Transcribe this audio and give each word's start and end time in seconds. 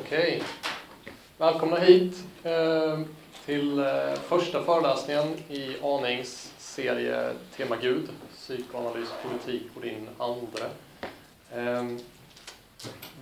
Okej. 0.00 0.42
Välkomna 1.38 1.76
hit 1.76 2.24
eh, 2.42 3.00
till 3.44 3.78
eh, 3.78 4.14
första 4.28 4.64
föreläsningen 4.64 5.36
i 5.48 5.76
Anings 5.82 6.52
serie 6.58 7.32
Tema 7.56 7.76
Gud, 7.76 8.08
psykoanalys, 8.36 9.08
politik 9.22 9.62
och 9.74 9.82
din 9.82 10.08
andre. 10.18 10.64
Eh, 11.52 11.84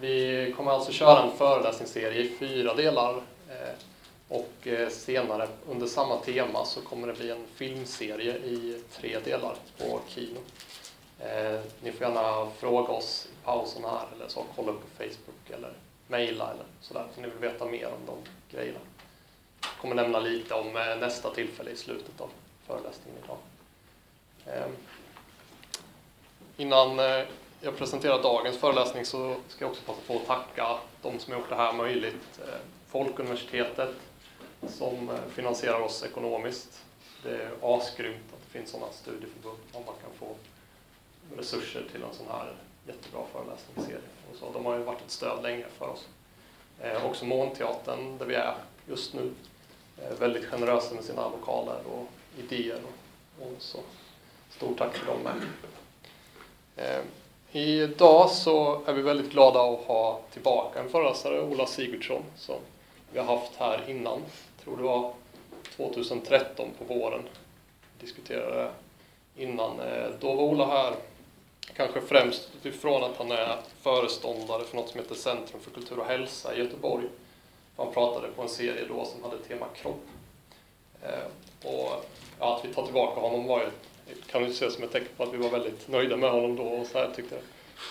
vi 0.00 0.54
kommer 0.56 0.70
alltså 0.70 0.92
köra 0.92 1.22
en 1.22 1.36
föreläsningsserie 1.36 2.22
i 2.22 2.28
fyra 2.38 2.74
delar 2.74 3.14
eh, 3.48 3.74
och 4.28 4.66
eh, 4.66 4.88
senare 4.88 5.48
under 5.68 5.86
samma 5.86 6.16
tema 6.16 6.64
så 6.64 6.80
kommer 6.80 7.06
det 7.06 7.14
bli 7.14 7.30
en 7.30 7.46
filmserie 7.54 8.36
i 8.36 8.82
tre 8.92 9.18
delar 9.24 9.54
på 9.78 10.00
Kino. 10.08 10.40
Eh, 11.18 11.60
ni 11.82 11.92
får 11.92 12.06
gärna 12.06 12.50
fråga 12.58 12.92
oss 12.92 13.28
i 13.32 13.44
pausen 13.44 13.84
här 13.84 14.06
eller 14.16 14.28
så, 14.28 14.44
kolla 14.56 14.72
upp 14.72 14.80
på 14.80 15.04
Facebook 15.04 15.58
eller 15.58 15.72
mejla 16.12 16.50
eller 16.52 16.64
sådär, 16.80 17.06
om 17.16 17.22
ni 17.22 17.28
vill 17.28 17.38
veta 17.38 17.66
mer 17.66 17.86
om 17.86 18.06
de 18.06 18.16
grejerna. 18.56 18.78
Jag 19.62 19.70
kommer 19.80 19.94
nämna 19.94 20.20
lite 20.20 20.54
om 20.54 20.76
eh, 20.76 20.96
nästa 21.00 21.30
tillfälle 21.30 21.70
i 21.70 21.76
slutet 21.76 22.20
av 22.20 22.30
föreläsningen 22.66 23.18
idag. 23.24 23.38
Ehm, 24.46 24.76
innan 26.56 26.98
eh, 26.98 27.26
jag 27.60 27.76
presenterar 27.76 28.22
dagens 28.22 28.58
föreläsning 28.58 29.04
så 29.04 29.36
ska 29.48 29.64
jag 29.64 29.70
också 29.70 29.82
passa 29.86 30.00
på 30.06 30.16
att 30.16 30.26
tacka 30.26 30.78
de 31.02 31.18
som 31.18 31.32
har 31.32 31.40
gjort 31.40 31.48
det 31.48 31.56
här 31.56 31.72
möjligt. 31.72 32.40
Eh, 32.48 32.60
Folkuniversitetet 32.88 33.94
som 34.68 35.10
finansierar 35.30 35.80
oss 35.80 36.04
ekonomiskt. 36.04 36.84
Det 37.22 37.30
är 37.30 37.50
asgrymt 37.62 38.32
att 38.32 38.42
det 38.46 38.58
finns 38.58 38.70
sådana 38.70 38.92
studieförbund 38.92 39.58
där 39.72 39.80
man 39.80 39.94
kan 40.02 40.10
få 40.18 40.34
resurser 41.36 41.84
till 41.92 42.02
en 42.02 42.14
sån 42.14 42.26
här 42.30 42.52
jättebra 42.86 43.20
föreläsningsserie. 43.32 44.08
Och 44.30 44.36
så, 44.36 44.52
de 44.52 44.66
har 44.66 44.78
ju 44.78 44.82
varit 44.82 45.00
ett 45.00 45.10
stöd 45.10 45.42
länge 45.42 45.64
för 45.78 45.88
oss. 45.88 46.06
Eh, 46.80 47.06
också 47.06 47.24
Månteatern, 47.24 48.18
där 48.18 48.26
vi 48.26 48.34
är 48.34 48.54
just 48.88 49.14
nu, 49.14 49.30
är 50.02 50.14
väldigt 50.14 50.44
generösa 50.44 50.94
med 50.94 51.04
sina 51.04 51.28
lokaler 51.28 51.80
och 51.86 52.08
idéer. 52.38 52.80
Och, 52.84 53.46
och 53.46 53.52
så. 53.58 53.78
Stort 54.50 54.78
tack 54.78 54.92
till 54.92 55.06
dem 55.06 55.18
med. 55.22 55.34
Eh, 56.76 57.04
idag 57.52 58.30
så 58.30 58.82
är 58.86 58.92
vi 58.92 59.02
väldigt 59.02 59.32
glada 59.32 59.60
att 59.60 59.80
ha 59.80 60.20
tillbaka 60.32 60.80
en 60.80 60.88
föreläsare, 60.88 61.40
Ola 61.40 61.66
Sigurdsson, 61.66 62.22
som 62.36 62.56
vi 63.12 63.18
har 63.18 63.36
haft 63.36 63.56
här 63.56 63.90
innan. 63.90 64.20
Jag 64.56 64.64
tror 64.64 64.76
det 64.76 64.82
var 64.82 65.12
2013 65.76 66.68
på 66.78 66.94
våren. 66.94 67.22
Vi 67.98 68.06
diskuterade 68.06 68.70
innan. 69.36 69.80
Eh, 69.80 70.10
då 70.20 70.34
var 70.34 70.42
Ola 70.42 70.66
här 70.66 70.94
Kanske 71.76 72.00
främst 72.00 72.48
utifrån 72.62 73.04
att 73.04 73.16
han 73.16 73.32
är 73.32 73.58
föreståndare 73.82 74.64
för 74.64 74.76
något 74.76 74.88
som 74.88 75.00
heter 75.00 75.14
Centrum 75.14 75.60
för 75.60 75.70
kultur 75.70 75.98
och 75.98 76.06
hälsa 76.06 76.54
i 76.54 76.58
Göteborg. 76.58 77.04
Han 77.76 77.92
pratade 77.92 78.28
på 78.28 78.42
en 78.42 78.48
serie 78.48 78.84
då 78.88 79.04
som 79.04 79.22
hade 79.22 79.38
tema 79.38 79.66
kropp. 79.74 80.06
Eh, 81.02 81.68
och 81.68 82.04
ja, 82.38 82.56
att 82.56 82.64
vi 82.64 82.74
tar 82.74 82.84
tillbaka 82.84 83.20
honom 83.20 83.46
var 83.46 83.60
ju, 83.60 83.70
kan 84.30 84.44
ju 84.44 84.50
ses 84.50 84.74
som 84.74 84.84
ett 84.84 84.92
tecken 84.92 85.08
på 85.16 85.22
att 85.22 85.34
vi 85.34 85.36
var 85.36 85.50
väldigt 85.50 85.88
nöjda 85.88 86.16
med 86.16 86.30
honom 86.30 86.56
då 86.56 86.62
och 86.62 86.86
så 86.86 86.98
här 86.98 87.10
tyckte 87.16 87.38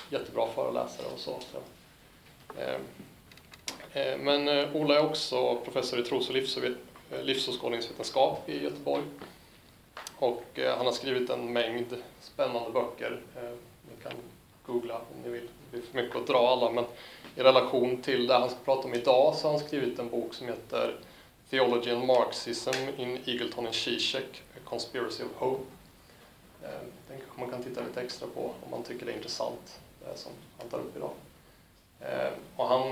jättebra 0.10 0.48
föreläsare 0.56 1.08
och 1.14 1.20
så. 1.20 1.40
så. 1.52 1.58
Eh, 2.62 2.76
eh 3.94 4.18
men 4.18 4.48
eh, 4.48 4.76
Ola 4.76 4.96
är 4.96 5.06
också 5.06 5.56
professor 5.56 6.00
i 6.00 6.04
tros 6.04 6.30
och 6.30 6.36
eh, 6.36 7.24
livsåskådningsvetenskap 7.24 8.50
i 8.50 8.64
Göteborg. 8.64 9.04
Och 10.22 10.60
eh, 10.60 10.78
han 10.78 10.86
har 10.86 10.94
skrivit 10.94 11.30
en 11.30 11.54
mängd 11.54 11.98
spännande 12.20 12.72
böcker 12.72 13.22
eh, 13.36 13.50
ni 13.90 14.04
kan 14.04 14.12
googla 14.66 14.96
om 14.96 15.22
ni 15.24 15.30
vill. 15.30 15.42
Det 15.48 15.78
blir 15.78 15.82
för 15.82 16.02
mycket 16.02 16.16
att 16.16 16.28
dra 16.28 16.48
alla, 16.48 16.72
men 16.72 16.86
i 17.36 17.44
relation 17.44 18.02
till 18.02 18.28
det 18.28 18.34
han 18.34 18.50
ska 18.50 18.58
prata 18.66 18.88
om 18.88 18.94
idag 18.94 19.36
så 19.36 19.48
har 19.48 19.58
han 19.58 19.68
skrivit 19.68 20.00
en 20.00 20.10
bok 20.10 20.34
som 20.34 20.48
heter 20.48 20.96
Theology 21.50 21.92
and 21.92 22.06
Marxism 22.06 22.70
in 22.98 23.20
Eagleton 23.26 23.66
and 23.66 23.76
Zizek, 23.76 24.44
A 24.56 24.60
Conspiracy 24.64 25.24
of 25.24 25.30
Hope. 25.36 25.64
Eh, 26.64 26.70
den 27.08 27.18
kanske 27.20 27.40
man 27.40 27.50
kan 27.50 27.64
titta 27.64 27.82
lite 27.82 28.02
extra 28.02 28.28
på 28.28 28.42
om 28.42 28.72
man 28.72 28.84
tycker 28.84 29.06
det 29.06 29.12
är 29.12 29.16
intressant, 29.16 29.80
det 30.00 30.18
som 30.18 30.32
han 30.60 30.70
tar 30.70 30.78
upp 30.78 30.98
idag. 30.98 31.12
Eh, 32.00 32.32
och 32.56 32.68
han 32.68 32.92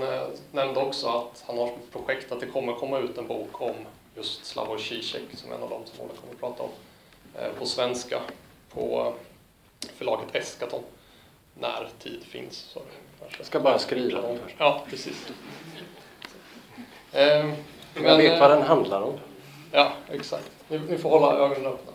nämnde 0.52 0.80
också 0.80 1.08
att 1.08 1.44
han 1.46 1.58
har 1.58 1.66
ett 1.66 1.92
projekt 1.92 2.32
att 2.32 2.40
det 2.40 2.46
kommer 2.46 2.74
komma 2.74 2.98
ut 2.98 3.18
en 3.18 3.26
bok 3.26 3.60
om 3.60 3.74
just 4.16 4.44
Slavoj 4.44 4.78
Zizek, 4.78 5.22
som 5.34 5.52
är 5.52 5.56
en 5.56 5.62
av 5.62 5.70
de 5.70 5.86
som 5.86 6.04
Ola 6.04 6.14
kommer 6.20 6.32
att 6.32 6.40
prata 6.40 6.62
om, 6.62 6.70
på 7.58 7.66
svenska 7.66 8.20
på 8.74 9.14
förlaget 9.96 10.34
Eskaton 10.34 10.82
när 11.54 11.88
tid 12.02 12.24
finns. 12.24 12.56
Så 12.56 12.82
jag 13.38 13.46
ska 13.46 13.60
bara 13.60 13.78
skriva 13.78 14.20
den 14.20 14.38
först. 14.38 14.56
Ja, 14.58 14.84
precis. 14.90 15.26
Eh, 17.12 17.44
men, 17.94 18.04
jag 18.04 18.16
vet 18.16 18.40
vad 18.40 18.50
den 18.50 18.62
handlar 18.62 19.02
om. 19.02 19.14
Ja, 19.72 19.92
exakt. 20.08 20.50
Ni, 20.68 20.78
ni 20.78 20.98
får 20.98 21.10
hålla 21.10 21.36
ögonen 21.36 21.66
öppna. 21.66 21.92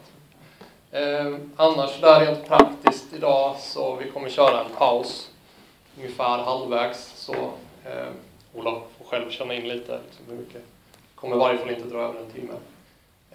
Eh, 0.91 1.37
annars, 1.55 2.01
där 2.01 2.25
rent 2.25 2.47
praktiskt 2.47 3.13
idag, 3.13 3.55
så 3.59 3.95
vi 3.95 4.11
kommer 4.11 4.29
köra 4.29 4.59
en 4.59 4.75
paus 4.77 5.29
ungefär 5.97 6.37
halvvägs. 6.37 7.13
Så 7.15 7.33
eh, 7.85 8.07
Olof 8.53 8.83
får 8.97 9.05
själv 9.05 9.29
känna 9.29 9.53
in 9.53 9.67
lite 9.67 9.99
liksom 10.05 10.25
hur 10.29 10.35
mycket. 10.35 10.61
kommer 11.15 11.35
i 11.35 11.39
varje 11.39 11.57
fall 11.57 11.69
inte 11.69 11.87
dra 11.87 11.99
över 11.99 12.19
en 12.19 12.31
timme. 12.31 12.53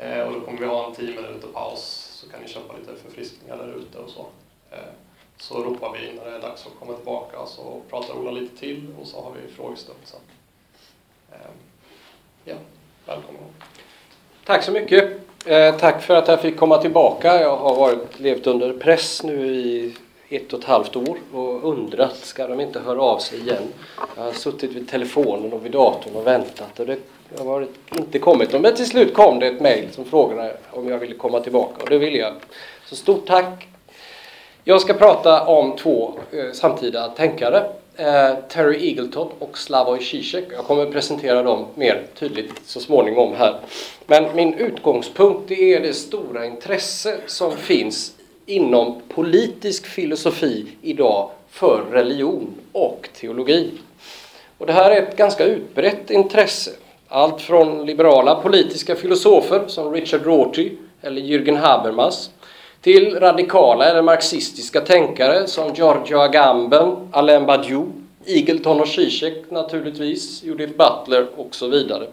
Eh, 0.00 0.20
och 0.20 0.32
då 0.32 0.40
kommer 0.40 0.58
vi 0.58 0.66
ha 0.66 0.86
en 0.86 0.94
tio 0.94 1.14
minuter 1.14 1.48
paus 1.48 2.06
så 2.20 2.30
kan 2.30 2.40
ni 2.40 2.48
köpa 2.48 2.74
lite 2.76 3.02
förfriskningar 3.02 3.56
där 3.56 3.74
ute 3.78 3.98
och 3.98 4.10
så. 4.10 4.26
Eh, 4.70 4.78
så 5.36 5.62
ropar 5.62 5.92
vi 5.92 6.12
när 6.12 6.30
det 6.30 6.36
är 6.36 6.40
dags 6.40 6.66
att 6.66 6.72
komma 6.78 6.92
tillbaka 6.92 7.46
så 7.46 7.80
pratar 7.90 8.14
Ola 8.14 8.30
lite 8.30 8.56
till 8.56 8.86
och 9.00 9.06
så 9.06 9.22
har 9.22 9.32
vi 9.42 9.52
frågestund 9.52 9.98
sen. 10.04 10.20
Eh, 11.32 11.38
ja, 12.44 12.54
välkommen. 13.06 13.42
Tack 14.44 14.62
så 14.62 14.72
mycket. 14.72 15.20
Eh, 15.46 15.76
tack 15.76 16.02
för 16.02 16.14
att 16.14 16.28
jag 16.28 16.40
fick 16.40 16.56
komma 16.56 16.78
tillbaka. 16.78 17.40
Jag 17.40 17.56
har 17.56 17.76
varit, 17.76 18.20
levt 18.20 18.46
under 18.46 18.72
press 18.72 19.22
nu 19.22 19.46
i 19.46 19.96
ett 20.28 20.52
och 20.52 20.58
ett 20.58 20.64
halvt 20.64 20.96
år 20.96 21.18
och 21.32 21.64
undrat, 21.64 22.16
ska 22.16 22.46
de 22.46 22.60
inte 22.60 22.80
höra 22.80 23.02
av 23.02 23.18
sig 23.18 23.40
igen? 23.40 23.72
Jag 24.16 24.22
har 24.22 24.32
suttit 24.32 24.72
vid 24.72 24.88
telefonen 24.88 25.52
och 25.52 25.64
vid 25.64 25.72
datorn 25.72 26.16
och 26.16 26.26
väntat 26.26 26.80
och 26.80 26.86
det 26.86 26.98
har 27.38 27.66
inte 27.96 28.18
kommit 28.18 28.60
Men 28.60 28.74
till 28.74 28.86
slut 28.86 29.14
kom 29.14 29.38
det 29.38 29.46
ett 29.46 29.60
mejl 29.60 29.92
som 29.92 30.04
frågade 30.04 30.56
om 30.70 30.88
jag 30.88 30.98
ville 30.98 31.14
komma 31.14 31.41
tillbaka 31.41 31.82
och 31.82 31.91
det 31.91 31.98
ville 31.98 32.18
jag. 32.18 32.32
Så 32.86 32.96
stort 32.96 33.26
tack 33.26 33.66
jag 34.64 34.80
ska 34.80 34.94
prata 34.94 35.46
om 35.46 35.76
två 35.76 36.14
eh, 36.32 36.52
samtida 36.52 37.08
tänkare. 37.08 37.64
Eh, 37.96 38.34
Terry 38.48 38.88
Eagleton 38.88 39.30
och 39.38 39.58
Slavoj 39.58 40.04
Zizek. 40.04 40.44
Jag 40.56 40.64
kommer 40.64 40.86
presentera 40.86 41.42
dem 41.42 41.66
mer 41.74 42.06
tydligt 42.18 42.52
så 42.66 42.80
småningom 42.80 43.34
här. 43.34 43.60
Men 44.06 44.36
min 44.36 44.54
utgångspunkt 44.54 45.50
är 45.50 45.80
det 45.80 45.92
stora 45.92 46.47
intresse 46.47 47.16
som 47.26 47.56
finns 47.56 48.12
inom 48.47 49.02
politisk 49.08 49.86
filosofi 49.86 50.66
idag 50.82 51.30
för 51.50 51.84
religion 51.91 52.54
och 52.72 53.08
teologi. 53.20 53.70
Och 54.58 54.66
det 54.66 54.72
här 54.72 54.91
är 54.91 55.02
ett 55.02 55.16
ganska 55.16 55.44
utbrett 55.44 56.10
intresse. 56.10 56.70
Allt 57.12 57.41
från 57.41 57.87
liberala 57.87 58.34
politiska 58.34 58.97
filosofer 58.97 59.62
som 59.66 59.93
Richard 59.93 60.26
Rorty 60.26 60.71
eller 61.03 61.21
Jürgen 61.21 61.56
Habermas 61.56 62.31
till 62.81 63.21
radikala 63.21 63.84
eller 63.84 64.03
marxistiska 64.03 64.81
tänkare 64.81 65.47
som 65.47 65.75
Giorgio 65.75 66.19
Agamben, 66.19 66.97
Alain 67.12 67.47
Badiou, 67.47 67.87
Eagleton 68.26 68.81
och 68.81 68.88
Zizek 68.88 69.50
naturligtvis, 69.50 70.43
Judith 70.43 70.72
Butler 70.72 71.26
och 71.37 71.54
så 71.54 71.69
vidare. 71.69 72.06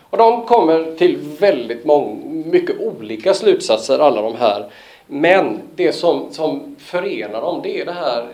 Och 0.00 0.18
de 0.18 0.46
kommer 0.46 0.96
till 0.96 1.18
väldigt 1.38 1.84
många, 1.84 2.24
mycket 2.26 2.80
olika 2.80 3.34
slutsatser 3.34 3.98
alla 3.98 4.22
de 4.22 4.36
här. 4.36 4.70
Men 5.06 5.60
det 5.76 5.92
som, 5.92 6.32
som 6.32 6.76
förenar 6.78 7.40
dem 7.40 7.60
det 7.62 7.80
är 7.80 7.84
det 7.84 7.92
här 7.92 8.28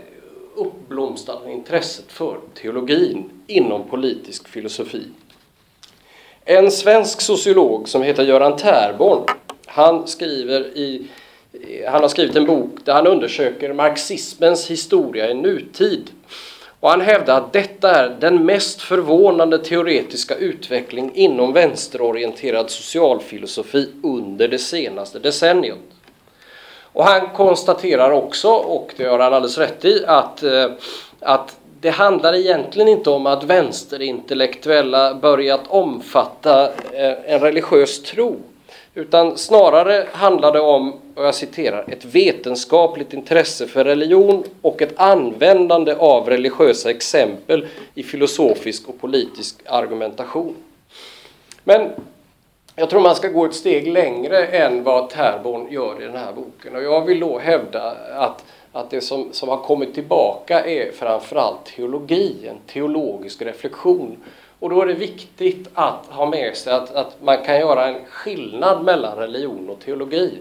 uppblomstrande 0.54 1.52
intresset 1.52 2.12
för 2.12 2.36
teologin 2.54 3.30
inom 3.46 3.82
politisk 3.88 4.48
filosofi. 4.48 5.02
En 6.50 6.70
svensk 6.70 7.20
sociolog 7.20 7.88
som 7.88 8.02
heter 8.02 8.22
Göran 8.22 8.56
Tärborn, 8.56 9.24
han 9.66 10.06
skriver 10.06 10.60
i 10.60 11.06
han 11.86 12.02
har 12.02 12.08
skrivit 12.08 12.36
en 12.36 12.46
bok 12.46 12.70
där 12.84 12.92
han 12.92 13.06
undersöker 13.06 13.72
marxismens 13.72 14.70
historia 14.70 15.30
i 15.30 15.34
nutid. 15.34 16.10
Och 16.80 16.90
han 16.90 17.00
hävdar 17.00 17.36
att 17.36 17.52
detta 17.52 17.90
är 17.90 18.16
den 18.20 18.44
mest 18.46 18.80
förvånande 18.80 19.58
teoretiska 19.58 20.34
utveckling 20.34 21.10
inom 21.14 21.52
vänsterorienterad 21.52 22.70
socialfilosofi 22.70 23.90
under 24.02 24.48
det 24.48 24.58
senaste 24.58 25.18
decenniet. 25.18 25.78
Och 26.82 27.04
han 27.04 27.28
konstaterar 27.28 28.10
också, 28.10 28.48
och 28.48 28.94
det 28.96 29.04
har 29.04 29.18
han 29.18 29.34
alldeles 29.34 29.58
rätt 29.58 29.84
i, 29.84 30.04
att, 30.06 30.42
eh, 30.42 30.70
att 31.20 31.56
det 31.80 31.90
handlar 31.90 32.34
egentligen 32.34 32.88
inte 32.88 33.10
om 33.10 33.26
att 33.26 33.44
vänsterintellektuella 33.44 35.14
börjat 35.14 35.60
omfatta 35.68 36.64
eh, 36.92 37.34
en 37.34 37.40
religiös 37.40 38.02
tro 38.02 38.36
Utan 38.98 39.38
snarare 39.38 40.06
handlar 40.12 40.52
det 40.52 40.60
om, 40.60 40.92
och 41.14 41.24
jag 41.24 41.34
citerar, 41.34 41.84
ett 41.88 42.04
vetenskapligt 42.04 43.12
intresse 43.12 43.66
för 43.66 43.84
religion 43.84 44.44
och 44.62 44.82
ett 44.82 45.00
användande 45.00 45.94
av 45.94 46.28
religiösa 46.28 46.90
exempel 46.90 47.66
i 47.94 48.02
filosofisk 48.02 48.88
och 48.88 49.00
politisk 49.00 49.56
argumentation. 49.66 50.56
Men 51.64 51.90
jag 52.76 52.90
tror 52.90 53.00
man 53.00 53.16
ska 53.16 53.28
gå 53.28 53.44
ett 53.44 53.54
steg 53.54 53.88
längre 53.88 54.46
än 54.46 54.84
vad 54.84 55.10
Terborn 55.10 55.72
gör 55.72 56.02
i 56.02 56.04
den 56.04 56.16
här 56.16 56.32
boken. 56.32 56.76
Och 56.76 56.82
jag 56.82 57.06
vill 57.06 57.20
då 57.20 57.38
hävda 57.38 57.96
att, 58.14 58.44
att 58.72 58.90
det 58.90 59.00
som, 59.00 59.28
som 59.32 59.48
har 59.48 59.56
kommit 59.56 59.94
tillbaka 59.94 60.64
är 60.64 60.92
framförallt 60.92 61.64
teologi, 61.64 62.48
en 62.48 62.58
teologisk 62.66 63.42
reflektion. 63.42 64.16
Och 64.58 64.70
då 64.70 64.82
är 64.82 64.86
det 64.86 64.94
viktigt 64.94 65.68
att 65.74 66.06
ha 66.06 66.26
med 66.26 66.56
sig 66.56 66.72
att, 66.72 66.94
att 66.94 67.16
man 67.22 67.44
kan 67.44 67.60
göra 67.60 67.86
en 67.86 68.04
skillnad 68.04 68.84
mellan 68.84 69.18
religion 69.18 69.70
och 69.70 69.80
teologi. 69.80 70.32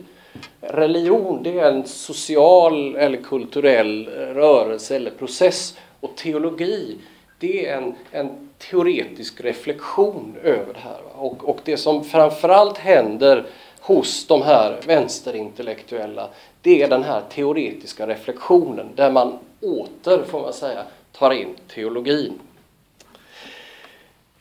Religion 0.62 1.44
det 1.44 1.59
är 1.59 1.71
en 1.71 1.88
social 1.88 2.95
eller 2.95 3.18
kulturell 3.18 4.07
rörelse 4.33 4.95
eller 4.95 5.12
process 5.12 5.77
och 6.00 6.15
teologi 6.15 6.97
det 7.39 7.68
är 7.68 7.77
en, 7.77 7.95
en 8.12 8.50
teoretisk 8.57 9.41
reflektion 9.41 10.35
över 10.44 10.74
det 10.74 10.79
här. 10.79 11.00
Och, 11.15 11.50
och 11.50 11.59
det 11.63 11.77
som 11.77 12.03
framförallt 12.03 12.77
händer 12.77 13.45
hos 13.88 14.28
de 14.28 14.42
här 14.42 14.78
vänsterintellektuella 14.86 16.30
det 16.62 16.81
är 16.81 16.88
den 16.88 17.04
här 17.04 17.22
teoretiska 17.30 18.07
reflektionen 18.07 18.88
där 18.95 19.12
man 19.12 19.39
åter, 19.62 20.24
får 20.28 20.42
man 20.42 20.54
säga, 20.54 20.84
tar 21.12 21.31
in 21.31 21.56
teologin. 21.68 22.34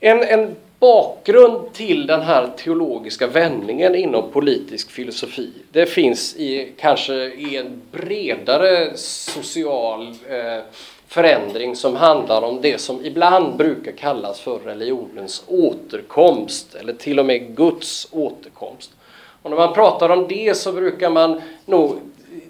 En, 0.00 0.22
en 0.22 0.56
bakgrund 0.78 1.72
till 1.72 2.06
den 2.06 2.22
här 2.22 2.48
teologiska 2.56 3.26
vändningen 3.26 3.94
inom 3.94 4.30
politisk 4.30 4.90
filosofi 4.90 5.52
det 5.72 5.86
finns 5.86 6.36
i 6.36 6.72
kanske 6.78 7.14
i 7.14 7.56
en 7.56 7.82
bredare 7.92 8.96
social 8.96 10.08
eh, 10.28 10.64
förändring 11.08 11.76
som 11.76 11.96
handlar 11.96 12.42
om 12.42 12.60
det 12.60 12.78
som 12.80 13.04
ibland 13.04 13.56
brukar 13.56 13.92
kallas 13.92 14.40
för 14.40 14.58
religionens 14.58 15.44
återkomst 15.46 16.74
eller 16.74 16.92
till 16.92 17.18
och 17.18 17.26
med 17.26 17.56
Guds 17.56 18.08
återkomst. 18.10 18.95
Och 19.46 19.50
när 19.50 19.56
man 19.56 19.72
pratar 19.72 20.08
om 20.08 20.28
det 20.28 20.56
så 20.56 20.72
brukar 20.72 21.10
man 21.10 21.42
nog, 21.66 21.98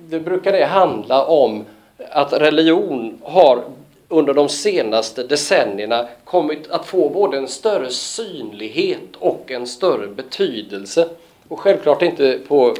det 0.08 0.20
brukar 0.20 0.52
det 0.52 0.64
handla 0.64 1.24
om 1.24 1.64
att 2.10 2.32
religion 2.32 3.18
har 3.22 3.64
under 4.08 4.34
de 4.34 4.48
senaste 4.48 5.22
decennierna 5.22 6.08
kommit 6.24 6.70
att 6.70 6.86
få 6.86 7.08
både 7.08 7.36
en 7.36 7.48
större 7.48 7.90
synlighet 7.90 9.16
och 9.18 9.50
en 9.50 9.66
större 9.66 10.06
betydelse. 10.06 11.08
Och 11.48 11.60
självklart 11.60 12.02
inte 12.02 12.38
på, 12.48 12.76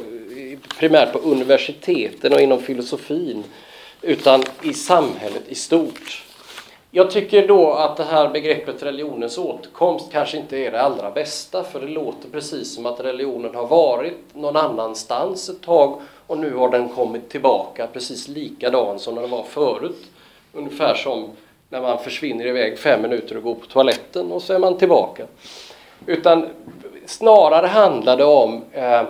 primärt 0.79 1.13
på 1.13 1.19
universiteten 1.19 2.33
och 2.33 2.41
inom 2.41 2.61
filosofin 2.61 3.43
utan 4.01 4.43
i 4.63 4.73
samhället 4.73 5.43
i 5.47 5.55
stort. 5.55 6.26
Jag 6.91 7.11
tycker 7.11 7.47
då 7.47 7.71
att 7.71 7.97
det 7.97 8.03
här 8.03 8.29
begreppet 8.29 8.83
religionens 8.83 9.37
återkomst 9.37 10.11
kanske 10.11 10.37
inte 10.37 10.57
är 10.57 10.71
det 10.71 10.81
allra 10.81 11.11
bästa 11.11 11.63
för 11.63 11.79
det 11.79 11.87
låter 11.87 12.29
precis 12.29 12.75
som 12.75 12.85
att 12.85 12.99
religionen 12.99 13.55
har 13.55 13.67
varit 13.67 14.17
någon 14.33 14.55
annanstans 14.55 15.49
ett 15.49 15.61
tag 15.61 16.01
och 16.27 16.37
nu 16.37 16.55
har 16.55 16.69
den 16.69 16.89
kommit 16.89 17.29
tillbaka 17.29 17.87
precis 17.93 18.27
likadan 18.27 18.99
som 18.99 19.15
den 19.15 19.29
var 19.29 19.43
förut. 19.43 20.05
Ungefär 20.53 20.93
som 20.93 21.29
när 21.69 21.81
man 21.81 21.99
försvinner 21.99 22.45
iväg 22.45 22.79
fem 22.79 23.01
minuter 23.01 23.37
och 23.37 23.43
går 23.43 23.55
på 23.55 23.65
toaletten 23.65 24.31
och 24.31 24.41
så 24.41 24.53
är 24.53 24.59
man 24.59 24.77
tillbaka. 24.77 25.25
Utan 26.05 26.45
snarare 27.05 27.67
handlar 27.67 28.17
det 28.17 28.25
om 28.25 28.61
eh, 28.71 29.01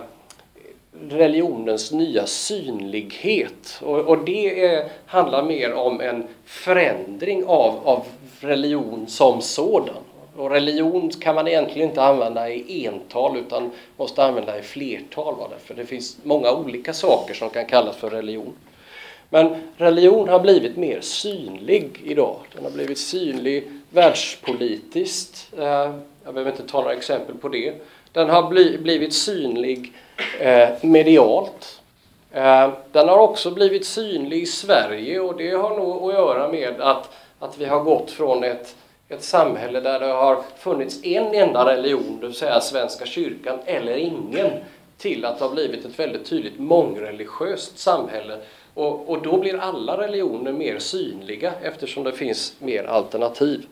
religionens 1.10 1.92
nya 1.92 2.26
synlighet. 2.26 3.82
Och, 3.82 4.00
och 4.00 4.18
det 4.18 4.66
är, 4.66 4.90
handlar 5.06 5.44
mer 5.44 5.74
om 5.74 6.02
en 6.02 6.28
förändring 6.46 7.46
av, 7.46 7.88
av 7.88 8.06
religion 8.40 9.08
som 9.08 9.42
sådan. 9.42 10.04
Och 10.38 10.52
religion 10.52 11.10
kan 11.10 11.36
man 11.36 11.48
egentligen 11.48 11.90
inte 11.90 12.02
använda 12.02 12.50
i 12.50 12.88
ental 12.88 13.38
utan 13.38 13.72
måste 13.98 14.24
använda 14.24 14.60
i 14.60 14.62
flertal. 14.62 15.36
För 15.66 15.74
det 15.74 15.86
finns 15.86 16.18
många 16.24 16.52
olika 16.52 16.94
saker 16.94 17.34
som 17.34 17.50
kan 17.50 17.66
kallas 17.66 17.96
för 17.96 18.10
religion. 18.10 18.54
Men 19.30 19.56
religion 19.78 20.30
har 20.30 20.40
blivit 20.40 20.78
mer 20.78 21.02
synlig 21.02 22.02
idag. 22.04 22.38
Den 22.56 22.64
har 22.64 22.72
blivit 22.72 22.98
synlig 22.98 23.72
världspolitiskt. 23.90 25.54
Eh, 25.58 25.94
jag 26.24 26.34
behöver 26.34 26.52
inte 26.52 26.68
ta 26.68 26.82
några 26.82 26.94
exempel 26.94 27.36
på 27.36 27.50
det. 27.50 27.74
Den 28.12 28.30
har 28.30 28.50
blivit 28.78 29.14
synlig 29.14 29.94
eh, 30.40 30.70
medialt. 30.82 31.82
Eh, 32.32 32.70
den 32.92 33.10
har 33.10 33.18
också 33.18 33.52
blivit 33.52 33.86
synlig 33.86 34.42
i 34.42 34.46
Sverige 34.46 35.20
och 35.20 35.38
det 35.38 35.52
har 35.52 35.78
nog 35.78 36.10
att 36.10 36.14
göra 36.14 36.48
med 36.48 36.82
att, 36.82 37.10
att 37.40 37.58
vi 37.58 37.66
har 37.66 37.80
gått 37.84 38.12
från 38.12 38.44
ett, 38.44 38.76
ett 39.10 39.24
samhälle 39.24 39.80
där 39.80 40.00
det 40.00 40.06
har 40.06 40.44
funnits 40.58 41.06
en 41.06 41.36
enda 41.36 41.74
religion, 41.74 42.18
det 42.22 42.28
vill 42.28 42.36
säga 42.36 42.62
Svenska 42.62 43.06
kyrkan, 43.06 43.60
eller 43.66 43.98
ingen, 43.98 44.52
till 44.98 45.26
att 45.26 45.40
det 45.40 45.46
har 45.46 45.52
blivit 45.52 45.86
ett 45.86 46.00
väldigt 46.00 46.26
tydligt 46.26 46.60
mångreligiöst 46.60 47.80
samhälle 47.80 48.38
och, 48.74 49.10
och 49.10 49.22
då 49.22 49.38
blir 49.38 49.60
alla 49.60 49.98
religioner 49.98 50.52
mer 50.52 50.80
synliga 50.80 51.54
eftersom 51.62 52.04
det 52.04 52.12
finns 52.12 52.54
mer 52.60 52.84
alternativ. 52.84 53.66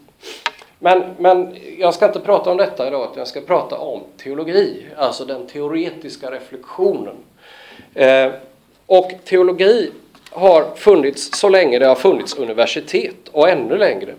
Men, 0.80 1.04
men 1.20 1.56
jag 1.78 1.94
ska 1.94 2.06
inte 2.06 2.20
prata 2.20 2.52
om 2.52 2.58
detta 2.58 2.88
idag, 2.88 3.04
utan 3.04 3.18
jag 3.18 3.28
ska 3.28 3.42
prata 3.42 3.78
om 3.78 4.02
teologi, 4.18 4.86
alltså 4.98 5.26
den 5.26 5.48
teoretiska 5.48 6.32
reflektionen. 6.32 7.16
Eh, 7.94 8.32
och 8.86 9.12
teologi 9.24 9.92
har 10.32 10.76
funnits 10.76 11.40
så 11.40 11.50
länge 11.50 11.80
det 11.80 11.88
har 11.88 11.96
funnits 11.96 12.38
universitet 12.38 13.28
och 13.32 13.50
ännu 13.50 13.78
längre. 13.78 14.14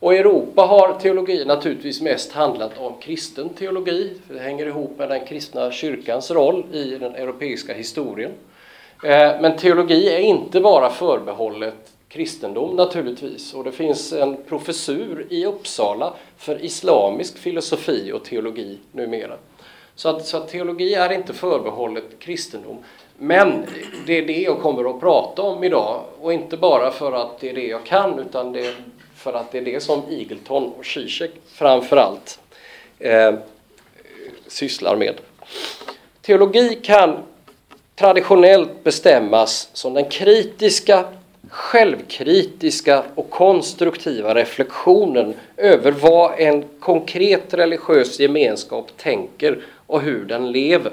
Och 0.00 0.14
i 0.14 0.16
Europa 0.16 0.62
har 0.62 0.92
teologi 0.92 1.44
naturligtvis 1.44 2.00
mest 2.00 2.32
handlat 2.32 2.78
om 2.78 2.92
kristen 3.00 3.48
teologi. 3.48 4.12
för 4.26 4.34
Det 4.34 4.40
hänger 4.40 4.66
ihop 4.66 4.98
med 4.98 5.08
den 5.08 5.26
kristna 5.26 5.72
kyrkans 5.72 6.30
roll 6.30 6.64
i 6.72 6.84
den 6.84 7.14
europeiska 7.14 7.74
historien. 7.74 8.30
Eh, 9.04 9.40
men 9.40 9.56
teologi 9.56 10.14
är 10.14 10.18
inte 10.18 10.60
bara 10.60 10.90
förbehållet 10.90 11.93
kristendom 12.14 12.76
naturligtvis. 12.76 13.54
Och 13.54 13.64
det 13.64 13.72
finns 13.72 14.12
en 14.12 14.36
professur 14.48 15.26
i 15.30 15.46
Uppsala 15.46 16.14
för 16.36 16.64
islamisk 16.64 17.38
filosofi 17.38 18.12
och 18.12 18.24
teologi 18.24 18.78
numera. 18.92 19.36
Så 19.94 20.08
att, 20.08 20.26
så 20.26 20.36
att 20.36 20.48
teologi 20.48 20.94
är 20.94 21.12
inte 21.12 21.34
förbehållet 21.34 22.04
kristendom. 22.18 22.78
Men 23.18 23.66
det 24.06 24.18
är 24.18 24.26
det 24.26 24.40
jag 24.40 24.60
kommer 24.60 24.90
att 24.90 25.00
prata 25.00 25.42
om 25.42 25.64
idag. 25.64 26.00
Och 26.20 26.32
inte 26.32 26.56
bara 26.56 26.90
för 26.90 27.12
att 27.12 27.40
det 27.40 27.50
är 27.50 27.54
det 27.54 27.66
jag 27.66 27.84
kan 27.84 28.18
utan 28.18 28.52
det 28.52 28.66
är 28.66 28.74
för 29.16 29.32
att 29.32 29.52
det 29.52 29.58
är 29.58 29.62
det 29.62 29.82
som 29.82 30.02
Eagleton 30.10 30.72
och 30.78 30.86
Zizek 30.86 31.30
framförallt 31.46 32.40
eh, 32.98 33.34
sysslar 34.46 34.96
med. 34.96 35.14
Teologi 36.20 36.80
kan 36.82 37.18
traditionellt 37.94 38.84
bestämmas 38.84 39.68
som 39.72 39.94
den 39.94 40.04
kritiska, 40.04 41.04
självkritiska 41.54 43.02
och 43.14 43.30
konstruktiva 43.30 44.34
reflektionen 44.34 45.34
över 45.56 45.92
vad 45.92 46.40
en 46.40 46.64
konkret 46.80 47.54
religiös 47.54 48.20
gemenskap 48.20 48.90
tänker 48.96 49.64
och 49.86 50.00
hur 50.00 50.24
den 50.24 50.52
lever. 50.52 50.92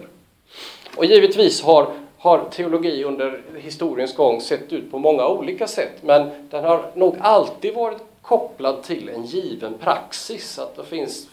Och 0.95 1.05
givetvis 1.05 1.61
har, 1.61 1.87
har 2.17 2.49
teologi 2.51 3.03
under 3.03 3.41
historiens 3.57 4.15
gång 4.15 4.41
sett 4.41 4.73
ut 4.73 4.91
på 4.91 4.99
många 4.99 5.27
olika 5.27 5.67
sätt 5.67 5.93
men 6.01 6.29
den 6.49 6.63
har 6.63 6.91
nog 6.95 7.15
alltid 7.19 7.73
varit 7.73 8.01
kopplad 8.21 8.83
till 8.83 9.09
en 9.09 9.25
given 9.25 9.73
praxis, 9.73 10.59
att 10.59 10.75
det 10.75 10.83
finns 10.83 11.27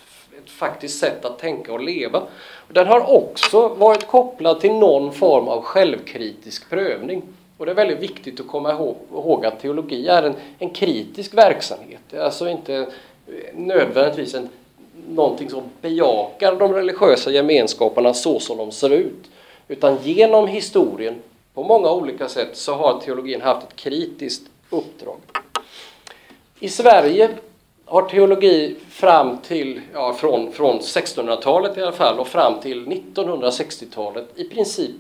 ett 0.45 0.51
faktiskt 0.51 0.99
sätt 0.99 1.25
att 1.25 1.39
tänka 1.39 1.73
och 1.73 1.83
leva. 1.83 2.23
Den 2.69 2.87
har 2.87 3.17
också 3.17 3.69
varit 3.69 4.07
kopplad 4.07 4.61
till 4.61 4.73
någon 4.73 5.13
form 5.13 5.49
av 5.49 5.63
självkritisk 5.63 6.71
prövning. 6.71 7.23
Och 7.59 7.67
det 7.67 7.73
är 7.73 7.77
väldigt 7.77 7.99
viktigt 7.99 8.41
att 8.41 8.49
komma 8.49 8.73
ihåg, 9.11 9.47
att 9.47 9.61
teologi 9.61 10.09
är 10.09 10.23
en, 10.23 10.35
en 10.59 10.71
kritisk 10.71 11.35
verksamhet. 11.35 12.01
Det 12.11 12.17
är 12.17 12.21
alltså 12.21 12.49
inte 12.49 12.75
eh, 12.75 12.87
nödvändigtvis 13.55 14.35
en, 14.35 14.49
någonting 15.09 15.51
som 15.51 15.63
bejakar 15.81 16.57
de 16.57 16.73
religiösa 16.73 17.31
gemenskaperna 17.31 18.15
så 18.15 18.41
som 18.41 18.59
de 18.59 18.73
ser 18.73 18.91
ut. 18.91 19.31
Utan 19.69 19.99
genom 20.03 20.47
historien, 20.47 21.15
på 21.55 21.63
många 21.63 21.93
olika 21.93 22.29
sätt, 22.29 22.57
så 22.57 22.75
har 22.75 23.01
teologin 23.01 23.41
haft 23.41 23.67
ett 23.67 23.77
kritiskt 23.77 24.43
uppdrag. 24.71 25.17
I 26.61 26.69
Sverige 26.69 27.31
har 27.85 28.03
teologi 28.03 28.77
fram 28.91 29.39
till, 29.39 29.81
ja, 29.93 30.15
från, 30.15 30.53
från 30.53 30.81
1600-talet 30.81 31.79
i 31.79 31.83
alla 31.83 31.93
fall 31.93 32.19
och 32.19 32.29
fram 32.29 32.61
till 32.61 32.87
1960-talet 32.87 34.29
i 34.35 34.45
princip 34.45 34.91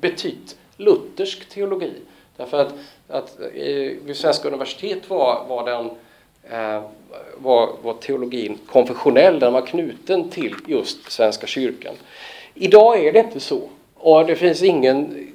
betytt 0.00 0.56
luthersk 0.80 1.48
teologi. 1.48 1.92
Därför 2.36 2.60
att, 2.60 2.74
att 3.08 3.40
eh, 3.40 3.92
vid 4.04 4.16
svenska 4.16 4.48
universitet 4.48 5.10
var, 5.10 5.44
var, 5.48 5.66
den, 5.66 5.90
eh, 6.50 6.82
var, 7.36 7.70
var 7.82 7.94
teologin 7.94 8.58
konfessionell, 8.66 9.38
den 9.38 9.52
var 9.52 9.66
knuten 9.66 10.30
till 10.30 10.54
just 10.66 11.12
Svenska 11.12 11.46
kyrkan. 11.46 11.94
Idag 12.54 13.04
är 13.04 13.12
det 13.12 13.18
inte 13.18 13.40
så. 13.40 13.60
Och 13.94 14.26
det 14.26 14.36
finns 14.36 14.62
ingen 14.62 15.26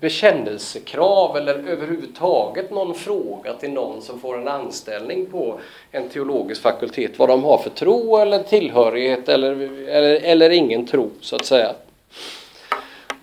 bekännelsekrav 0.00 1.36
eller 1.36 1.54
överhuvudtaget 1.54 2.70
någon 2.70 2.94
fråga 2.94 3.54
till 3.54 3.70
någon 3.70 4.02
som 4.02 4.20
får 4.20 4.38
en 4.38 4.48
anställning 4.48 5.26
på 5.26 5.60
en 5.90 6.08
teologisk 6.08 6.62
fakultet 6.62 7.18
vad 7.18 7.28
de 7.28 7.44
har 7.44 7.58
för 7.58 7.70
tro 7.70 8.16
eller 8.16 8.42
tillhörighet 8.42 9.28
eller, 9.28 9.50
eller, 9.88 10.20
eller 10.22 10.50
ingen 10.50 10.86
tro 10.86 11.10
så 11.20 11.36
att 11.36 11.44
säga. 11.44 11.74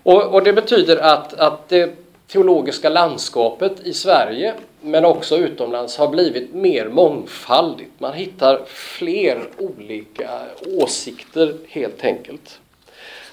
Och, 0.06 0.34
och 0.34 0.42
det 0.42 0.52
betyder 0.52 0.96
att, 0.96 1.34
att 1.34 1.68
det 1.68 1.94
teologiska 2.26 2.88
landskapet 2.88 3.72
i 3.84 3.92
Sverige 3.92 4.54
men 4.80 5.04
också 5.04 5.36
utomlands 5.36 5.96
har 5.96 6.08
blivit 6.08 6.54
mer 6.54 6.88
mångfaldigt. 6.88 7.90
Man 7.98 8.12
hittar 8.12 8.64
fler 8.66 9.48
olika 9.58 10.30
åsikter 10.66 11.56
helt 11.68 12.04
enkelt. 12.04 12.58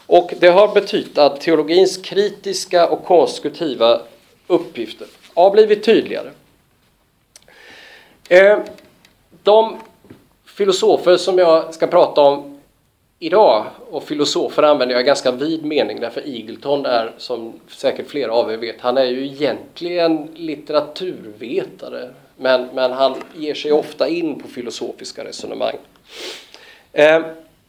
Och 0.07 0.33
det 0.39 0.47
har 0.47 0.73
betytt 0.73 1.17
att 1.17 1.41
teologins 1.41 1.97
kritiska 1.97 2.89
och 2.89 3.05
konstruktiva 3.05 4.01
uppgifter 4.47 5.07
har 5.33 5.51
blivit 5.51 5.83
tydligare. 5.83 6.31
Eh, 8.29 8.59
de 9.43 9.77
filosofer 10.45 11.17
som 11.17 11.37
jag 11.37 11.73
ska 11.73 11.87
prata 11.87 12.21
om 12.21 12.59
idag, 13.19 13.65
och 13.93 14.03
filosofer 14.03 14.63
använder 14.63 14.95
jag 14.95 15.03
i 15.03 15.05
ganska 15.05 15.31
vid 15.31 15.65
mening 15.65 15.99
därför 15.99 16.21
Eagleton 16.21 16.85
är, 16.85 17.11
som 17.17 17.53
säkert 17.67 18.07
flera 18.07 18.33
av 18.33 18.51
er 18.51 18.57
vet, 18.57 18.81
han 18.81 18.97
är 18.97 19.05
ju 19.05 19.25
egentligen 19.25 20.27
litteraturvetare 20.35 22.09
men, 22.37 22.67
men 22.73 22.91
han 22.91 23.15
ger 23.35 23.53
sig 23.53 23.71
ofta 23.71 24.07
in 24.07 24.39
på 24.39 24.47
filosofiska 24.47 25.25
resonemang. 25.25 25.75
Eh, 26.93 27.21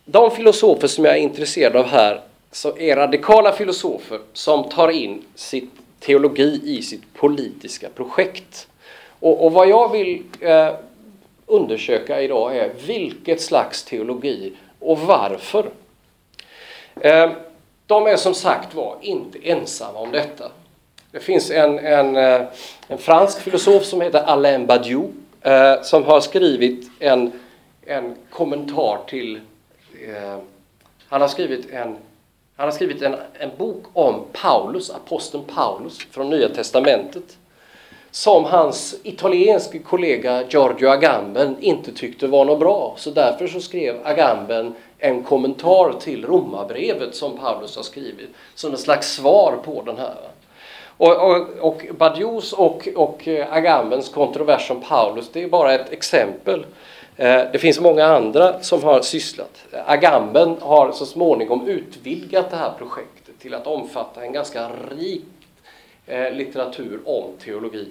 de 0.04 0.30
filosofer 0.30 0.88
som 0.88 1.04
jag 1.04 1.14
är 1.14 1.20
intresserad 1.20 1.76
av 1.76 1.86
här 1.86 2.20
så 2.52 2.78
är 2.78 2.96
radikala 2.96 3.52
filosofer 3.52 4.18
som 4.32 4.68
tar 4.68 4.88
in 4.88 5.22
sitt 5.34 5.70
teologi 6.00 6.60
i 6.64 6.82
sitt 6.82 7.14
politiska 7.14 7.88
projekt. 7.94 8.68
Och, 9.20 9.44
och 9.44 9.52
vad 9.52 9.68
jag 9.68 9.92
vill 9.92 10.22
eh, 10.40 10.74
undersöka 11.46 12.22
idag 12.22 12.56
är 12.56 12.70
vilket 12.86 13.40
slags 13.40 13.84
teologi 13.84 14.52
och 14.78 14.98
varför. 14.98 15.70
Ehm, 17.00 17.30
de 17.86 18.06
är 18.06 18.16
som 18.16 18.34
sagt 18.34 18.74
var 18.74 18.96
inte 19.00 19.48
ensamma 19.48 19.98
om 19.98 20.12
detta. 20.12 20.50
Det 21.10 21.20
finns 21.20 21.50
en, 21.50 21.78
en, 21.78 22.16
eh, 22.16 22.42
en 22.88 22.98
fransk 22.98 23.40
filosof 23.40 23.84
som 23.84 24.00
heter 24.00 24.22
Alain 24.22 24.66
Badiou 24.66 25.12
eh, 25.40 25.82
som 25.82 26.04
har 26.04 26.20
skrivit 26.20 26.90
en, 27.00 27.32
en 27.86 28.14
kommentar 28.30 28.98
till 29.06 29.40
eh, 30.08 30.38
han 31.08 31.20
har 31.20 31.28
skrivit 31.28 31.70
en, 31.70 31.96
han 32.56 32.66
har 32.66 32.70
skrivit 32.70 33.02
en, 33.02 33.16
en 33.38 33.50
bok 33.58 33.84
om 33.92 34.24
Paulus, 34.32 34.90
aposteln 34.90 35.44
Paulus 35.54 35.98
från 36.10 36.30
Nya 36.30 36.48
Testamentet 36.48 37.36
som 38.14 38.44
hans 38.44 38.94
italienske 39.02 39.78
kollega 39.78 40.42
Giorgio 40.48 40.88
Agamben 40.88 41.56
inte 41.60 41.92
tyckte 41.92 42.26
var 42.26 42.44
något 42.44 42.58
bra. 42.58 42.94
Så 42.98 43.10
därför 43.10 43.46
så 43.46 43.60
skrev 43.60 43.96
Agamben 44.04 44.74
en 45.04 45.22
kommentar 45.22 45.92
till 46.00 46.24
romabrevet 46.24 47.14
som 47.14 47.38
Paulus 47.38 47.76
har 47.76 47.82
skrivit 47.82 48.30
som 48.54 48.70
en 48.70 48.78
slags 48.78 49.12
svar 49.12 49.58
på 49.64 49.82
den 49.86 49.98
här. 49.98 50.16
Och, 50.96 51.30
och, 51.30 51.48
och 51.60 51.82
Badios 51.98 52.52
och, 52.52 52.88
och 52.96 53.28
eh, 53.28 53.52
Agambens 53.52 54.08
kontrovers 54.08 54.70
om 54.70 54.80
Paulus 54.80 55.30
det 55.32 55.42
är 55.42 55.48
bara 55.48 55.74
ett 55.74 55.92
exempel. 55.92 56.66
Eh, 57.16 57.42
det 57.52 57.58
finns 57.58 57.80
många 57.80 58.04
andra 58.04 58.62
som 58.62 58.82
har 58.82 59.00
sysslat. 59.00 59.64
Agamben 59.86 60.56
har 60.60 60.92
så 60.92 61.06
småningom 61.06 61.68
utvidgat 61.68 62.50
det 62.50 62.56
här 62.56 62.72
projektet 62.78 63.38
till 63.38 63.54
att 63.54 63.66
omfatta 63.66 64.24
en 64.24 64.32
ganska 64.32 64.70
rik 64.90 65.24
eh, 66.06 66.32
litteratur 66.32 67.00
om 67.04 67.24
teologi. 67.44 67.88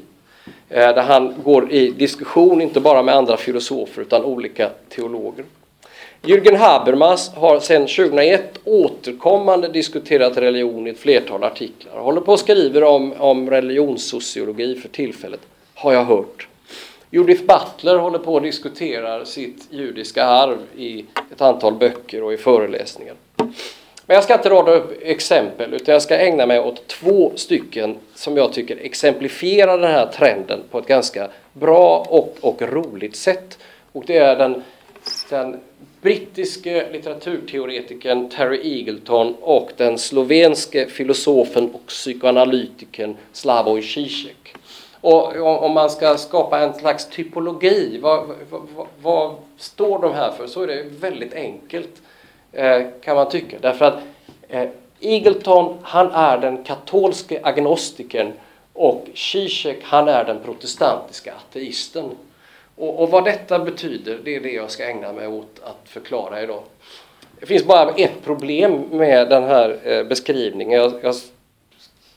Där 0.67 1.01
han 1.03 1.36
går 1.43 1.72
i 1.72 1.91
diskussion, 1.91 2.62
inte 2.62 2.79
bara 2.79 3.03
med 3.03 3.15
andra 3.15 3.38
filosofer 3.38 4.01
utan 4.01 4.24
olika 4.24 4.70
teologer. 4.89 5.46
Jürgen 6.25 6.56
Habermas 6.56 7.34
har 7.36 7.60
sedan 7.60 7.82
2001 7.82 8.60
återkommande 8.63 9.68
diskuterat 9.68 10.38
religion 10.38 10.88
i 10.88 10.89
ett 10.89 11.00
flertal 11.00 11.44
artiklar. 11.44 12.00
Håller 12.00 12.22
på 12.22 12.32
och 12.32 12.39
skriver 12.39 12.84
om, 12.84 13.13
om 13.18 13.50
religionssociologi 13.50 14.75
för 14.75 14.89
tillfället, 14.89 15.39
har 15.74 15.94
jag 15.94 16.03
hört. 16.03 16.48
Judith 17.10 17.44
Butler 17.44 17.98
håller 17.98 18.20
på 18.20 18.34
och 18.34 18.42
diskuterar 18.42 19.25
sitt 19.25 19.68
judiska 19.70 20.25
arv 20.25 20.58
i 20.77 21.06
ett 21.32 21.42
antal 21.42 21.74
böcker 21.74 22.24
och 22.24 22.34
i 22.34 22.38
föreläsningar. 22.38 23.15
Men 24.06 24.15
jag 24.15 24.24
ska 24.24 24.34
inte 24.34 24.50
rada 24.50 24.72
upp 24.72 25.00
exempel 25.01 25.74
utan 25.74 25.94
jag 25.94 26.01
ska 26.01 26.18
ägna 26.18 26.46
mig 26.46 26.60
åt 26.60 26.88
två 26.88 27.32
stycken 27.36 27.98
som 28.15 28.38
jag 28.38 28.53
tycker 28.53 28.77
exemplifierar 28.77 29.77
den 29.77 29.92
här 29.92 30.06
trenden 30.06 30.60
på 30.72 30.80
ett 30.80 30.88
ganska 30.88 31.27
bra 31.53 32.06
och, 32.10 32.38
och 32.42 32.62
roligt 32.62 33.15
sätt. 33.15 33.58
Och 33.92 34.03
det 34.08 34.18
är 34.18 34.36
den, 34.36 34.63
den 35.30 35.60
brittiske 36.03 36.89
litteraturteoretikern 36.91 38.29
Terry 38.29 38.77
Eagleton 38.77 39.36
och 39.41 39.72
den 39.77 39.98
slovenske 39.98 40.88
filosofen 40.88 41.69
och 41.74 41.86
psykoanalytikern 41.88 43.15
Slavoj 43.31 43.81
Žižek. 43.81 44.55
Och 45.01 45.63
om 45.65 45.72
man 45.72 45.89
ska 45.89 46.17
skapa 46.17 46.60
en 46.60 46.74
slags 46.74 47.10
typologi, 47.10 48.00
vad, 48.01 48.29
vad, 48.50 48.88
vad, 49.01 49.36
står 49.57 50.00
de 50.00 50.13
här 50.13 50.31
för? 50.31 50.48
Så 50.48 50.62
är 50.62 50.67
det 50.67 50.83
väldigt 51.00 51.33
enkelt 51.33 52.01
eh, 52.51 52.81
kan 53.03 53.15
man 53.15 53.29
tycka. 53.29 53.57
Därför 53.62 53.86
att 53.86 54.00
eh, 54.50 54.69
Eagleton, 55.00 55.77
han 55.81 56.12
är 56.12 56.38
den 56.38 56.63
katolske 56.63 57.39
agnostikern 57.43 58.33
och 58.74 59.07
Zizek, 59.15 59.77
han 59.83 60.07
är 60.07 60.24
den 60.24 60.39
protestantiska 60.45 61.33
ateisten. 61.33 62.10
Och, 62.75 63.03
och, 63.03 63.10
vad 63.10 63.25
detta 63.25 63.60
betyder, 63.60 64.20
det 64.24 64.36
är 64.36 64.39
det 64.39 64.51
jag 64.51 64.72
ska 64.72 64.86
ägna 64.86 65.13
mig 65.13 65.27
åt 65.27 65.62
att 65.63 65.89
förklara 65.89 66.42
idag. 66.42 66.63
Det 67.39 67.46
finns 67.46 67.65
bara 67.65 67.89
ett 67.89 68.24
problem 68.24 68.84
med 68.92 69.30
den 69.30 69.44
här 69.44 69.80
eh, 69.84 70.03
beskrivningen. 70.03 70.80
Jag, 70.80 70.94
jag 71.01 71.15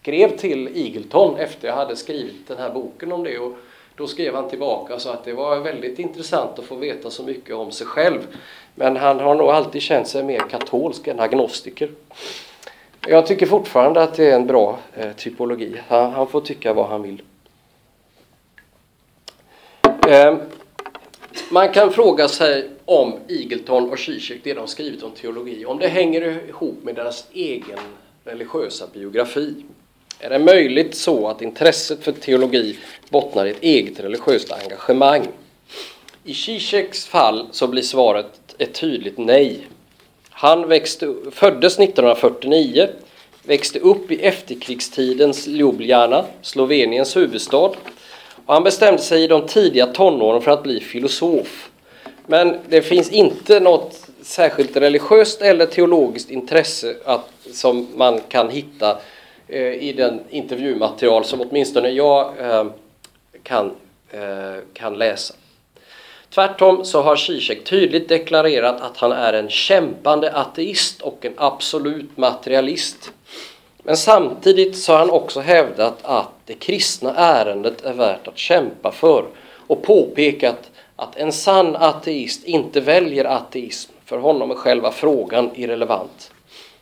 skrev 0.01 0.37
till 0.37 0.69
Eagleton 0.75 1.37
efter 1.37 1.69
jag 1.69 1.75
hade 1.75 1.97
skrivit 1.97 2.49
den 2.49 2.59
här 2.59 2.71
boken 2.71 3.13
om 3.13 3.25
det 3.25 3.39
och 3.39 3.57
då 3.97 4.07
skrev 4.07 4.35
han 4.35 4.49
tillbaka 4.49 4.95
och 4.95 5.01
sa 5.01 5.13
att 5.13 5.25
det 5.25 5.33
var 5.33 5.57
väldigt 5.57 5.99
intressant 5.99 6.59
att 6.59 6.65
få 6.65 6.75
veta 6.75 7.11
så 7.11 7.23
mycket 7.23 7.55
om 7.55 7.71
sig 7.71 7.87
själv. 7.87 8.27
Men 8.75 8.97
han 8.97 9.21
har 9.21 9.35
nog 9.35 9.49
alltid 9.49 9.83
känt 9.83 10.09
sig 10.09 10.23
mer 10.23 10.39
katolsk 10.39 11.07
än 11.07 11.21
agnostiker. 11.21 11.91
Jag 13.09 13.27
tycker 13.27 13.47
fortfarande 13.47 14.03
att 14.03 14.15
det 14.15 14.31
är 14.31 14.37
en 14.37 14.47
bra 14.47 14.79
eh, 14.95 15.13
typologi. 15.13 15.77
Han, 15.89 16.13
han, 16.13 16.27
får 16.27 16.41
tycka 16.41 16.73
vad 16.73 16.87
han 16.87 17.03
vill. 17.03 17.23
Eh, 20.09 20.37
man 21.51 21.73
kan 21.73 21.93
fråga 21.93 22.29
sig 22.29 22.69
om 22.85 23.15
Eagleton 23.29 23.91
och 23.91 23.99
Zizek, 23.99 24.41
det 24.43 24.55
de 24.55 24.67
skrivit 24.67 25.03
om 25.03 25.11
teologi, 25.11 25.65
om 25.65 25.79
det 25.79 25.89
hänger 25.89 26.49
ihop 26.49 26.79
med 26.83 26.95
deras 26.95 27.25
egen 27.33 27.79
religiösa 28.25 28.87
biografi. 28.93 29.55
Är 30.19 30.31
det 30.31 30.39
möjligt 30.39 30.95
så 30.95 31.29
att 31.29 31.43
intresset 31.43 32.05
för 32.05 32.13
teologi 32.13 32.79
bottnar 33.09 33.47
i 33.47 33.51
ett 33.51 33.63
eget 33.63 34.01
religiöst 34.01 34.53
engagemang? 34.53 35.27
I 36.25 36.35
Zizeks 36.35 37.07
fall 37.07 37.47
så 37.53 37.67
blir 37.67 37.83
svaret 37.83 38.55
ett 38.59 38.75
tydligt 38.75 39.19
nej. 39.19 39.67
Han 40.31 40.69
växte, 40.69 41.15
föddes 41.31 41.79
1949, 41.79 42.89
växte 43.43 43.79
upp 43.79 44.11
i 44.11 44.21
efterkrigstidens 44.21 45.47
Ljubljana, 45.47 46.25
Sloveniens 46.43 47.17
huvudstad. 47.17 47.73
Och 48.47 48.55
han 48.55 48.65
bestämde 48.65 49.03
sig 49.03 49.25
i 49.25 49.27
de 49.27 49.47
tidiga 49.47 49.87
tonåren 49.87 50.43
för 50.43 50.51
att 50.51 50.63
bli 50.63 50.81
filosof. 50.81 51.71
Men 52.27 52.57
det 52.69 52.83
finns 52.83 53.11
inte 53.11 53.61
något 53.61 54.07
särskilt 54.23 54.77
religiöst 54.77 55.43
eller 55.43 55.67
teologiskt 55.67 56.31
intresse 56.31 56.97
att, 57.05 57.31
som 57.53 57.89
man 57.95 58.21
kan 58.29 58.51
hitta 58.51 58.99
Eh, 59.49 59.73
i 59.73 59.93
den 59.93 60.21
intervjumaterial 60.31 61.25
som 61.25 61.41
åtminstone 61.41 61.89
jag 61.89 62.39
eh, 62.39 62.67
kan, 63.43 63.77
eh, 64.11 64.63
kan 64.73 64.99
läsa. 64.99 65.35
Tvärtom 66.31 66.85
så 66.85 67.03
har 67.03 67.17
Zizek 67.17 67.65
tydligt 67.65 68.09
deklarerat 68.09 68.81
att 68.81 68.97
han 68.97 69.13
är 69.13 69.33
en 69.33 69.49
kämpande 69.49 70.33
ateist 70.33 71.03
och 71.03 71.25
en 71.25 71.33
absolut 71.37 72.17
materialist. 72.17 73.13
Men 73.87 73.97
samtidigt 73.97 74.79
så 74.79 74.93
har 74.93 74.99
han 74.99 75.11
också 75.11 75.41
hävdat 75.41 75.99
att 76.03 76.31
det 76.45 76.55
kristna 76.55 77.15
ärendet 77.17 77.85
är 77.85 77.93
värt 77.93 78.29
att 78.29 78.39
kämpa 78.39 78.93
för 78.93 79.25
och 79.67 79.83
påpekat 79.83 80.71
att 80.97 81.17
en 81.17 81.33
sann 81.33 81.77
ateist 81.77 82.45
inte 82.45 82.81
väljer 82.81 83.25
ateism. 83.25 83.93
För 84.05 84.19
honom 84.19 84.51
är 84.51 84.55
själva 84.55 84.91
frågan 84.91 85.51
irrelevant. 85.55 86.31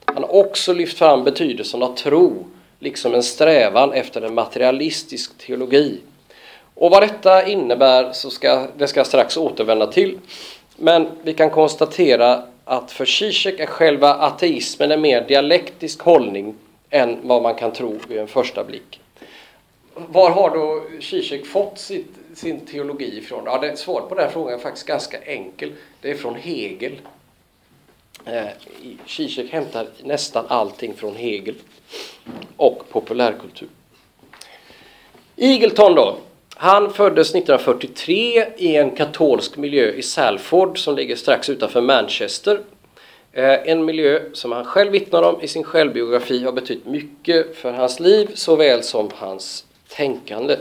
Han 0.04 0.22
har 0.22 0.34
också 0.34 0.72
lyft 0.72 0.98
fram 0.98 1.24
betydelsen 1.24 1.82
av 1.82 1.94
tro 1.94 2.46
liksom 2.78 3.14
en 3.14 3.22
strävan 3.22 3.92
efter 3.92 4.22
en 4.22 4.34
materialistisk 4.34 5.38
teologi. 5.38 6.00
Och 6.74 6.90
vad 6.90 7.02
detta 7.02 7.46
innebär 7.46 8.12
så 8.12 8.30
ska, 8.30 8.66
det 8.76 8.86
ska 8.86 9.00
jag 9.00 9.06
strax 9.06 9.36
återvända 9.36 9.86
till. 9.86 10.18
Men 10.76 11.06
vi 11.22 11.34
kan 11.34 11.50
konstatera 11.50 12.42
att 12.64 12.92
för 12.92 13.04
Zizek 13.04 13.60
är 13.60 13.66
själva 13.66 14.14
ateismen 14.14 14.92
en 14.92 15.00
mer 15.00 15.24
dialektisk 15.28 16.00
hållning 16.00 16.54
än 16.94 17.18
vad 17.22 17.42
man 17.42 17.54
kan 17.54 17.72
tro 17.72 17.98
vid 18.08 18.18
en 18.18 18.28
första 18.28 18.64
blick. 18.64 19.00
Var 19.94 20.30
har 20.30 20.50
då 20.50 20.82
Zizek 21.00 21.46
fått 21.46 21.78
sitt, 21.78 22.14
sin 22.34 22.60
teologi 22.60 23.18
ifrån? 23.18 23.42
Ja, 23.46 23.58
det, 23.58 23.76
svaret 23.76 24.08
på 24.08 24.14
den 24.14 24.30
frågan 24.30 24.54
är 24.54 24.58
faktiskt 24.58 24.86
ganska 24.86 25.22
enkel. 25.22 25.72
Det 26.00 26.10
är 26.10 26.14
från 26.14 26.34
Hegel. 26.34 27.00
Eh, 28.24 28.44
Zizek 29.06 29.52
hämtar 29.52 29.86
nästan 30.02 30.44
allting 30.48 30.94
från 30.94 31.16
Hegel 31.16 31.54
och 32.56 32.88
populärkultur. 32.88 33.68
Eagleton 35.36 35.94
då. 35.94 36.16
Han 36.56 36.92
föddes 36.92 37.30
1943 37.30 38.46
i 38.56 38.76
en 38.76 38.90
katolsk 38.90 39.56
miljö 39.56 39.92
i 39.92 40.02
Salford 40.02 40.78
som 40.78 40.96
ligger 40.96 41.16
strax 41.16 41.48
utanför 41.48 41.80
Manchester. 41.80 42.60
Eh, 43.36 43.68
en 43.70 43.84
miljö 43.84 44.20
som 44.32 44.52
han 44.52 44.64
själv 44.64 44.92
vittnar 44.92 45.22
om 45.22 45.42
i 45.42 45.48
sin 45.48 45.64
självbiografi 45.64 46.44
har 46.44 46.52
betytt 46.52 46.86
mycket 46.86 47.56
för 47.56 47.72
hans 47.72 48.00
liv 48.00 48.30
såväl 48.34 48.82
som 48.82 49.10
hans 49.14 49.64
tänkande. 49.88 50.56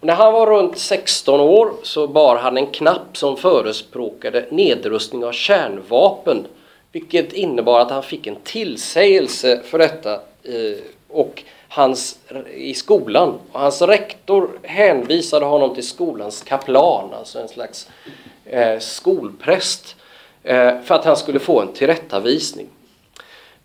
När 0.00 0.14
han 0.14 0.32
var 0.32 0.46
runt 0.46 0.78
16 0.78 1.40
år 1.40 1.72
så 1.82 2.06
bar 2.06 2.36
han 2.36 2.56
en 2.56 2.66
knapp 2.66 3.16
som 3.16 3.36
förespråkade 3.36 4.46
nedrustning 4.50 5.24
av 5.24 5.32
kärnvapen 5.32 6.46
vilket 6.92 7.32
innebar 7.32 7.80
att 7.80 7.90
han 7.90 8.02
fick 8.02 8.26
en 8.26 8.36
tillsägelse 8.44 9.60
för 9.64 9.78
detta 9.78 10.14
eh, 10.42 10.78
och 11.08 11.42
hans, 11.68 12.18
i 12.54 12.74
skolan. 12.74 13.38
Och 13.52 13.60
hans 13.60 13.82
rektor 13.82 14.50
hänvisade 14.62 15.44
honom 15.44 15.74
till 15.74 15.86
skolans 15.86 16.42
kaplan, 16.42 17.14
alltså 17.14 17.38
en 17.38 17.48
slags 17.48 17.88
eh, 18.44 18.78
skolpräst, 18.78 19.96
Eh, 20.42 20.80
för 20.84 20.94
att 20.94 21.04
han 21.04 21.16
skulle 21.16 21.38
få 21.38 21.60
en 21.60 21.72
tillrättavisning. 21.72 22.66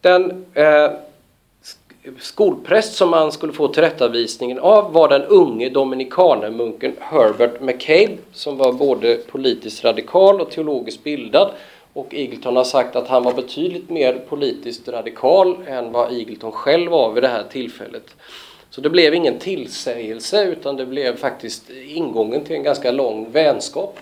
Den 0.02 0.46
eh, 0.54 0.92
skolpräst 2.20 2.94
som 2.94 3.14
han 3.14 3.32
skulle 3.32 3.54
få 3.54 3.68
tillrättavisningen 3.68 4.60
av 4.60 4.94
var 4.94 5.10
den 5.10 5.24
unge 5.24 5.70
dominikanermunken 5.70 6.96
Herbert 7.00 7.62
McCabe 7.62 8.18
som 8.34 8.58
var 8.58 8.74
både 8.74 9.16
politiskt 9.16 9.84
radikal 9.84 10.42
och 10.42 10.52
teologiskt 10.52 11.04
bildad 11.04 11.52
och 11.94 12.14
Eagleton 12.14 12.56
har 12.56 12.64
sagt 12.64 12.96
att 12.96 13.08
han 13.08 13.24
var 13.24 13.34
betydligt 13.34 13.90
mer 13.90 14.14
politiskt 14.14 14.88
radikal 14.88 15.58
än 15.68 15.92
vad 15.92 16.12
Eagleton 16.12 16.52
själv 16.52 16.92
var 16.92 17.12
vid 17.12 17.24
det 17.24 17.28
här 17.28 17.44
tillfället. 17.52 18.16
Så 18.70 18.82
det 18.82 18.90
blev 18.90 19.14
ingen 19.14 19.40
tillsägelse 19.40 20.46
utan 20.46 20.76
det 20.76 20.86
blev 20.86 21.18
faktiskt 21.18 21.70
ingången 21.70 22.44
till 22.44 22.56
en 22.56 22.64
ganska 22.64 22.92
lång 22.92 23.32
vänskap. 23.32 24.00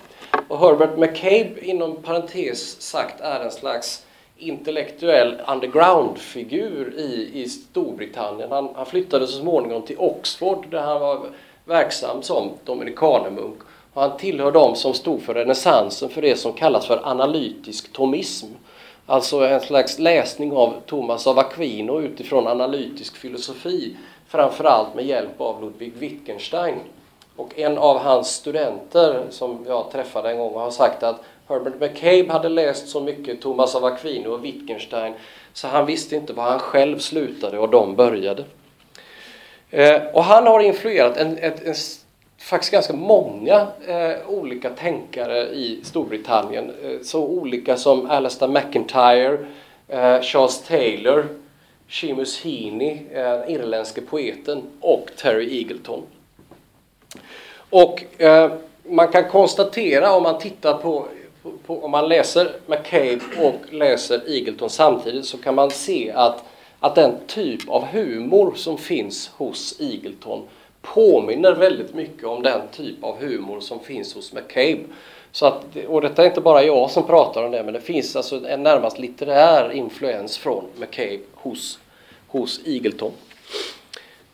Och 0.47 0.59
Herbert 0.59 0.97
McCabe 0.97 1.65
inom 1.65 1.95
parentes 1.95 2.81
sagt 2.81 3.21
är 3.21 3.39
en 3.39 3.51
slags 3.51 4.05
intellektuell 4.37 5.41
underground-figur 5.47 6.93
i, 6.97 7.31
i 7.33 7.49
Storbritannien. 7.49 8.51
Han, 8.51 8.69
han 8.75 8.85
flyttade 8.85 9.27
så 9.27 9.39
småningom 9.39 9.81
till 9.81 9.99
Oxford 9.99 10.65
där 10.69 10.81
han 10.81 11.01
var 11.01 11.19
verksam 11.65 12.21
som 12.21 12.51
dominikanermunk 12.63 13.57
och 13.93 14.01
han 14.01 14.17
tillhör 14.17 14.51
de 14.51 14.75
som 14.75 14.93
stod 14.93 15.21
för 15.21 15.33
renässansen 15.33 16.09
för 16.09 16.21
det 16.21 16.35
som 16.35 16.53
kallas 16.53 16.87
för 16.87 17.07
analytisk 17.07 17.93
tomism. 17.93 18.47
Alltså 19.05 19.39
en 19.39 19.61
slags 19.61 19.99
läsning 19.99 20.51
av 20.51 20.73
Thomas 20.85 21.27
av 21.27 21.39
Aquino 21.39 22.01
utifrån 22.01 22.47
analytisk 22.47 23.17
filosofi. 23.17 23.97
Framförallt 24.27 24.95
med 24.95 25.05
hjälp 25.05 25.41
av 25.41 25.61
Ludwig 25.61 25.93
Wittgenstein. 25.97 26.79
Och 27.35 27.59
en 27.59 27.77
av 27.77 27.97
hans 27.97 28.27
studenter 28.27 29.23
som 29.29 29.65
jag 29.67 29.91
träffade 29.91 30.29
en 30.29 30.37
gång 30.37 30.53
har 30.53 30.71
sagt 30.71 31.03
att 31.03 31.23
Herbert 31.47 31.79
McCabe 31.79 32.31
hade 32.31 32.49
läst 32.49 32.87
så 32.87 33.01
mycket 33.01 33.41
Thomas 33.41 33.75
av 33.75 33.85
Aquino 33.85 34.29
och 34.29 34.45
Wittgenstein 34.45 35.13
så 35.53 35.67
han 35.67 35.85
visste 35.85 36.15
inte 36.15 36.33
var 36.33 36.43
han 36.43 36.59
själv 36.59 36.99
slutade 36.99 37.59
och 37.59 37.69
de 37.69 37.95
började. 37.95 38.45
Eh, 39.69 40.01
och 40.13 40.23
han 40.23 40.47
har 40.47 40.59
influerat 40.59 41.17
en, 41.17 41.37
en, 41.37 41.53
en 41.65 41.75
faktiskt 42.37 42.71
ganska 42.71 42.93
många 42.93 43.67
eh, 43.87 44.29
olika 44.29 44.69
tänkare 44.69 45.39
i 45.39 45.79
Storbritannien. 45.83 46.71
Eh, 46.83 46.99
så 47.01 47.23
olika 47.23 47.77
som 47.77 48.09
Alastair 48.09 48.49
McIntyre, 48.49 49.37
eh, 49.87 50.21
Charles 50.21 50.61
Taylor, 50.61 51.25
Seamus 51.89 52.43
Heaney, 52.43 52.99
eh, 53.13 53.51
irländske 53.53 54.01
poeten 54.01 54.63
och 54.79 55.11
Terry 55.17 55.57
Eagleton. 55.59 56.03
Och 57.69 58.21
eh, 58.21 58.51
man 58.83 59.07
kan 59.07 59.29
konstatera 59.29 60.11
om 60.11 60.23
man 60.23 60.39
tittar 60.39 60.73
på, 60.73 61.05
på, 61.43 61.51
på, 61.65 61.83
om 61.83 61.91
man 61.91 62.09
läser 62.09 62.51
McCabe 62.65 63.19
och 63.39 63.73
läser 63.73 64.21
Eagleton 64.27 64.69
samtidigt 64.69 65.25
så 65.25 65.37
kan 65.37 65.55
man 65.55 65.71
se 65.71 66.11
att, 66.15 66.43
att 66.79 66.95
den 66.95 67.15
typ 67.27 67.69
av 67.69 67.85
humor 67.85 68.53
som 68.55 68.77
finns 68.77 69.31
hos 69.37 69.79
Eagleton 69.79 70.41
påminner 70.81 71.53
väldigt 71.53 71.93
mycket 71.93 72.23
om 72.23 72.43
den 72.43 72.61
typ 72.71 73.03
av 73.03 73.17
humor 73.19 73.59
som 73.59 73.79
finns 73.79 74.13
hos 74.13 74.33
McCabe. 74.33 74.83
Så 75.31 75.45
att, 75.45 75.65
och 75.87 76.01
detta 76.01 76.23
är 76.23 76.27
inte 76.27 76.41
bara 76.41 76.63
jag 76.63 76.91
som 76.91 77.07
pratar 77.07 77.43
om 77.43 77.51
det, 77.51 77.63
men 77.63 77.73
det 77.73 77.81
finns 77.81 78.15
alltså 78.15 78.47
en 78.47 78.63
närmast 78.63 78.99
litterär 78.99 79.71
influens 79.71 80.37
från 80.37 80.65
McCabe 80.75 81.19
hos, 81.33 81.79
hos 82.27 82.61
Eagleton. 82.65 83.11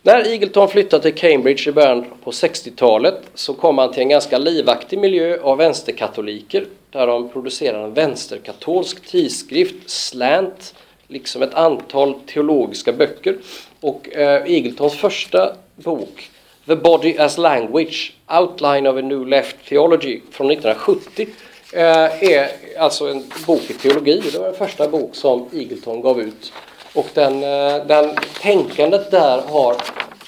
När 0.02 0.28
Eagleton 0.28 0.70
flyttade 0.70 1.04
till 1.04 1.22
Cambridge 1.22 1.70
i 1.70 1.74
början 1.74 2.06
på 2.24 2.32
60-talet 2.32 3.22
så 3.34 3.54
kom 3.54 3.78
han 3.78 3.92
till 3.92 4.02
en 4.02 4.10
ganska 4.10 4.38
livaktig 4.38 5.00
miljö 5.00 5.38
av 5.42 5.58
vänsterkatoliker 5.58 6.66
där 6.92 7.08
de 7.08 7.30
producerade 7.30 7.84
en 7.84 7.94
vänsterkatolsk 7.94 9.06
tidskrift, 9.06 9.90
Slant, 9.90 10.74
liksom 11.08 11.42
ett 11.42 11.54
antal 11.54 12.14
teologiska 12.14 12.94
böcker. 12.94 13.38
Och 13.80 14.16
eh, 14.16 14.44
Eagletons 14.54 14.96
första 14.96 15.56
bok 15.76 16.30
The 16.68 16.76
Body 16.76 17.18
as 17.18 17.38
Language, 17.38 18.14
Outline 18.28 18.88
of 18.88 18.98
a 18.98 19.02
New 19.02 19.28
Left 19.28 19.56
Theology 19.70 20.22
från 20.32 20.52
1970 20.52 21.28
eh, 21.74 22.24
är 22.24 22.50
alltså 22.80 23.08
en 23.08 23.24
bok 23.48 23.70
i 23.70 23.74
teologi. 23.74 24.22
Det 24.32 24.40
var 24.40 24.46
den 24.46 24.56
första 24.56 24.88
bok 24.88 25.16
som 25.16 25.50
Eagleton 25.54 26.02
gav 26.02 26.22
ut. 26.22 26.54
Och 26.94 27.08
den, 27.14 27.44
eh, 27.44 27.86
den 27.86 28.16
tänkandet 28.42 29.12
där 29.12 29.42
har, 29.48 29.76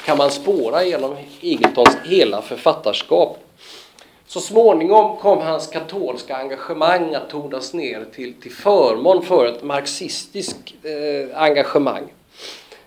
kan 0.05 0.17
man 0.17 0.31
spåra 0.31 0.83
genom 0.83 1.15
Egiltons 1.41 1.97
hela 2.05 2.41
författarskap. 2.41 3.37
Så 4.27 4.39
småningom 4.39 5.17
kom 5.17 5.41
hans 5.41 5.67
katolska 5.67 6.35
engagemang 6.35 7.15
att 7.15 7.29
tonas 7.29 7.73
ner 7.73 8.05
till, 8.15 8.33
till 8.41 8.51
förmån 8.51 9.25
för 9.25 9.45
ett 9.45 9.63
marxistiskt 9.63 10.73
eh, 10.83 11.41
engagemang. 11.41 12.03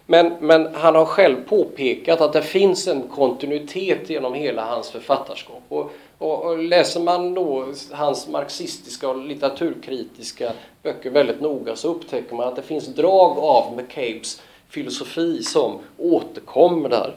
Men, 0.07 0.33
men 0.41 0.75
han 0.75 0.95
har 0.95 1.05
själv 1.05 1.49
påpekat 1.49 2.21
att 2.21 2.33
det 2.33 2.43
finns 2.43 2.89
en 2.89 3.09
kontinuitet 3.09 4.11
genom 4.11 4.35
hela 4.35 4.65
hans 4.65 4.91
författarskap. 4.91 5.63
Och, 5.69 5.91
och, 6.19 6.45
och, 6.45 6.59
läser 6.59 7.01
man 7.01 7.35
då 7.35 7.67
hans 7.93 8.29
marxistiska 8.29 9.09
och 9.09 9.25
litteraturkritiska 9.25 10.53
böcker 10.83 11.11
väldigt 11.11 11.41
noga 11.41 11.77
så 11.77 11.89
upptäcker 11.89 12.37
man 12.37 12.49
att 12.49 12.57
det 12.57 12.63
finns 12.63 12.87
drag 12.87 13.39
av 13.39 13.77
McCabes 13.77 14.43
filosofi 14.69 15.43
som 15.43 15.79
återkommer 15.99 16.89
där. 16.89 17.15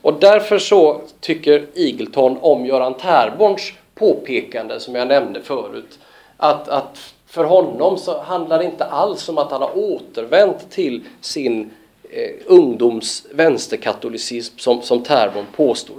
Och 0.00 0.14
därför 0.20 0.58
så 0.58 1.00
tycker 1.20 1.66
Eagleton 1.74 2.38
om 2.40 2.66
Göran 2.66 2.94
Terborns 2.94 3.72
påpekande 3.94 4.80
som 4.80 4.94
jag 4.94 5.08
nämnde 5.08 5.42
förut. 5.42 5.98
Att, 6.36 6.68
att 6.68 7.14
för 7.26 7.44
honom 7.44 7.98
så 7.98 8.20
handlar 8.20 8.58
det 8.58 8.64
inte 8.64 8.84
alls 8.84 9.28
om 9.28 9.38
att 9.38 9.50
han 9.50 9.62
har 9.62 9.78
återvänt 9.78 10.70
till 10.70 11.04
sin 11.20 11.70
eh, 12.10 12.30
ungdoms 12.46 13.26
vänsterkatolicism 13.32 14.58
som, 14.58 14.82
som 14.82 15.02
Terborn 15.02 15.46
påstår. 15.56 15.96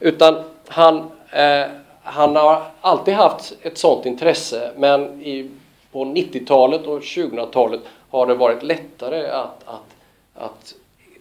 Utan 0.00 0.44
han, 0.68 1.10
eh, 1.32 1.66
han 2.02 2.36
har 2.36 2.62
alltid 2.80 3.14
haft 3.14 3.52
ett 3.62 3.78
sådant 3.78 4.06
intresse 4.06 4.72
men 4.76 5.22
i, 5.22 5.50
på 5.92 6.04
90-talet 6.04 6.86
och 6.86 7.00
2000-talet 7.00 7.80
har 8.10 8.26
det 8.26 8.34
varit 8.34 8.62
lättare 8.62 9.26
att, 9.26 9.62
att, 9.64 9.94
att 10.34 10.74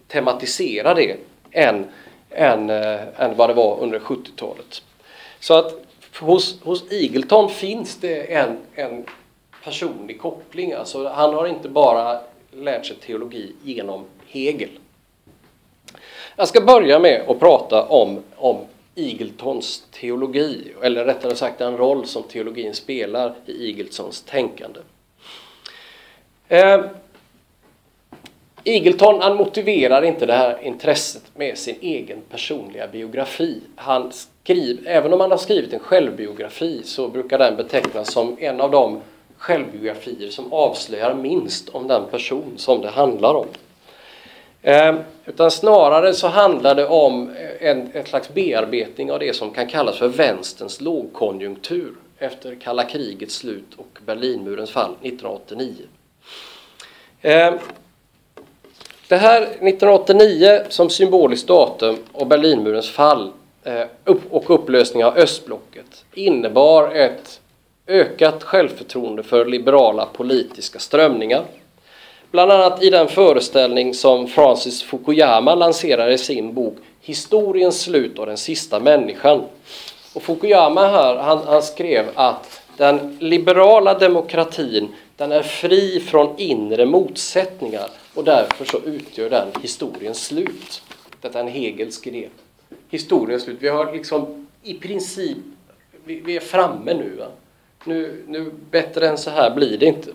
tematisera 0.07 0.93
det 0.93 1.17
än, 1.51 1.85
än, 2.29 2.69
äh, 2.69 2.99
än 3.17 3.35
vad 3.35 3.49
det 3.49 3.53
var 3.53 3.79
under 3.79 3.99
70-talet. 3.99 4.81
Så 5.39 5.53
att 5.53 5.73
hos, 6.19 6.61
hos 6.61 6.91
Eagleton 6.91 7.49
finns 7.49 7.97
det 7.97 8.33
en, 8.33 8.57
en 8.75 9.05
personlig 9.63 10.21
koppling. 10.21 10.73
Alltså 10.73 11.07
han 11.07 11.33
har 11.33 11.47
inte 11.47 11.69
bara 11.69 12.19
lärt 12.51 12.85
sig 12.85 12.95
teologi 12.95 13.55
genom 13.63 14.05
Hegel. 14.27 14.69
Jag 16.35 16.47
ska 16.47 16.61
börja 16.61 16.99
med 16.99 17.25
att 17.27 17.39
prata 17.39 17.85
om, 17.85 18.23
om 18.35 18.57
Eagletons 18.95 19.83
teologi, 19.91 20.73
eller 20.81 21.05
rättare 21.05 21.35
sagt 21.35 21.59
den 21.59 21.77
roll 21.77 22.05
som 22.05 22.23
teologin 22.23 22.73
spelar 22.73 23.35
i 23.45 23.51
Igeltons 23.51 24.21
tänkande. 24.21 24.79
Eh, 26.47 26.81
Eagleton 28.63 29.21
han 29.21 29.37
motiverar 29.37 30.01
inte 30.01 30.25
det 30.25 30.33
här 30.33 30.63
intresset 30.63 31.23
med 31.35 31.57
sin 31.57 31.75
egen 31.81 32.21
personliga 32.29 32.87
biografi. 32.87 33.59
Han 33.75 34.11
skriv, 34.11 34.87
även 34.87 35.13
om 35.13 35.19
han 35.19 35.31
har 35.31 35.37
skrivit 35.37 35.73
en 35.73 35.79
självbiografi 35.79 36.81
så 36.83 37.07
brukar 37.07 37.37
den 37.37 37.55
betecknas 37.55 38.11
som 38.11 38.37
en 38.39 38.61
av 38.61 38.71
de 38.71 39.01
självbiografier 39.37 40.29
som 40.29 40.53
avslöjar 40.53 41.13
minst 41.13 41.69
om 41.69 41.87
den 41.87 42.05
person 42.11 42.53
som 42.57 42.81
det 42.81 42.89
handlar 42.89 43.33
om. 43.33 43.47
Ehm, 44.63 44.99
utan 45.25 45.51
snarare 45.51 46.13
så 46.13 46.27
handlar 46.27 46.75
det 46.75 46.87
om 46.87 47.29
eh, 47.29 47.69
en, 47.69 47.89
en 47.93 48.05
slags 48.05 48.29
bearbetning 48.29 49.11
av 49.11 49.19
det 49.19 49.35
som 49.35 49.51
kan 49.51 49.67
kallas 49.67 49.97
för 49.97 50.07
vänsterns 50.07 50.81
lågkonjunktur 50.81 51.93
efter 52.17 52.55
kalla 52.55 52.83
krigets 52.83 53.35
slut 53.35 53.73
och 53.77 53.99
Berlinmurens 54.05 54.71
fall 54.71 54.91
1989. 55.01 55.75
Ehm, 57.21 57.53
det 59.07 59.17
här 59.17 59.41
1989 59.41 60.61
som 60.69 60.89
symboliskt 60.89 61.47
datum 61.47 61.97
och 62.11 62.27
Berlinmurens 62.27 62.89
fall 62.89 63.31
eh, 63.63 63.83
och 64.29 64.49
upplösning 64.49 65.05
av 65.05 65.17
östblocket 65.17 66.05
innebar 66.13 66.95
ett 66.95 67.41
ökat 67.87 68.43
självförtroende 68.43 69.23
för 69.23 69.45
liberala 69.45 70.05
politiska 70.05 70.79
strömningar. 70.79 71.43
Bland 72.31 72.51
annat 72.51 72.83
i 72.83 72.89
den 72.89 73.07
föreställning 73.07 73.93
som 73.93 74.27
Francis 74.27 74.83
Fukuyama 74.83 75.55
lanserar 75.55 76.09
i 76.09 76.17
sin 76.17 76.53
bok 76.53 76.77
Historiens 77.01 77.81
slut 77.81 78.19
och 78.19 78.25
den 78.25 78.37
sista 78.37 78.79
människan. 78.79 79.43
Och 80.13 80.23
Fukuyama 80.23 80.87
här, 80.87 81.15
han, 81.15 81.39
han 81.45 81.63
skrev 81.63 82.05
att 82.15 82.61
den 82.77 83.17
liberala 83.19 83.99
demokratin 83.99 84.87
den 85.17 85.31
är 85.31 85.43
fri 85.43 85.99
från 85.99 86.39
inre 86.39 86.85
motsättningar 86.85 87.89
och 88.13 88.23
därför 88.23 88.65
så 88.65 88.79
utgör 88.85 89.29
den 89.29 89.47
historiens 89.61 90.25
slut. 90.25 90.81
Detta 91.21 91.39
är 91.39 91.43
en 91.43 91.49
Hegelsk 91.49 92.07
idé. 92.07 92.29
Historiens 92.89 93.43
slut. 93.43 93.57
Vi 93.59 93.67
har 93.67 93.93
liksom 93.93 94.47
i 94.63 94.73
princip, 94.73 95.37
vi, 96.05 96.19
vi 96.19 96.35
är 96.35 96.39
framme 96.39 96.93
nu, 96.93 97.15
va? 97.19 97.27
nu. 97.85 98.23
Nu 98.27 98.51
bättre 98.71 99.07
än 99.07 99.17
så 99.17 99.29
här 99.29 99.55
blir 99.55 99.77
det 99.77 99.85
inte. 99.85 100.09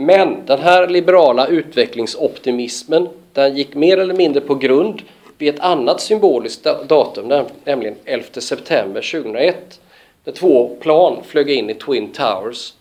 Men 0.00 0.46
den 0.46 0.58
här 0.58 0.88
liberala 0.88 1.46
utvecklingsoptimismen 1.46 3.08
den 3.32 3.56
gick 3.56 3.74
mer 3.74 3.98
eller 3.98 4.14
mindre 4.14 4.40
på 4.40 4.54
grund 4.54 5.02
vid 5.38 5.54
ett 5.54 5.60
annat 5.60 6.00
symboliskt 6.00 6.66
datum, 6.88 7.46
nämligen 7.64 7.96
11 8.04 8.24
september 8.32 9.20
2001 9.22 9.80
när 10.24 10.32
två 10.32 10.76
plan 10.80 11.24
flög 11.24 11.50
in 11.50 11.70
i 11.70 11.74
Twin 11.74 12.12
Towers 12.12 12.72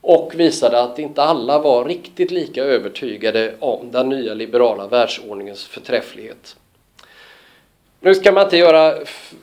och 0.00 0.32
visade 0.36 0.82
att 0.82 0.98
inte 0.98 1.22
alla 1.22 1.58
var 1.58 1.84
riktigt 1.84 2.30
lika 2.30 2.64
övertygade 2.64 3.54
om 3.58 3.90
den 3.90 4.08
nya 4.08 4.34
liberala 4.34 4.86
världsordningens 4.86 5.64
förträfflighet. 5.64 6.56
Nu 8.06 8.14
ska 8.14 8.32
man 8.32 8.44
inte 8.44 8.56
göra, 8.56 8.94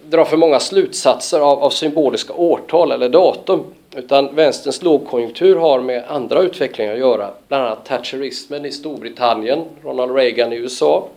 dra 0.05 0.25
för 0.25 0.37
många 0.37 0.59
slutsatser 0.59 1.39
av, 1.39 1.63
av 1.63 1.69
symboliska 1.69 2.33
årtal 2.33 2.91
eller 2.91 3.09
datum 3.09 3.63
utan 3.95 4.35
vänsterns 4.35 4.81
lågkonjunktur 4.81 5.55
har 5.55 5.81
med 5.81 6.03
andra 6.07 6.41
utvecklingar 6.41 6.93
att 6.93 6.99
göra, 6.99 7.31
bland 7.47 7.65
annat 7.65 7.85
thatcherismen 7.85 8.65
i 8.65 8.71
Storbritannien, 8.71 9.65
Ronald 9.83 10.15
Reagan 10.15 10.53
i 10.53 10.55
USA 10.55 11.07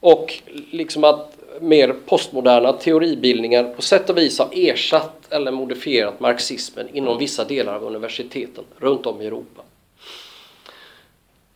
och 0.00 0.34
liksom 0.70 1.04
att 1.04 1.36
mer 1.60 1.94
postmoderna 2.06 2.72
teoribildningar 2.72 3.64
på 3.64 3.82
sätt 3.82 4.10
och 4.10 4.18
vis 4.18 4.38
har 4.38 4.48
ersatt 4.52 5.32
eller 5.32 5.50
modifierat 5.50 6.20
marxismen 6.20 6.88
inom 6.92 7.18
vissa 7.18 7.44
delar 7.44 7.74
av 7.74 7.84
universiteten 7.84 8.64
runt 8.78 9.06
om 9.06 9.22
i 9.22 9.26
Europa. 9.26 9.62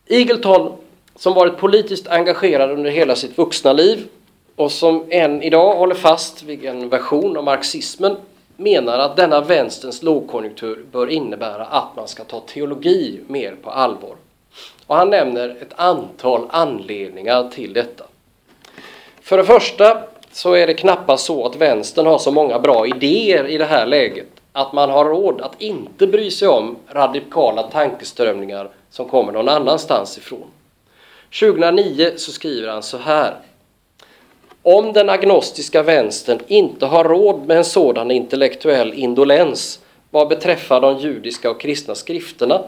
Eagleton, 0.07 0.71
som 1.15 1.33
varit 1.33 1.57
politiskt 1.57 2.07
engagerad 2.07 2.71
under 2.71 2.91
hela 2.91 3.15
sitt 3.15 3.37
vuxna 3.37 3.73
liv 3.73 4.07
och 4.55 4.71
som 4.71 5.05
än 5.09 5.43
idag 5.43 5.75
håller 5.75 5.95
fast 5.95 6.43
vid 6.43 6.65
en 6.65 6.89
version 6.89 7.37
av 7.37 7.43
marxismen 7.43 8.15
menar 8.57 8.99
att 8.99 9.15
denna 9.15 9.41
vänsterns 9.41 10.03
lågkonjunktur 10.03 10.85
bör 10.91 11.09
innebära 11.09 11.65
att 11.65 11.95
man 11.95 12.07
ska 12.07 12.23
ta 12.23 12.39
teologi 12.39 13.19
mer 13.27 13.55
på 13.63 13.69
allvar. 13.69 14.15
Och 14.87 14.95
han 14.95 15.09
nämner 15.09 15.49
ett 15.61 15.73
antal 15.75 16.47
anledningar 16.49 17.49
till 17.49 17.73
detta. 17.73 18.03
För 19.21 19.37
det 19.37 19.43
första 19.43 20.03
så 20.31 20.53
är 20.53 20.67
det 20.67 20.73
knappast 20.73 21.25
så 21.25 21.45
att 21.45 21.55
vänstern 21.55 22.05
har 22.05 22.17
så 22.17 22.31
många 22.31 22.59
bra 22.59 22.87
idéer 22.87 23.47
i 23.47 23.57
det 23.57 23.65
här 23.65 23.85
läget 23.85 24.27
att 24.51 24.73
man 24.73 24.89
har 24.89 25.05
råd 25.05 25.41
att 25.41 25.61
inte 25.61 26.07
bry 26.07 26.31
sig 26.31 26.47
om 26.47 26.75
radikala 26.89 27.63
tankeströmningar 27.63 28.69
som 28.89 29.09
kommer 29.09 29.31
någon 29.31 29.49
annanstans 29.49 30.17
ifrån. 30.17 30.47
2009 31.39 32.11
så 32.17 32.31
skriver 32.31 32.69
han 32.69 32.83
så 32.83 32.97
här. 32.97 33.35
Om 34.65 34.93
den 34.93 35.09
agnostiska 35.09 35.83
vänstern 35.83 36.39
inte 36.47 36.85
har 36.85 37.03
råd 37.03 37.47
med 37.47 37.57
en 37.57 37.65
sådan 37.65 38.11
intellektuell 38.11 38.93
indolens 38.93 39.79
vad 40.09 40.27
beträffar 40.27 40.81
de 40.81 40.97
judiska 40.97 41.51
och 41.51 41.61
kristna 41.61 41.95
skrifterna 41.95 42.61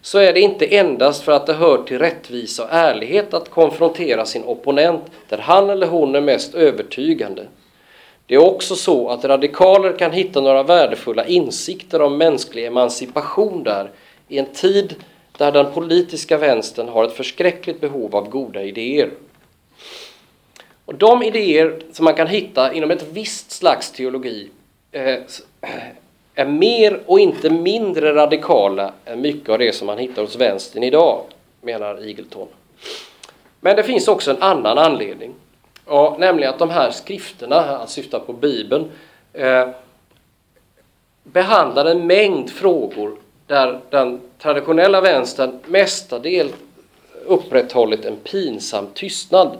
så 0.00 0.18
är 0.18 0.32
det 0.32 0.40
inte 0.40 0.76
endast 0.76 1.22
för 1.22 1.32
att 1.32 1.46
det 1.46 1.52
hör 1.52 1.82
till 1.82 1.98
rättvisa 1.98 2.62
och 2.62 2.68
ärlighet 2.72 3.34
att 3.34 3.50
konfrontera 3.50 4.26
sin 4.26 4.44
opponent 4.44 5.02
där 5.28 5.38
han 5.38 5.70
eller 5.70 5.86
hon 5.86 6.14
är 6.14 6.20
mest 6.20 6.54
övertygande. 6.54 7.46
Det 8.26 8.34
är 8.34 8.42
också 8.42 8.76
så 8.76 9.08
att 9.08 9.24
radikaler 9.24 9.98
kan 9.98 10.12
hitta 10.12 10.40
några 10.40 10.62
värdefulla 10.62 11.26
insikter 11.26 12.02
om 12.02 12.18
mänsklig 12.18 12.66
emancipation 12.66 13.62
där 13.62 13.90
i 14.28 14.38
en 14.38 14.46
tid 14.46 14.94
där 15.38 15.52
den 15.52 15.72
politiska 15.72 16.38
vänstern 16.38 16.88
har 16.88 17.04
ett 17.04 17.12
förskräckligt 17.12 17.80
behov 17.80 18.16
av 18.16 18.28
goda 18.28 18.62
idéer. 18.62 19.10
Och 20.84 20.94
de 20.94 21.22
idéer 21.22 21.78
som 21.92 22.04
man 22.04 22.14
kan 22.14 22.26
hitta 22.26 22.72
inom 22.72 22.90
ett 22.90 23.06
visst 23.12 23.50
slags 23.50 23.90
teologi 23.90 24.50
eh, 24.92 25.08
eh, 25.08 25.20
är 26.34 26.46
mer 26.46 27.00
och 27.06 27.20
inte 27.20 27.50
mindre 27.50 28.14
radikala 28.14 28.92
än 29.04 29.20
mycket 29.20 29.48
av 29.48 29.58
det 29.58 29.72
som 29.72 29.86
man 29.86 29.98
hittar 29.98 30.22
hos 30.22 30.36
vänstern 30.36 30.82
idag, 30.82 31.22
menar 31.60 32.06
Eagleton. 32.06 32.48
Men 33.60 33.76
det 33.76 33.82
finns 33.82 34.08
också 34.08 34.30
en 34.30 34.42
annan 34.42 34.78
anledning. 34.78 35.34
Ja, 35.86 36.16
nämligen 36.18 36.52
att 36.52 36.58
de 36.58 36.70
här 36.70 36.90
skrifterna, 36.90 37.60
han 37.60 37.88
syftar 37.88 38.20
på 38.20 38.32
Bibeln, 38.32 38.90
eh, 39.32 39.68
behandlar 41.22 41.84
en 41.84 42.06
mängd 42.06 42.50
frågor 42.50 43.16
där 43.46 43.80
den 43.90 44.20
traditionella 44.38 45.00
vänstern 45.00 45.58
mestadels 45.66 46.52
upprätthållit 47.24 48.04
en 48.04 48.16
pinsam 48.16 48.86
tystnad. 48.94 49.58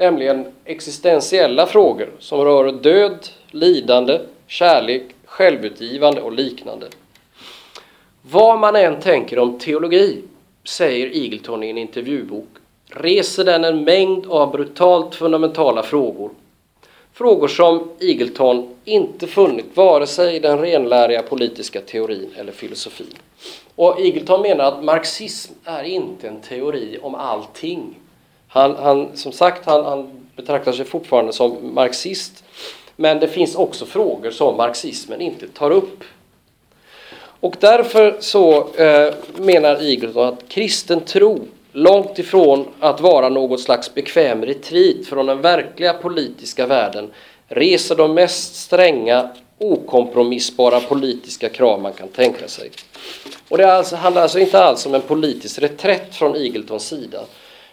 Nämligen 0.00 0.46
existentiella 0.64 1.66
frågor 1.66 2.10
som 2.18 2.44
rör 2.44 2.72
död, 2.72 3.28
lidande, 3.50 4.20
kärlek, 4.46 5.02
självutgivande 5.24 6.20
och 6.20 6.32
liknande. 6.32 6.86
Vad 8.22 8.58
man 8.58 8.76
än 8.76 9.00
tänker 9.00 9.38
om 9.38 9.58
teologi, 9.58 10.22
säger 10.64 11.16
Eagleton 11.16 11.62
i 11.62 11.70
en 11.70 11.78
intervjubok, 11.78 12.48
reser 12.86 13.44
den 13.44 13.64
en 13.64 13.84
mängd 13.84 14.26
av 14.26 14.50
brutalt 14.52 15.14
fundamentala 15.14 15.82
frågor. 15.82 16.30
Frågor 17.12 17.48
som 17.48 17.90
Eagleton 18.00 18.74
inte 18.84 19.26
funnit 19.26 19.76
vare 19.76 20.06
sig 20.06 20.36
i 20.36 20.38
den 20.38 20.58
renläriga 20.58 21.22
politiska 21.22 21.80
teorin 21.80 22.30
eller 22.36 22.52
filosofin. 22.52 23.14
Och 23.74 24.00
Eagleton 24.00 24.42
menar 24.42 24.64
att 24.64 24.84
marxism 24.84 25.52
är 25.64 25.82
inte 25.82 26.28
en 26.28 26.40
teori 26.40 26.98
om 27.02 27.14
allting. 27.14 27.96
Han, 28.52 28.76
han 28.76 29.16
som 29.16 29.32
sagt, 29.32 29.66
han, 29.66 29.84
han 29.84 30.10
betraktar 30.36 30.72
sig 30.72 30.84
fortfarande 30.84 31.32
som 31.32 31.74
marxist 31.74 32.44
men 33.00 33.20
det 33.20 33.28
finns 33.28 33.54
också 33.54 33.86
frågor 33.86 34.30
som 34.30 34.56
marxismen 34.56 35.20
inte 35.20 35.48
tar 35.48 35.70
upp. 35.70 36.04
Och 37.40 37.56
därför 37.60 38.16
så 38.20 38.74
eh, 38.74 39.14
menar 39.36 39.82
Eagleton 39.82 40.28
att 40.28 40.48
kristen 40.48 41.00
tro, 41.00 41.38
långt 41.72 42.18
ifrån 42.18 42.68
att 42.80 43.00
vara 43.00 43.28
något 43.28 43.60
slags 43.60 43.94
bekväm 43.94 44.44
retreat 44.44 45.06
från 45.06 45.26
den 45.26 45.40
verkliga 45.40 45.92
politiska 45.92 46.66
världen, 46.66 47.10
reser 47.48 47.96
de 47.96 48.14
mest 48.14 48.56
stränga, 48.56 49.30
okompromissbara 49.58 50.80
politiska 50.80 51.48
krav 51.48 51.80
man 51.80 51.92
kan 51.92 52.08
tänka 52.08 52.48
sig. 52.48 52.70
Och 53.48 53.58
det 53.58 53.72
alltså, 53.72 53.96
handlar 53.96 54.22
alltså 54.22 54.38
inte 54.38 54.62
alls 54.62 54.86
om 54.86 54.94
en 54.94 55.02
politisk 55.02 55.58
reträtt 55.58 56.14
från 56.14 56.36
Eagletons 56.36 56.86
sida, 56.86 57.20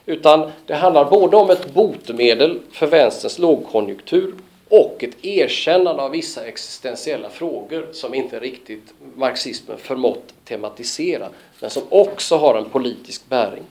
utan 0.08 0.52
det 0.66 0.76
handlar 0.76 1.10
både 1.10 1.38
om 1.38 1.50
ett 1.50 1.74
botemedel 1.74 2.60
för 2.72 2.88
vänsterns 2.88 3.40
lågkonjunktur 3.40 4.34
och 4.70 5.04
ett 5.04 5.26
erkännande 5.26 6.02
av 6.02 6.12
vissa 6.12 6.46
existentiella 6.46 7.30
frågor 7.30 7.88
som 7.92 8.14
inte 8.14 8.40
riktigt 8.40 8.94
marxismen 9.16 9.78
förmått 9.78 10.34
tematisera, 10.46 11.30
men 11.60 11.70
som 11.70 11.84
också 11.90 12.38
har 12.38 12.56
en 12.56 12.70
politisk 12.70 13.30
bäring. 13.30 13.64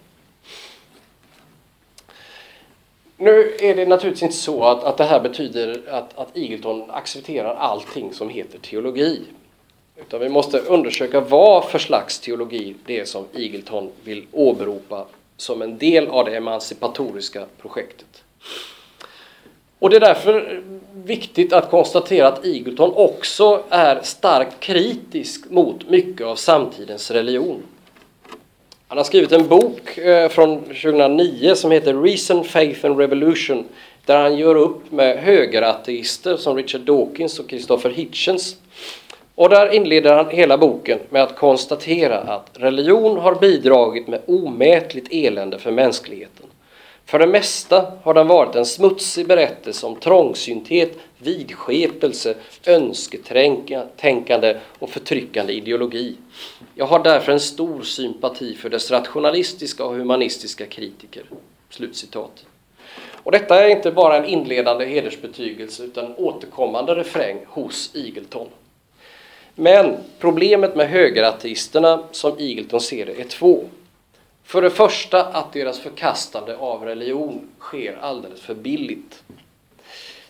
Nu 3.16 3.56
är 3.60 3.74
det 3.74 3.86
naturligtvis 3.86 4.22
inte 4.22 4.36
så 4.36 4.64
att, 4.64 4.84
att 4.84 4.96
det 4.96 5.04
här 5.04 5.20
betyder 5.20 5.82
att, 5.90 6.18
att 6.18 6.36
Eagleton 6.36 6.90
accepterar 6.90 7.54
allting 7.54 8.12
som 8.12 8.28
heter 8.28 8.58
teologi. 8.58 9.22
Utan 9.96 10.20
vi 10.20 10.28
måste 10.28 10.58
undersöka 10.58 11.20
vad 11.20 11.64
för 11.64 11.78
slags 11.78 12.20
teologi 12.20 12.74
det 12.86 13.00
är 13.00 13.04
som 13.04 13.24
Eagleton 13.34 13.90
vill 14.04 14.26
åberopa 14.32 15.06
som 15.36 15.62
en 15.62 15.78
del 15.78 16.08
av 16.08 16.24
det 16.24 16.36
emancipatoriska 16.36 17.44
projektet. 17.62 18.24
Och 19.78 19.90
det 19.90 19.96
är 19.96 20.00
därför 20.00 20.62
viktigt 20.94 21.52
att 21.52 21.70
konstatera 21.70 22.28
att 22.28 22.44
Eagleton 22.44 22.92
också 22.94 23.62
är 23.68 24.00
starkt 24.02 24.60
kritisk 24.60 25.50
mot 25.50 25.90
mycket 25.90 26.26
av 26.26 26.36
samtidens 26.36 27.10
religion. 27.10 27.62
Han 28.88 28.98
har 28.98 29.04
skrivit 29.04 29.32
en 29.32 29.48
bok 29.48 29.98
eh, 29.98 30.28
från 30.28 30.60
2009 30.60 31.54
som 31.54 31.70
heter 31.70 32.02
Reason, 32.02 32.44
Faith 32.44 32.86
and 32.86 32.98
Revolution 32.98 33.64
där 34.04 34.22
han 34.22 34.36
gör 34.36 34.54
upp 34.54 34.92
med 34.92 35.18
högerateister 35.18 36.36
som 36.36 36.56
Richard 36.56 36.80
Dawkins 36.80 37.38
och 37.38 37.48
Christopher 37.48 37.90
Hitchens. 37.90 38.56
Och 39.36 39.48
där 39.48 39.74
inleder 39.74 40.12
han 40.12 40.30
hela 40.30 40.58
boken 40.58 40.98
med 41.10 41.22
att 41.22 41.36
konstatera 41.36 42.18
att 42.18 42.50
religion 42.54 43.18
har 43.18 43.34
bidragit 43.34 44.08
med 44.08 44.22
omätligt 44.26 45.08
elände 45.10 45.58
för 45.58 45.70
mänskligheten. 45.70 46.46
För 47.04 47.18
det 47.18 47.26
mesta 47.26 47.92
har 48.02 48.14
den 48.14 48.26
varit 48.26 48.56
en 48.56 48.66
smutsig 48.66 49.26
berättelse 49.26 49.86
om 49.86 49.96
trångsynthet, 49.96 50.98
vidskepelse, 51.18 52.34
önsketänkande 52.66 54.56
och 54.78 54.90
förtryckande 54.90 55.52
ideologi. 55.52 56.16
Jag 56.74 56.86
har 56.86 57.04
därför 57.04 57.32
en 57.32 57.40
stor 57.40 57.82
sympati 57.82 58.54
för 58.54 58.68
dess 58.68 58.90
rationalistiska 58.90 59.84
och 59.84 59.94
humanistiska 59.94 60.66
kritiker. 60.66 61.24
Slutcitat. 61.70 62.44
Och 63.22 63.32
detta 63.32 63.64
är 63.64 63.68
inte 63.68 63.90
bara 63.90 64.16
en 64.16 64.24
inledande 64.24 64.86
hedersbetygelse 64.86 65.82
utan 65.82 66.04
en 66.04 66.14
återkommande 66.16 66.94
refräng 66.94 67.38
hos 67.46 67.90
Igelton. 67.94 68.48
Men 69.58 69.96
problemet 70.18 70.76
med 70.76 70.88
högerateisterna 70.88 72.02
som 72.10 72.38
Eagleton 72.38 72.80
ser 72.80 73.06
det 73.06 73.20
är 73.20 73.24
två. 73.24 73.64
För 74.44 74.62
det 74.62 74.70
första 74.70 75.24
att 75.24 75.52
deras 75.52 75.78
förkastande 75.78 76.56
av 76.56 76.84
religion 76.84 77.48
sker 77.58 77.98
alldeles 78.00 78.40
för 78.40 78.54
billigt. 78.54 79.22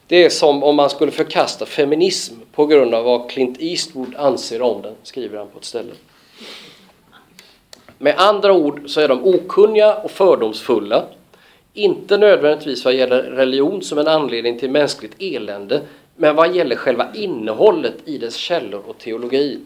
Det 0.06 0.24
är 0.24 0.28
som 0.30 0.62
om 0.62 0.76
man 0.76 0.90
skulle 0.90 1.12
förkasta 1.12 1.66
feminism 1.66 2.34
på 2.52 2.66
grund 2.66 2.94
av 2.94 3.04
vad 3.04 3.30
Clint 3.30 3.56
Eastwood 3.60 4.16
anser 4.16 4.62
om 4.62 4.82
den, 4.82 4.94
skriver 5.02 5.38
han 5.38 5.48
på 5.48 5.58
ett 5.58 5.64
ställe. 5.64 5.92
Med 7.98 8.14
andra 8.18 8.52
ord 8.52 8.82
så 8.86 9.00
är 9.00 9.08
de 9.08 9.24
okunniga 9.24 9.94
och 9.94 10.10
fördomsfulla. 10.10 11.04
Inte 11.72 12.16
nödvändigtvis 12.16 12.84
vad 12.84 12.94
gäller 12.94 13.22
religion 13.22 13.82
som 13.82 13.98
en 13.98 14.08
anledning 14.08 14.58
till 14.58 14.70
mänskligt 14.70 15.14
elände, 15.18 15.82
men 16.16 16.36
vad 16.36 16.54
gäller 16.54 16.76
själva 16.76 17.08
innehållet 17.14 17.94
i 18.04 18.18
dess 18.18 18.36
källor 18.36 18.82
och 18.86 18.98
teologi. 18.98 19.60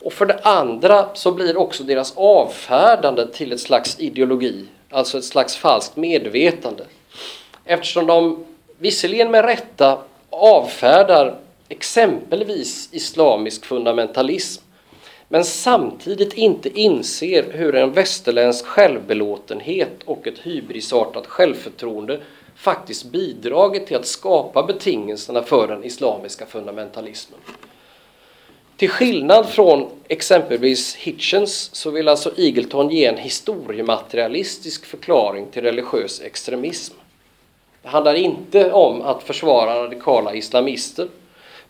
Och 0.00 0.12
för 0.12 0.26
det 0.26 0.38
andra 0.42 1.14
så 1.14 1.32
blir 1.32 1.56
också 1.56 1.84
deras 1.84 2.12
avfärdande 2.16 3.26
till 3.26 3.52
ett 3.52 3.60
slags 3.60 4.00
ideologi, 4.00 4.64
alltså 4.90 5.18
ett 5.18 5.24
slags 5.24 5.56
falskt 5.56 5.96
medvetande. 5.96 6.84
Eftersom 7.64 8.06
de 8.06 8.44
visserligen 8.78 9.30
med 9.30 9.44
rätta 9.44 9.98
avfärdar 10.30 11.38
exempelvis 11.68 12.88
islamisk 12.92 13.64
fundamentalism 13.64 14.62
men 15.28 15.44
samtidigt 15.44 16.32
inte 16.32 16.80
inser 16.80 17.52
hur 17.52 17.74
en 17.74 17.92
västerländsk 17.92 18.66
självbelåtenhet 18.66 20.02
och 20.04 20.26
ett 20.26 20.38
hybrisartat 20.38 21.26
självförtroende 21.26 22.20
faktiskt 22.58 23.04
bidragit 23.04 23.86
till 23.86 23.96
att 23.96 24.06
skapa 24.06 24.62
betingelserna 24.62 25.42
för 25.42 25.68
den 25.68 25.84
islamiska 25.84 26.46
fundamentalismen. 26.46 27.40
Till 28.76 28.90
skillnad 28.90 29.48
från 29.48 29.90
exempelvis 30.08 30.94
Hitchens 30.94 31.70
så 31.72 31.90
vill 31.90 32.08
alltså 32.08 32.32
Eagleton 32.36 32.90
ge 32.90 33.06
en 33.06 33.16
historiematerialistisk 33.16 34.86
förklaring 34.86 35.46
till 35.50 35.62
religiös 35.62 36.20
extremism. 36.20 36.94
Det 37.82 37.88
handlar 37.88 38.14
inte 38.14 38.72
om 38.72 39.02
att 39.02 39.22
försvara 39.22 39.82
radikala 39.84 40.34
islamister 40.34 41.08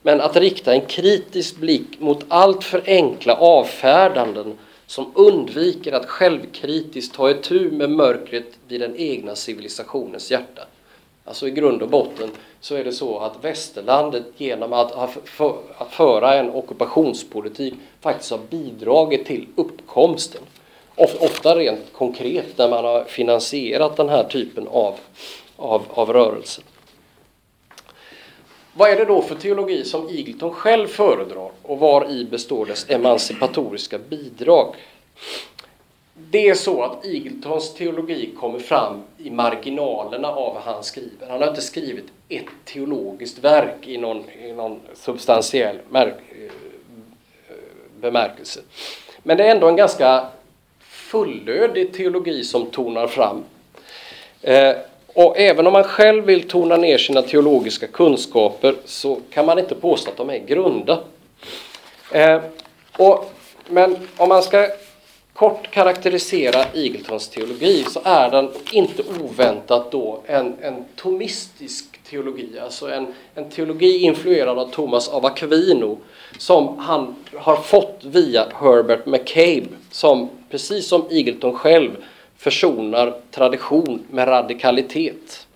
men 0.03 0.21
att 0.21 0.37
rikta 0.37 0.73
en 0.73 0.87
kritisk 0.87 1.57
blick 1.57 2.01
mot 2.01 2.25
allt 2.29 2.65
för 2.65 2.83
enkla 2.87 3.35
avfärdanden 3.37 4.59
som 4.87 5.13
undviker 5.15 5.93
att 5.93 6.07
självkritiskt 6.07 7.15
ta 7.15 7.31
itu 7.31 7.71
med 7.71 7.91
mörkret 7.91 8.49
vid 8.69 8.81
den 8.81 8.97
egna 8.97 9.37
civilisationens 9.37 10.31
hjärta. 10.31 10.67
Alltså 11.29 11.49
i 11.49 11.51
grund 11.51 11.83
och 11.83 11.89
botten 11.89 12.31
så 12.61 12.75
är 12.75 12.85
det 12.85 12.93
så 12.93 13.19
att 13.19 13.45
västerlandet 13.45 14.25
genom 14.37 14.73
att, 14.73 14.93
att 15.79 15.91
föra 15.91 16.35
en 16.35 16.51
ockupationspolitik 16.51 17.75
faktiskt 18.01 18.31
har 18.31 18.41
bidragit 18.51 19.27
till 19.27 19.47
uppkomsten. 19.57 20.43
Ofta 20.97 21.57
rent 21.57 21.93
konkret 21.93 22.59
när 22.59 22.69
man 22.69 22.85
har 22.85 23.05
finansierat 23.05 23.97
den 23.97 24.09
här 24.09 24.25
typen 24.25 24.69
av, 24.69 24.95
av, 25.57 25.83
av 25.91 26.13
rörelse. 26.13 26.63
Vad 28.73 28.91
är 28.91 28.97
det 28.97 29.05
då 29.05 29.23
för 29.23 29.35
teologi 29.35 29.85
som 29.85 30.09
Eagleton 30.09 30.51
själv 30.51 30.87
föredrar 30.87 31.51
och 31.63 31.79
var 31.79 32.11
i 32.11 32.25
består 32.25 32.67
dess 32.67 32.91
emancipatoriska 32.91 33.99
bidrag? 33.99 34.75
Det 36.31 36.49
är 36.49 36.55
så 36.55 36.83
att 36.83 37.05
Eagletons 37.05 37.75
teologi 37.75 38.31
kommer 38.41 38.59
fram 38.59 39.03
i 39.19 39.31
marginalerna 39.31 40.29
av 40.29 40.55
vad 40.55 40.63
han 40.63 40.85
skriver. 40.85 41.27
Han 41.29 41.43
har 41.43 41.49
inte 41.49 41.61
skrivit 41.61 42.05
ett 42.29 42.47
teologiskt 42.65 43.39
verk 43.39 43.87
i 43.87 43.99
någon, 43.99 44.25
i 44.31 44.53
någon 44.53 44.81
substantiell 44.95 45.79
eh, 45.95 46.09
bemärkelse. 48.01 48.61
Men 49.23 49.37
det 49.37 49.45
är 49.45 49.51
ändå 49.51 49.69
en 49.69 49.77
ganska 49.77 50.27
fullödig 50.81 51.93
teologi 51.93 52.45
som 52.45 52.67
tonar 52.67 53.07
fram. 53.07 53.45
Eh, 54.43 54.77
och 55.07 55.39
även 55.39 55.67
om 55.67 55.73
man 55.73 55.85
själv 55.85 56.25
vill 56.25 56.49
tona 56.49 56.77
ner 56.77 56.99
sina 56.99 57.23
teologiska 57.23 57.87
kunskaper 57.87 58.75
så 58.85 59.21
kan 59.31 59.47
man 59.47 59.59
inte 59.59 59.75
påstå 59.75 60.11
att 60.11 60.17
de 60.17 60.31
är 60.31 60.39
grunda. 60.39 60.99
Eh, 62.13 62.41
och, 62.97 63.33
men 63.69 64.09
om 64.17 64.29
man 64.29 64.43
ska 64.43 64.69
kort 65.39 65.71
karaktärisera 65.71 66.65
Eagletons 66.75 67.29
teologi 67.29 67.85
så 67.85 68.01
är 68.05 68.31
den 68.31 68.51
inte 68.73 69.03
oväntat 69.23 69.93
då 69.93 70.23
en, 70.27 70.55
en 70.61 70.85
tomistisk 70.97 72.01
teologi, 72.11 72.59
alltså 72.59 72.91
en, 72.91 73.07
en 73.35 73.51
teologi 73.51 73.99
influerad 73.99 74.59
av 74.59 74.71
Thomas 74.71 75.09
av 75.09 75.27
Aquino 75.27 75.99
som 76.39 76.79
han 76.79 77.15
har 77.37 77.57
fått 77.57 78.01
via 78.03 78.47
Herbert 78.61 79.07
McCabe 79.07 79.67
som 79.91 80.31
precis 80.51 80.89
som 80.89 81.03
Eagleton 81.11 81.55
själv 81.55 81.91
försonar 82.37 83.15
tradition 83.31 84.03
med 84.11 84.29
radikalitet. 84.29 85.47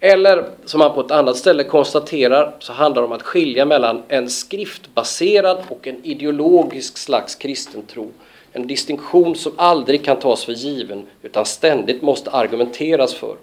Eller 0.00 0.48
som 0.64 0.80
han 0.80 0.94
på 0.94 1.00
ett 1.00 1.10
annat 1.10 1.36
ställe 1.36 1.64
konstaterar 1.64 2.56
så 2.58 2.72
handlar 2.72 3.02
det 3.02 3.06
om 3.06 3.12
att 3.12 3.22
skilja 3.22 3.64
mellan 3.64 4.02
en 4.08 4.30
skriftbaserad 4.30 5.58
och 5.68 5.86
en 5.86 6.04
ideologisk 6.04 6.98
slags 6.98 7.34
kristen 7.34 7.82
tro. 7.82 8.10
En 8.52 8.66
distinktion 8.66 9.36
som 9.36 9.52
aldrig 9.56 10.04
kan 10.04 10.16
tas 10.16 10.44
för 10.44 10.52
given 10.52 11.06
utan 11.22 11.46
ständigt 11.46 12.02
måste 12.02 12.30
argumenteras 12.30 13.14
för. 13.14 13.36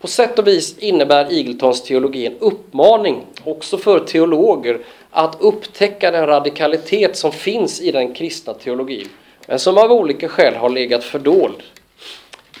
På 0.00 0.06
sätt 0.06 0.38
och 0.38 0.46
vis 0.46 0.78
innebär 0.78 1.32
Eagletons 1.32 1.82
teologi 1.82 2.26
en 2.26 2.38
uppmaning 2.38 3.26
också 3.44 3.78
för 3.78 4.00
teologer 4.00 4.78
att 5.10 5.36
upptäcka 5.40 6.10
den 6.10 6.26
radikalitet 6.26 7.16
som 7.16 7.32
finns 7.32 7.80
i 7.80 7.92
den 7.92 8.14
kristna 8.14 8.54
teologin 8.54 9.08
men 9.46 9.58
som 9.58 9.78
av 9.78 9.92
olika 9.92 10.28
skäl 10.28 10.54
har 10.54 10.68
legat 10.68 11.04
fördold. 11.04 11.62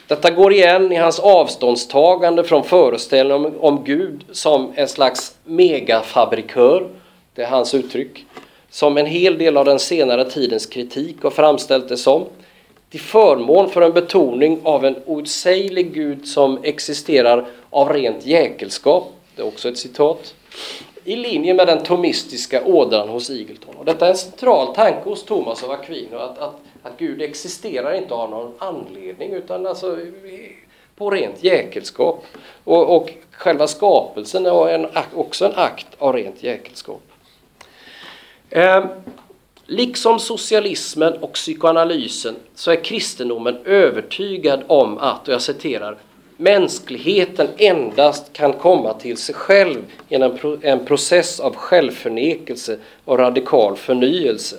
Detta 0.06 0.30
går 0.30 0.52
igen 0.52 0.92
i 0.92 0.96
hans 0.96 1.18
avståndstagande 1.18 2.44
från 2.44 2.64
föreställningen 2.64 3.44
om, 3.46 3.60
om 3.60 3.84
Gud 3.84 4.24
som 4.32 4.72
en 4.74 4.88
slags 4.88 5.34
megafabrikör, 5.44 6.88
det 7.34 7.42
är 7.42 7.46
hans 7.46 7.74
uttryck, 7.74 8.26
som 8.70 8.98
en 8.98 9.06
hel 9.06 9.38
del 9.38 9.56
av 9.56 9.64
den 9.64 9.78
senare 9.78 10.30
tidens 10.30 10.66
kritik 10.66 11.22
har 11.22 11.30
framställt 11.30 11.88
det 11.88 11.96
som, 11.96 12.24
till 12.90 13.00
förmån 13.00 13.70
för 13.70 13.82
en 13.82 13.92
betoning 13.92 14.60
av 14.62 14.84
en 14.84 14.96
outsäglig 15.06 15.94
Gud 15.94 16.28
som 16.28 16.58
existerar 16.62 17.46
av 17.70 17.92
rent 17.92 18.26
jäkelskap, 18.26 19.12
det 19.36 19.42
är 19.42 19.46
också 19.46 19.68
ett 19.68 19.78
citat, 19.78 20.34
i 21.04 21.16
linje 21.16 21.54
med 21.54 21.66
den 21.66 21.82
tomistiska 21.82 22.64
ådran 22.64 23.08
hos 23.08 23.30
Eagleton. 23.30 23.74
Och 23.74 23.84
detta 23.84 24.06
är 24.06 24.10
en 24.10 24.16
central 24.16 24.74
tanke 24.74 25.08
hos 25.08 25.24
Thomas 25.24 25.64
av 25.64 25.70
Aquino, 25.70 26.16
att, 26.16 26.38
att 26.38 26.60
att 26.86 26.98
Gud 26.98 27.22
existerar 27.22 27.94
inte 27.94 28.14
av 28.14 28.30
någon 28.30 28.54
anledning 28.58 29.32
utan 29.32 29.66
alltså 29.66 29.98
på 30.96 31.10
rent 31.10 31.44
jäkelskap. 31.44 32.24
Och, 32.64 32.96
och 32.96 33.12
själva 33.30 33.66
skapelsen 33.66 34.46
är 34.46 34.68
en, 34.68 34.86
också 35.14 35.44
en 35.44 35.52
akt 35.54 35.86
av 35.98 36.12
rent 36.12 36.42
jäkelskap. 36.42 37.02
Eh, 38.50 38.84
liksom 39.66 40.18
socialismen 40.18 41.12
och 41.12 41.32
psykoanalysen 41.32 42.36
så 42.54 42.70
är 42.70 42.84
kristendomen 42.84 43.58
övertygad 43.64 44.62
om 44.66 44.98
att, 44.98 45.28
och 45.28 45.34
jag 45.34 45.42
citerar, 45.42 45.96
mänskligheten 46.36 47.48
endast 47.56 48.32
kan 48.32 48.52
komma 48.52 48.94
till 48.94 49.16
sig 49.16 49.34
själv 49.34 49.84
genom 50.08 50.58
en 50.62 50.84
process 50.84 51.40
av 51.40 51.54
självförnekelse 51.54 52.78
och 53.04 53.18
radikal 53.18 53.76
förnyelse. 53.76 54.56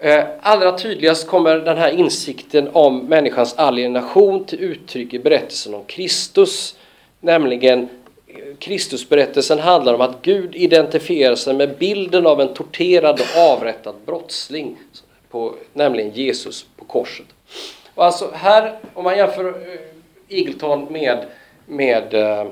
Ehm, 0.00 0.26
allra 0.40 0.78
tydligast 0.78 1.26
kommer 1.26 1.56
den 1.56 1.78
här 1.78 1.90
insikten 1.90 2.68
om 2.72 2.98
människans 2.98 3.54
alienation 3.54 4.44
till 4.44 4.60
uttryck 4.60 5.14
i 5.14 5.18
berättelsen 5.18 5.74
om 5.74 5.84
Kristus, 5.84 6.74
nämligen 7.20 7.88
Kristusberättelsen 8.62 9.58
handlar 9.58 9.94
om 9.94 10.00
att 10.00 10.22
Gud 10.22 10.54
identifierar 10.54 11.34
sig 11.34 11.54
med 11.54 11.78
bilden 11.78 12.26
av 12.26 12.40
en 12.40 12.54
torterad 12.54 13.20
och 13.20 13.42
avrättad 13.42 13.94
brottsling, 14.06 14.76
på, 15.30 15.54
nämligen 15.72 16.10
Jesus 16.10 16.66
på 16.76 16.84
korset. 16.84 17.26
Och 17.94 18.04
alltså 18.04 18.30
här, 18.34 18.78
om 18.94 19.04
man 19.04 19.16
jämför 19.16 19.48
eh, 19.48 20.36
Eagleton 20.38 20.92
med, 20.92 21.26
med 21.66 22.14
eh, 22.14 22.46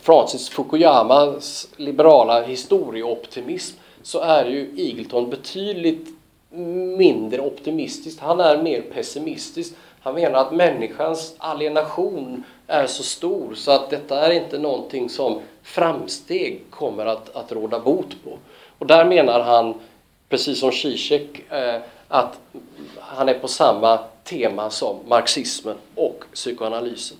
Francis 0.00 0.48
Fukuyamas 0.48 1.68
liberala 1.76 2.42
historieoptimism 2.42 3.76
så 4.02 4.20
är 4.20 4.44
ju 4.44 4.74
Eagleton 4.76 5.30
betydligt 5.30 6.08
mindre 6.98 7.40
optimistisk. 7.40 8.20
Han 8.20 8.40
är 8.40 8.62
mer 8.62 8.80
pessimistisk. 8.80 9.74
Han 10.00 10.14
menar 10.14 10.38
att 10.38 10.52
människans 10.52 11.34
alienation 11.38 12.44
är 12.70 12.86
så 12.86 13.02
stor 13.02 13.54
så 13.54 13.70
att 13.70 13.90
detta 13.90 14.26
är 14.26 14.30
inte 14.30 14.58
någonting 14.58 15.08
som 15.08 15.40
framsteg 15.62 16.62
kommer 16.70 17.06
att, 17.06 17.36
att 17.36 17.52
råda 17.52 17.80
bot 17.80 18.24
på. 18.24 18.38
Och 18.78 18.86
där 18.86 19.04
menar 19.04 19.40
han, 19.40 19.74
precis 20.28 20.60
som 20.60 20.72
Zizek, 20.72 21.52
eh, 21.52 21.80
att 22.08 22.38
han 22.98 23.28
är 23.28 23.34
på 23.34 23.48
samma 23.48 23.98
tema 24.24 24.70
som 24.70 24.98
marxismen 25.08 25.76
och 25.94 26.24
psykoanalysen. 26.34 27.16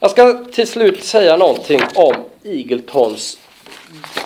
Jag 0.00 0.10
ska 0.10 0.44
till 0.44 0.68
slut 0.68 1.04
säga 1.04 1.36
någonting 1.36 1.80
om 1.94 2.14
Eagletons 2.44 3.38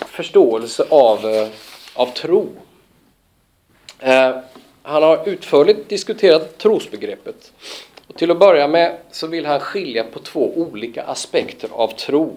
förståelse 0.07 0.85
av, 0.89 1.25
eh, 1.25 1.47
av 1.93 2.05
tro. 2.05 2.49
Eh, 3.99 4.35
han 4.83 5.03
har 5.03 5.29
utförligt 5.29 5.89
diskuterat 5.89 6.57
trosbegreppet. 6.57 7.51
Och 8.11 8.17
till 8.17 8.31
att 8.31 8.39
börja 8.39 8.67
med 8.67 8.97
så 9.11 9.27
vill 9.27 9.45
han 9.45 9.59
skilja 9.59 10.03
på 10.03 10.19
två 10.19 10.51
olika 10.55 11.03
aspekter 11.03 11.69
av 11.71 11.87
tro. 11.87 12.35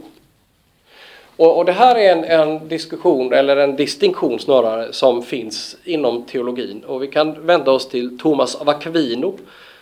Och, 1.37 1.59
och 1.59 1.65
det 1.65 1.73
här 1.73 1.95
är 1.95 2.13
en, 2.13 2.25
en, 2.25 2.69
diskussion, 2.69 3.33
eller 3.33 3.57
en 3.57 3.77
distinktion 3.77 4.39
snarare, 4.39 4.93
som 4.93 5.23
finns 5.23 5.77
inom 5.85 6.23
teologin. 6.23 6.85
Och 6.85 7.03
vi 7.03 7.07
kan 7.07 7.47
vända 7.47 7.71
oss 7.71 7.89
till 7.89 8.19
Thomas 8.19 8.55
av 8.55 8.69
Aquino 8.69 9.39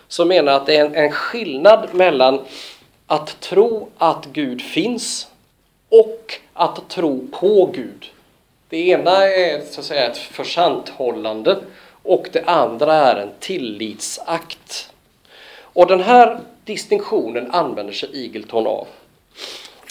som 0.08 0.28
menar 0.28 0.52
att 0.52 0.66
det 0.66 0.76
är 0.76 0.84
en, 0.84 0.94
en 0.94 1.12
skillnad 1.12 1.88
mellan 1.92 2.40
att 3.06 3.40
tro 3.40 3.88
att 3.98 4.26
Gud 4.32 4.62
finns 4.62 5.28
och 5.88 6.34
att 6.52 6.88
tro 6.88 7.28
på 7.32 7.70
Gud. 7.74 8.06
Det 8.68 8.88
ena 8.88 9.28
är 9.28 9.60
så 9.70 9.80
att 9.80 9.86
säga 9.86 10.06
ett 10.06 10.18
försanthållande 10.18 11.58
och 12.02 12.28
det 12.32 12.44
andra 12.44 12.94
är 12.94 13.16
en 13.16 13.30
tillitsakt. 13.40 14.91
Och 15.72 15.86
den 15.86 16.00
här 16.00 16.40
distinktionen 16.64 17.50
använder 17.50 17.92
sig 17.92 18.24
Eagleton 18.24 18.66
av. 18.66 18.86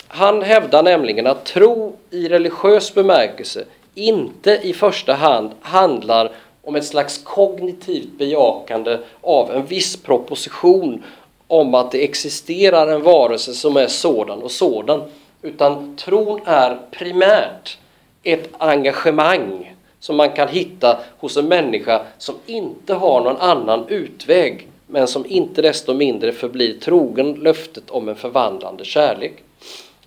Han 0.07 0.41
hävdar 0.41 0.83
nämligen 0.83 1.27
att 1.27 1.45
tro 1.45 1.95
i 2.09 2.27
religiös 2.27 2.93
bemärkelse 2.93 3.65
inte 3.95 4.59
i 4.63 4.73
första 4.73 5.13
hand 5.13 5.51
handlar 5.61 6.31
om 6.61 6.75
ett 6.75 6.85
slags 6.85 7.17
kognitivt 7.23 8.17
bejakande 8.17 8.97
av 9.21 9.51
en 9.51 9.65
viss 9.65 9.97
proposition 9.97 11.03
om 11.47 11.75
att 11.75 11.91
det 11.91 12.03
existerar 12.03 12.87
en 12.87 13.03
varelse 13.03 13.53
som 13.53 13.77
är 13.77 13.87
sådan 13.87 14.41
och 14.41 14.51
sådan. 14.51 15.01
Utan 15.41 15.95
tron 15.95 16.41
är 16.45 16.77
primärt 16.91 17.77
ett 18.23 18.49
engagemang 18.57 19.75
som 19.99 20.15
man 20.15 20.31
kan 20.31 20.47
hitta 20.47 20.99
hos 21.17 21.37
en 21.37 21.47
människa 21.47 22.01
som 22.17 22.35
inte 22.45 22.93
har 22.93 23.21
någon 23.21 23.37
annan 23.37 23.87
utväg 23.87 24.67
men 24.91 25.07
som 25.07 25.25
inte 25.25 25.61
desto 25.61 25.93
mindre 25.93 26.31
förblir 26.31 26.79
trogen 26.79 27.33
löftet 27.33 27.89
om 27.89 28.09
en 28.09 28.15
förvandlande 28.15 28.85
kärlek. 28.85 29.43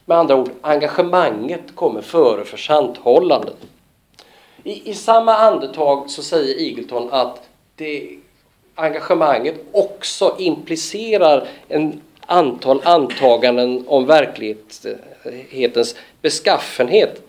Med 0.05 0.19
andra 0.19 0.37
ord, 0.37 0.51
engagemanget 0.61 1.75
kommer 1.75 2.01
före 2.01 2.45
försanthållandet. 2.45 3.57
I, 4.63 4.91
I 4.91 4.95
samma 4.95 5.35
andetag 5.35 6.11
så 6.11 6.23
säger 6.23 6.61
Eagleton 6.61 7.09
att 7.13 7.43
det, 7.77 8.19
engagemanget 8.75 9.55
också 9.73 10.37
implicerar 10.39 11.49
en 11.69 12.01
antal 12.27 12.81
antaganden 12.85 13.85
om 13.89 14.07
verklighetens 14.07 15.97
beskaffenhet. 16.23 17.23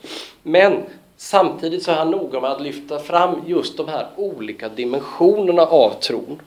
Men 0.43 0.83
samtidigt 1.17 1.83
så 1.83 1.91
är 1.91 1.95
han 1.95 2.11
noga 2.11 2.41
med 2.41 2.51
att 2.51 2.61
lyfta 2.61 2.99
fram 2.99 3.41
just 3.47 3.77
de 3.77 3.87
här 3.87 4.07
olika 4.15 4.69
dimensionerna 4.69 5.61
av 5.61 5.89
tron. 5.89 6.41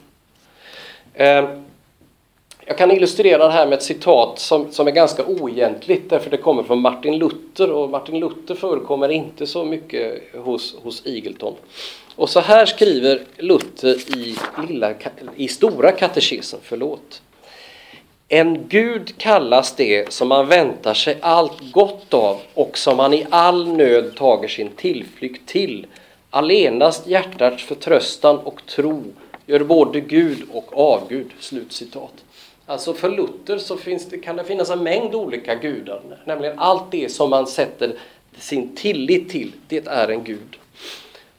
Ehm, 1.21 1.47
jag 2.67 2.79
kan 2.79 2.91
illustrera 2.91 3.47
det 3.47 3.53
här 3.53 3.67
med 3.67 3.77
ett 3.79 3.83
citat 3.83 4.39
som, 4.39 4.73
som 4.73 4.87
är 4.87 4.91
ganska 4.91 5.25
oegentligt 5.25 6.11
därför 6.11 6.31
det 6.31 6.37
kommer 6.37 6.63
från 6.63 6.81
Martin 6.81 7.19
Luther 7.19 7.71
och 7.71 7.91
Martin 7.91 8.21
Luther 8.21 8.55
förekommer 8.55 9.09
inte 9.09 9.47
så 9.47 9.65
mycket 9.65 10.35
hos, 10.35 10.77
hos 10.83 11.07
Eagleton. 11.07 11.55
Och 12.17 12.29
så 12.29 12.41
här 12.41 12.67
skriver 12.67 13.23
Luther 13.37 14.17
i, 14.17 14.37
lilla, 14.69 14.95
i 15.37 15.49
Stora 15.49 15.93
katekesen, 15.93 16.61
förlåt. 16.63 17.23
En 18.29 18.69
Gud 18.69 19.19
kallas 19.19 19.77
det 19.77 20.13
som 20.13 20.29
man 20.29 20.47
väntar 20.47 20.95
sig 20.95 21.19
allt 21.21 21.73
gott 21.73 22.15
av 22.15 22.41
och 22.55 22.79
som 22.79 22.97
man 22.97 23.15
i 23.15 23.27
all 23.31 23.69
nöd 23.69 24.17
tager 24.17 24.49
sin 24.49 24.69
tillflykt 24.69 25.49
till. 25.49 25.87
Allenast 26.31 27.07
hjärtats 27.07 27.65
förtröstan 27.65 28.39
och 28.39 28.67
tro 28.67 29.03
gör 29.49 29.61
både 29.61 30.01
Gud 30.01 30.43
och 30.53 30.79
avgud. 30.79 31.31
Slutcitat. 31.41 32.13
Alltså 32.67 32.95
för 32.95 33.11
Luther 33.11 33.59
så 33.59 33.79
det, 34.11 34.19
kan 34.19 34.37
det 34.37 34.45
finnas 34.45 34.71
en 34.71 34.83
mängd 34.83 35.15
olika 35.15 35.55
gudar, 35.55 36.03
nämligen 36.25 36.59
allt 36.59 36.91
det 36.91 37.13
som 37.13 37.31
man 37.31 37.47
sätter 37.47 37.93
sin 38.39 38.77
tillit 38.77 39.29
till, 39.31 39.53
det 39.69 39.87
är 39.87 40.09
en 40.09 40.25
gud. 40.25 40.57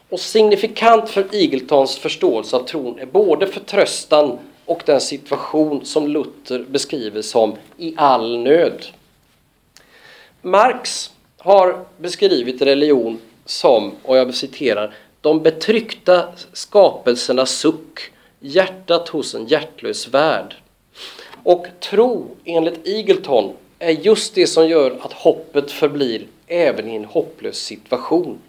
Och 0.10 0.20
signifikant 0.20 1.10
för 1.10 1.36
Eagletons 1.36 1.98
förståelse 1.98 2.56
av 2.56 2.64
tron 2.64 3.00
är 3.00 3.06
både 3.06 3.48
förtröstan 3.48 4.40
och 4.66 4.84
den 4.86 5.02
situation 5.02 5.86
som 5.86 6.08
Luther 6.08 6.66
beskriver 6.70 7.22
som 7.22 7.56
i 7.78 7.94
all 7.98 8.38
nöd. 8.38 8.86
Marx 10.42 11.12
har 11.38 11.86
beskrivit 11.98 12.62
religion 12.62 13.20
som, 13.46 13.92
och 14.04 14.18
jag 14.18 14.36
citerar, 14.36 14.94
de 15.22 15.44
betryckta 15.44 16.30
skapelsernas 16.54 17.52
suck, 17.52 18.00
hjärtat 18.40 19.10
hos 19.10 19.36
en 19.36 19.48
hjärtlös 19.48 20.08
värld. 20.08 20.56
Och 21.44 21.68
tro, 21.80 22.28
enligt 22.46 22.88
Eagleton, 22.88 23.54
är 23.80 23.90
just 23.90 24.36
det 24.36 24.48
som 24.48 24.68
gör 24.68 24.98
att 25.02 25.14
hoppet 25.14 25.72
förblir 25.72 26.28
även 26.48 26.90
i 26.90 26.96
en 26.96 27.06
hopplös 27.06 27.58
situation. 27.58 28.40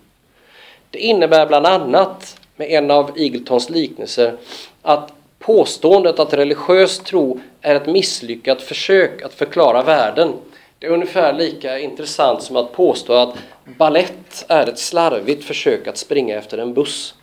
Det 0.91 0.99
innebär 0.99 1.47
bland 1.47 1.67
annat, 1.67 2.41
med 2.57 2.71
en 2.71 2.91
av 2.91 3.11
Eagletons 3.17 3.71
liknelser, 3.71 4.37
att 4.83 5.13
påståendet 5.39 6.19
att 6.19 6.33
religiös 6.33 6.99
tro 6.99 7.41
är 7.61 7.75
ett 7.75 7.87
misslyckat 7.87 8.63
försök 8.63 9.23
att 9.23 9.35
förklara 9.35 9.83
världen 9.83 10.33
det 10.81 10.87
är 10.87 10.91
ungefär 10.91 11.33
lika 11.33 11.79
intressant 11.79 12.43
som 12.43 12.57
att 12.57 12.73
påstå 12.73 13.13
att 13.13 13.35
ballett 13.65 14.45
är 14.49 14.69
ett 14.69 14.79
slarvigt 14.79 15.45
försök 15.45 15.87
att 15.87 15.97
springa 15.97 16.39
efter 16.39 16.59
en 16.59 16.75
buss. 16.75 17.15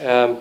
Ehm, 0.00 0.36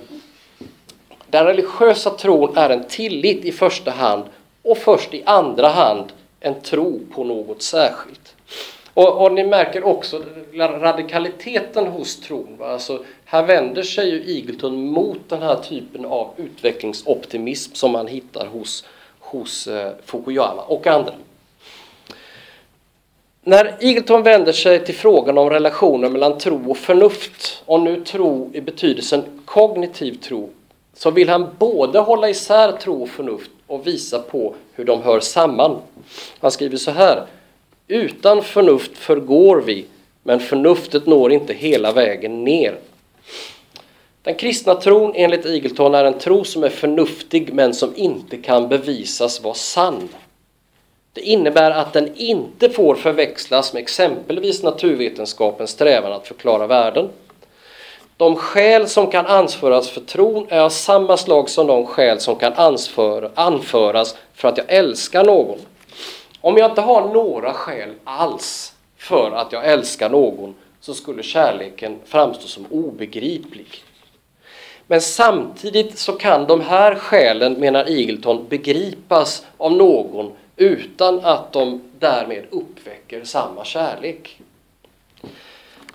den 1.28 1.46
religiösa 1.46 2.10
tron 2.10 2.58
är 2.58 2.70
en 2.70 2.84
tillit 2.84 3.46
i 3.46 3.52
första 3.52 3.92
hand 3.92 4.24
och 4.62 4.78
först 4.78 5.14
i 5.14 5.24
andra 5.26 5.68
hand 5.68 6.06
en 6.40 6.62
tro 6.62 7.00
på 7.16 7.24
något 7.24 7.62
särskilt. 7.62 8.36
Och, 8.94 9.22
och 9.22 9.32
ni 9.32 9.44
märker 9.44 9.84
också 9.84 10.24
radikaliteten 10.54 11.88
hos 11.88 12.22
tron. 12.22 12.58
Va? 12.58 12.68
Alltså, 12.68 13.04
här 13.26 13.44
vänder 13.44 13.84
sig 13.84 14.10
ju 14.10 14.36
Eagleton 14.36 14.88
mot 14.88 15.30
den 15.30 15.42
här 15.42 15.56
typen 15.56 16.06
av 16.06 16.34
utvecklingsoptimism 16.38 17.74
som 17.74 17.92
man 17.92 18.08
hittar 18.08 18.46
hos, 18.46 18.86
hos 19.20 19.68
eh, 19.68 19.92
Fukuyama 20.06 20.62
och 20.62 20.88
andra. 20.88 21.14
När 23.50 23.76
Eagleton 23.80 24.24
vänder 24.24 24.52
sig 24.52 24.86
till 24.86 24.96
frågan 24.96 25.38
om 25.38 25.50
relationen 25.50 26.12
mellan 26.12 26.38
tro 26.38 26.72
och 26.72 26.78
förnuft, 26.78 27.64
och 27.66 27.80
nu 27.80 28.04
tro 28.04 28.50
i 28.54 28.62
betydelsen 28.62 29.24
kognitiv 29.46 30.14
tro, 30.14 30.50
så 30.94 31.12
vill 31.12 31.30
han 31.30 31.48
både 31.60 32.00
hålla 32.00 32.30
isär 32.30 32.72
tro 32.72 33.04
och 33.04 33.10
förnuft 33.10 33.52
och 33.68 33.88
visa 33.88 34.20
på 34.20 34.56
hur 34.74 34.86
de 34.86 35.02
hör 35.02 35.20
samman. 35.20 35.78
Han 36.40 36.52
skriver 36.52 36.78
så 36.78 36.92
här. 36.92 37.26
Utan 37.88 38.44
förnuft 38.44 38.98
förgår 38.98 39.64
vi, 39.66 39.86
men 40.24 40.40
förnuftet 40.40 41.06
når 41.06 41.32
inte 41.32 41.54
hela 41.54 41.92
vägen 41.92 42.44
ner. 42.44 42.76
Den 44.24 44.36
kristna 44.36 44.76
tron 44.76 45.12
enligt 45.16 45.46
Eagleton 45.46 45.96
är 45.96 46.06
en 46.06 46.20
tro 46.20 46.44
som 46.44 46.64
är 46.64 46.70
förnuftig 46.70 47.54
men 47.54 47.74
som 47.74 47.96
inte 47.96 48.38
kan 48.38 48.68
bevisas 48.68 49.44
vara 49.44 49.54
sann. 49.54 50.10
Det 51.14 51.22
innebär 51.22 51.72
att 51.72 51.94
den 51.94 52.16
inte 52.16 52.70
får 52.70 52.96
förväxlas 52.96 53.74
med 53.74 53.82
exempelvis 53.82 54.64
naturvetenskapens 54.64 55.70
strävan 55.70 56.14
att 56.14 56.28
förklara 56.28 56.68
världen. 56.68 57.10
De 58.18 58.36
skäl 58.36 58.88
som 58.88 59.12
kan 59.12 59.26
anföras 59.26 59.90
för 59.90 60.02
tron 60.02 60.48
är 60.50 60.60
av 60.60 60.70
samma 60.70 61.18
slag 61.18 61.50
som 61.50 61.68
de 61.68 61.86
skäl 61.86 62.20
som 62.20 62.36
kan 62.36 62.54
anföras 63.36 64.18
för 64.34 64.48
att 64.48 64.58
jag 64.58 64.66
älskar 64.70 65.24
någon. 65.24 65.60
Om 66.42 66.58
jag 66.58 66.72
inte 66.72 66.82
har 66.82 67.14
några 67.14 67.54
skäl 67.54 67.90
alls 68.04 68.74
för 68.98 69.32
att 69.32 69.52
jag 69.52 69.66
älskar 69.66 70.10
någon 70.10 70.56
så 70.82 70.94
skulle 70.94 71.24
kärleken 71.24 72.00
framstå 72.06 72.48
som 72.48 72.66
obegriplig. 72.70 73.84
Men 74.88 75.02
samtidigt 75.02 75.98
så 75.98 76.12
kan 76.14 76.48
de 76.48 76.62
här 76.62 76.96
skälen, 76.96 77.54
menar 77.54 77.86
Eagleton, 77.90 78.46
begripas 78.50 79.46
av 79.58 79.72
någon 79.72 80.32
utan 80.60 81.20
att 81.26 81.54
de 81.54 81.82
därmed 82.00 82.46
uppväcker 82.50 83.24
samma 83.24 83.66
kärlek. 83.66 84.42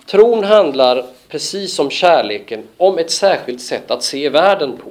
Tron 0.05 0.43
handlar, 0.43 1.05
precis 1.27 1.75
som 1.75 1.89
kärleken, 1.89 2.63
om 2.77 2.97
ett 2.97 3.11
särskilt 3.11 3.61
sätt 3.61 3.91
att 3.91 4.03
se 4.03 4.29
världen 4.29 4.77
på. 4.77 4.89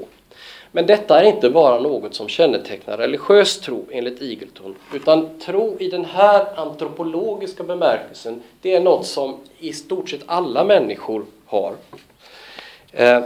Men 0.72 0.86
detta 0.86 1.20
är 1.20 1.24
inte 1.24 1.50
bara 1.50 1.80
något 1.80 2.14
som 2.14 2.28
kännetecknar 2.28 2.98
religiös 2.98 3.60
tro 3.60 3.86
enligt 3.90 4.22
Eagleton, 4.22 4.74
utan 4.94 5.38
tro 5.38 5.76
i 5.80 5.88
den 5.88 6.04
här 6.04 6.46
antropologiska 6.58 7.62
bemärkelsen, 7.62 8.42
det 8.62 8.74
är 8.74 8.80
något 8.80 9.06
som 9.06 9.36
i 9.58 9.72
stort 9.72 10.10
sett 10.10 10.22
alla 10.26 10.64
människor 10.64 11.24
har. 11.46 11.74
Eh, 12.92 13.24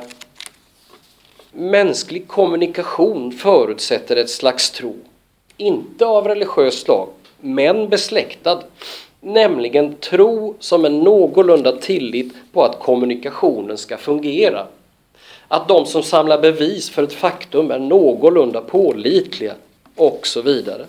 mänsklig 1.53 2.29
kommunikation 2.29 3.33
förutsätter 3.33 4.17
ett 4.17 4.31
slags 4.31 4.71
tro, 4.71 4.97
inte 5.59 6.07
av 6.07 6.29
religiöst 6.29 6.85
slag, 6.85 7.09
men 7.41 7.89
besläktad, 7.89 8.63
nämligen 9.21 9.95
tro 9.95 10.55
som 10.61 10.85
en 10.85 10.99
någorlunda 11.01 11.77
tillit 11.77 12.35
på 12.53 12.65
att 12.65 12.79
kommunikationen 12.79 13.79
ska 13.79 13.97
fungera 13.97 14.67
att 15.49 15.69
de 15.69 15.87
som 15.87 16.03
samlar 16.03 16.41
bevis 16.41 16.91
för 16.91 17.03
ett 17.03 17.13
faktum 17.13 17.71
är 17.71 17.79
någorlunda 17.79 18.61
pålitliga 18.61 19.55
och 19.97 20.27
så 20.27 20.43
vidare. 20.43 20.87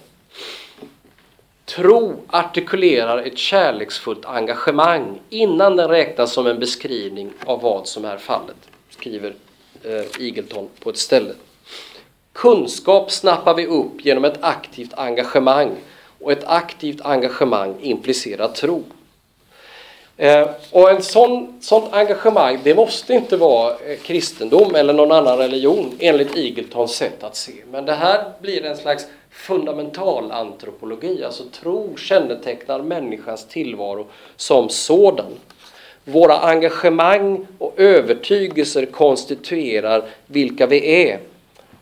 Tro 1.65 2.15
artikulerar 2.27 3.17
ett 3.17 3.37
kärleksfullt 3.37 4.25
engagemang 4.25 5.19
innan 5.29 5.75
den 5.75 5.89
räknas 5.89 6.33
som 6.33 6.47
en 6.47 6.59
beskrivning 6.59 7.29
av 7.45 7.61
vad 7.61 7.87
som 7.87 8.05
är 8.05 8.17
fallet, 8.17 8.57
skriver 8.89 9.33
eh, 9.83 10.25
Eagleton 10.25 10.67
på 10.79 10.89
ett 10.89 10.97
ställe. 10.97 11.33
Kunskap 12.33 13.11
snappar 13.11 13.53
vi 13.53 13.65
upp 13.65 14.05
genom 14.05 14.25
ett 14.25 14.37
aktivt 14.41 14.93
engagemang 14.93 15.75
och 16.19 16.31
ett 16.31 16.43
aktivt 16.45 17.01
engagemang 17.01 17.75
implicerar 17.81 18.47
tro. 18.47 18.83
Eh, 20.17 20.49
och 20.71 20.91
en 20.91 21.01
sån, 21.01 21.57
sånt 21.61 21.93
engagemang, 21.93 22.59
det 22.63 22.75
måste 22.75 23.13
inte 23.13 23.37
vara 23.37 23.69
eh, 23.71 23.97
kristendom 23.97 24.75
eller 24.75 24.93
någon 24.93 25.11
annan 25.11 25.37
religion 25.37 25.95
enligt 25.99 26.37
Eagletons 26.37 26.95
sätt 26.95 27.23
att 27.23 27.35
se. 27.35 27.53
Men 27.71 27.85
det 27.85 27.93
här 27.93 28.23
blir 28.41 28.65
en 28.65 28.77
slags 28.77 29.07
fundamental 29.31 30.31
antropologi, 30.31 31.23
alltså 31.23 31.43
tro 31.61 31.95
kännetecknar 31.97 32.79
människans 32.81 33.45
tillvaro 33.45 34.07
som 34.35 34.69
sådan. 34.69 35.31
Våra 36.03 36.37
engagemang 36.37 37.47
och 37.57 37.73
övertygelser 37.77 38.85
konstituerar 38.85 40.03
vilka 40.25 40.67
vi 40.67 41.09
är. 41.09 41.19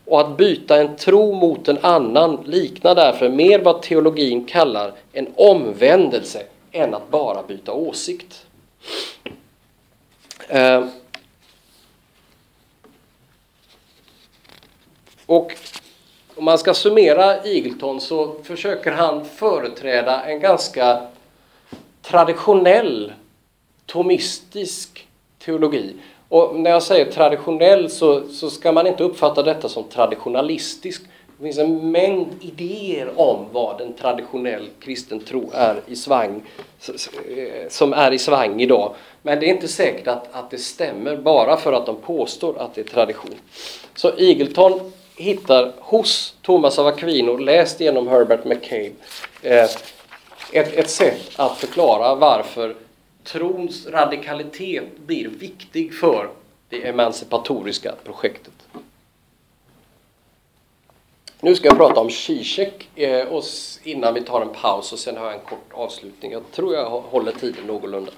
Och 0.08 0.20
att 0.20 0.36
byta 0.36 0.80
en 0.80 0.96
tro 0.96 1.32
mot 1.32 1.68
en 1.68 1.78
annan 1.80 2.42
liknar 2.44 2.94
därför 2.94 3.28
mer 3.28 3.58
vad 3.58 3.82
teologin 3.82 4.44
kallar 4.44 4.92
en 5.12 5.28
omvändelse 5.34 6.42
än 6.72 6.94
att 6.94 7.10
bara 7.10 7.42
byta 7.42 7.72
åsikt. 7.72 8.46
Eh, 10.48 10.84
och 15.26 15.52
om 16.34 16.44
man 16.44 16.58
ska 16.58 16.74
summera 16.74 17.36
Eagleton 17.44 18.00
så 18.00 18.42
försöker 18.42 18.92
han 18.92 19.24
företräda 19.24 20.24
en 20.24 20.40
ganska 20.40 21.06
traditionell 22.02 23.12
tomistisk 23.86 25.08
teologi. 25.38 25.96
Och 26.28 26.56
när 26.56 26.70
jag 26.70 26.82
säger 26.82 27.12
traditionell 27.12 27.90
så, 27.90 28.28
så 28.28 28.50
ska 28.50 28.72
man 28.72 28.86
inte 28.86 29.04
uppfatta 29.04 29.42
detta 29.42 29.68
som 29.68 29.84
traditionalistisk 29.84 31.02
det 31.38 31.44
finns 31.44 31.58
en 31.58 31.90
mängd 31.90 32.28
idéer 32.40 33.20
om 33.20 33.46
vad 33.52 33.80
en 33.80 33.92
traditionell 33.92 34.68
kristen 34.80 35.20
tro 35.20 35.50
är 35.54 35.80
i 35.86 35.96
svang, 35.96 36.42
eh, 36.88 37.68
som 37.68 37.92
är 37.92 38.12
i 38.12 38.18
svang 38.18 38.60
idag. 38.60 38.94
Men 39.22 39.40
det 39.40 39.46
är 39.46 39.50
inte 39.50 39.68
säkert 39.68 40.06
att, 40.06 40.34
att 40.34 40.50
det 40.50 40.58
stämmer 40.58 41.16
bara 41.16 41.56
för 41.56 41.72
att 41.72 41.86
de 41.86 41.96
påstår 41.96 42.58
att 42.58 42.74
det 42.74 42.80
är 42.80 42.84
tradition. 42.84 43.34
Så 43.94 44.12
Eagleton 44.18 44.92
hittar 45.16 45.72
hos 45.78 46.34
Thomas 46.42 46.78
av 46.78 46.86
Aquino, 46.86 47.36
läst 47.36 47.80
genom 47.80 48.08
Herbert 48.08 48.44
McCabe, 48.44 48.92
eh, 49.42 49.64
ett, 50.52 50.74
ett 50.74 50.90
sätt 50.90 51.30
att 51.36 51.56
förklara 51.56 52.14
varför 52.14 52.74
trons 53.32 53.86
radikalitet 53.86 54.98
blir 55.06 55.28
viktig 55.28 55.94
för 55.94 56.30
det 56.68 56.88
emancipatoriska 56.88 57.94
projektet. 58.04 58.52
Nu 61.40 61.54
ska 61.54 61.68
jag 61.68 61.76
prata 61.76 62.00
om 62.00 62.10
Zizek 62.10 62.88
eh, 62.94 63.26
och 63.28 63.44
innan 63.82 64.14
vi 64.14 64.20
tar 64.20 64.40
en 64.40 64.48
paus 64.48 64.92
och 64.92 64.98
sen 64.98 65.16
har 65.16 65.24
jag 65.24 65.34
en 65.34 65.40
kort 65.40 65.72
avslutning. 65.72 66.32
Jag 66.32 66.42
tror 66.52 66.74
jag 66.74 66.90
håller 66.90 67.32
tiden 67.32 67.66
någorlunda. 67.66 68.12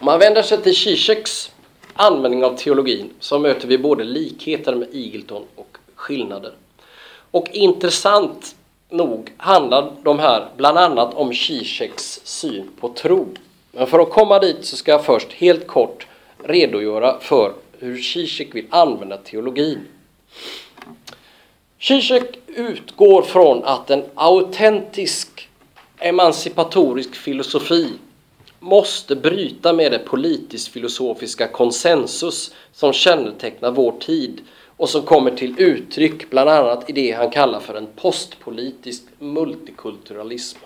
Om 0.00 0.04
man 0.04 0.18
vänder 0.18 0.42
sig 0.42 0.62
till 0.62 0.76
Zizeks 0.76 1.52
användning 1.92 2.44
av 2.44 2.56
teologin 2.56 3.10
så 3.20 3.38
möter 3.38 3.68
vi 3.68 3.78
både 3.78 4.04
likheter 4.04 4.74
med 4.74 4.88
Eagleton 4.94 5.44
och 5.54 5.78
skillnader. 5.94 6.52
Och 7.30 7.48
intressant 7.52 8.56
nog 8.90 9.32
handlar 9.36 9.92
de 10.02 10.18
här 10.18 10.48
bland 10.56 10.78
annat 10.78 11.14
om 11.14 11.34
Zizeks 11.34 12.20
syn 12.24 12.70
på 12.80 12.88
tro. 12.88 13.26
Men 13.72 13.86
för 13.86 13.98
att 13.98 14.10
komma 14.10 14.38
dit 14.38 14.64
så 14.64 14.76
ska 14.76 14.90
jag 14.90 15.04
först 15.04 15.32
helt 15.32 15.66
kort 15.66 16.06
redogöra 16.44 17.20
för 17.20 17.52
hur 17.78 17.98
Zizek 17.98 18.54
vill 18.54 18.66
använda 18.70 19.16
teologin. 19.16 19.78
Zizek 21.80 22.38
utgår 22.46 23.22
från 23.22 23.64
att 23.64 23.90
en 23.90 24.04
autentisk 24.14 25.48
emancipatorisk 25.98 27.14
filosofi 27.14 27.92
måste 28.60 29.16
bryta 29.16 29.72
med 29.72 29.92
det 29.92 29.98
politisk-filosofiska 29.98 31.48
konsensus 31.48 32.54
som 32.72 32.92
kännetecknar 32.92 33.70
vår 33.70 33.92
tid 33.92 34.40
och 34.78 34.88
som 34.88 35.02
kommer 35.02 35.30
till 35.30 35.54
uttryck 35.58 36.30
bland 36.30 36.50
annat 36.50 36.90
i 36.90 36.92
det 36.92 37.12
han 37.12 37.30
kallar 37.30 37.60
för 37.60 37.74
en 37.74 37.86
postpolitisk 37.96 39.02
multikulturalism. 39.18 40.58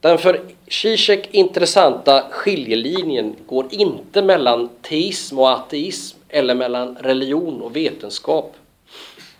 Den 0.00 0.18
för 0.18 0.40
Zizek 0.68 1.28
intressanta 1.30 2.24
skiljelinjen 2.30 3.36
går 3.46 3.66
inte 3.70 4.22
mellan 4.22 4.68
teism 4.82 5.38
och 5.38 5.50
ateism 5.50 6.18
eller 6.28 6.54
mellan 6.54 6.96
religion 6.96 7.62
och 7.62 7.76
vetenskap. 7.76 8.56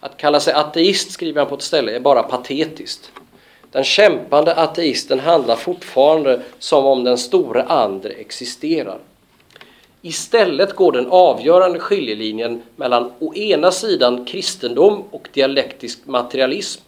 Att 0.01 0.17
kalla 0.17 0.41
sig 0.41 0.55
ateist, 0.55 1.11
skriver 1.11 1.41
han 1.41 1.49
på 1.49 1.55
ett 1.55 1.63
ställe, 1.63 1.97
är 1.97 2.01
bara 2.01 2.23
patetiskt. 2.23 3.13
Den 3.73 3.85
kämpande 3.85 4.55
ateisten 4.55 5.21
handlar 5.21 5.57
fortfarande 5.57 6.43
som 6.59 6.87
om 6.87 7.05
den 7.05 7.19
store 7.19 7.63
andre 7.63 8.13
existerar. 8.13 8.99
Istället 10.07 10.73
går 10.73 10.93
den 10.93 11.07
avgörande 11.07 11.79
skiljelinjen 11.79 12.63
mellan 12.77 13.13
å 13.19 13.35
ena 13.35 13.71
sidan 13.71 14.25
kristendom 14.25 15.05
och 15.11 15.29
dialektisk 15.33 16.07
materialism 16.07 16.83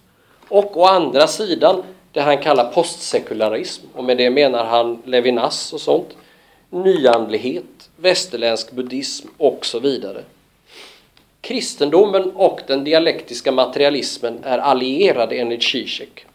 och 0.49 0.77
å 0.77 0.85
andra 0.85 1.27
sidan 1.27 1.83
det 2.13 2.21
han 2.21 2.39
kallar 2.39 2.73
postsekularism 2.73 3.87
och 3.93 4.05
med 4.05 4.17
det 4.17 4.31
menar 4.31 4.65
han 4.65 5.03
Levinas 5.05 5.73
och 5.73 5.81
sånt, 5.81 6.17
nyandlighet, 6.71 7.91
västerländsk 7.97 8.73
buddhism 8.73 9.29
och 9.37 9.67
så 9.67 9.79
vidare. 9.79 10.23
Kristendomen 11.41 12.31
och 12.31 12.61
den 12.67 12.85
dialektiska 12.85 13.53
materialismen 13.53 14.39
är 14.43 14.59
allierade 14.59 15.37
enligt 15.37 15.63
Zizek. 15.63 16.27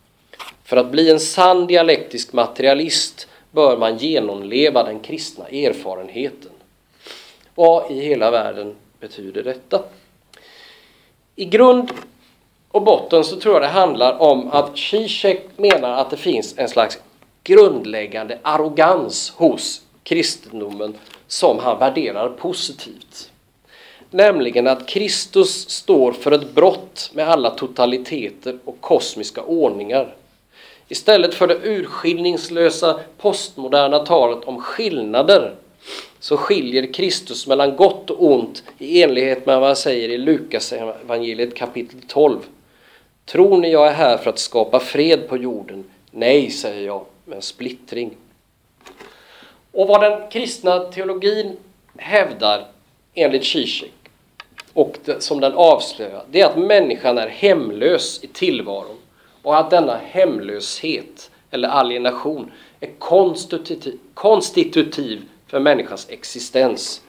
För 0.63 0.77
att 0.77 0.91
bli 0.91 1.09
en 1.09 1.19
sann 1.19 1.67
dialektisk 1.67 2.33
materialist 2.33 3.27
bör 3.51 3.77
man 3.77 3.97
genomleva 3.97 4.83
den 4.83 4.99
kristna 4.99 5.47
erfarenheten. 5.47 6.50
Vad 7.55 7.91
i 7.91 8.01
hela 8.01 8.31
världen 8.31 8.75
betyder 8.99 9.43
detta? 9.43 9.83
I 11.35 11.45
grund 11.45 11.91
och 12.71 12.81
botten 12.81 13.23
så 13.23 13.35
tror 13.35 13.53
jag 13.53 13.61
det 13.61 13.67
handlar 13.67 14.21
om 14.21 14.51
att 14.51 14.77
Zizek 14.77 15.47
menar 15.57 15.91
att 15.91 16.09
det 16.09 16.17
finns 16.17 16.53
en 16.57 16.69
slags 16.69 16.99
grundläggande 17.43 18.39
arrogans 18.41 19.33
hos 19.35 19.81
kristendomen 20.03 20.97
som 21.27 21.59
han 21.59 21.79
värderar 21.79 22.29
positivt. 22.29 23.31
Nämligen 24.09 24.67
att 24.67 24.87
Kristus 24.87 25.69
står 25.69 26.11
för 26.11 26.31
ett 26.31 26.51
brott 26.51 27.11
med 27.13 27.29
alla 27.29 27.49
totaliteter 27.49 28.59
och 28.65 28.81
kosmiska 28.81 29.43
ordningar. 29.43 30.15
Istället 30.87 31.33
för 31.33 31.47
det 31.47 31.59
urskillningslösa, 31.63 32.99
postmoderna 33.17 33.99
talet 33.99 34.43
om 34.43 34.61
skillnader 34.61 35.55
så 36.21 36.37
skiljer 36.37 36.93
Kristus 36.93 37.47
mellan 37.47 37.75
gott 37.75 38.09
och 38.09 38.31
ont 38.31 38.63
i 38.77 39.03
enlighet 39.03 39.45
med 39.45 39.59
vad 39.59 39.69
han 39.69 39.75
säger 39.75 40.09
i 40.09 40.17
Lukas 40.17 40.73
evangeliet 40.73 41.55
kapitel 41.55 41.99
12. 42.07 42.39
Tror 43.25 43.57
ni 43.57 43.71
jag 43.71 43.87
är 43.87 43.93
här 43.93 44.17
för 44.17 44.29
att 44.29 44.39
skapa 44.39 44.79
fred 44.79 45.27
på 45.29 45.37
jorden? 45.37 45.83
Nej, 46.11 46.49
säger 46.51 46.85
jag, 46.85 47.05
men 47.25 47.41
splittring. 47.41 48.17
Och 49.71 49.87
vad 49.87 50.01
den 50.01 50.29
kristna 50.29 50.79
teologin 50.79 51.57
hävdar 51.97 52.65
enligt 53.13 53.45
Zizek 53.45 53.91
och 54.73 54.97
som 55.19 55.39
den 55.39 55.53
avslöjar, 55.53 56.23
det 56.31 56.41
är 56.41 56.45
att 56.45 56.57
människan 56.57 57.17
är 57.17 57.27
hemlös 57.27 58.23
i 58.23 58.27
tillvaron 58.27 58.97
och 59.41 59.57
att 59.57 59.69
denna 59.69 59.97
hemlöshet 59.97 61.31
eller 61.51 61.69
alienation 61.69 62.51
är 62.79 62.89
konstitutiv, 62.99 63.99
konstitutiv 64.13 65.21
för 65.51 65.59
människans 65.59 66.07
existens. 66.09 67.01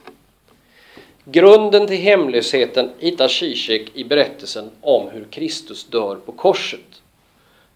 Grunden 1.25 1.87
till 1.87 1.97
hemlösheten 1.97 2.89
hittar 2.99 3.27
Zizek 3.27 3.91
i 3.93 4.03
berättelsen 4.03 4.69
om 4.81 5.09
hur 5.09 5.25
Kristus 5.31 5.83
dör 5.83 6.15
på 6.15 6.31
korset. 6.31 7.01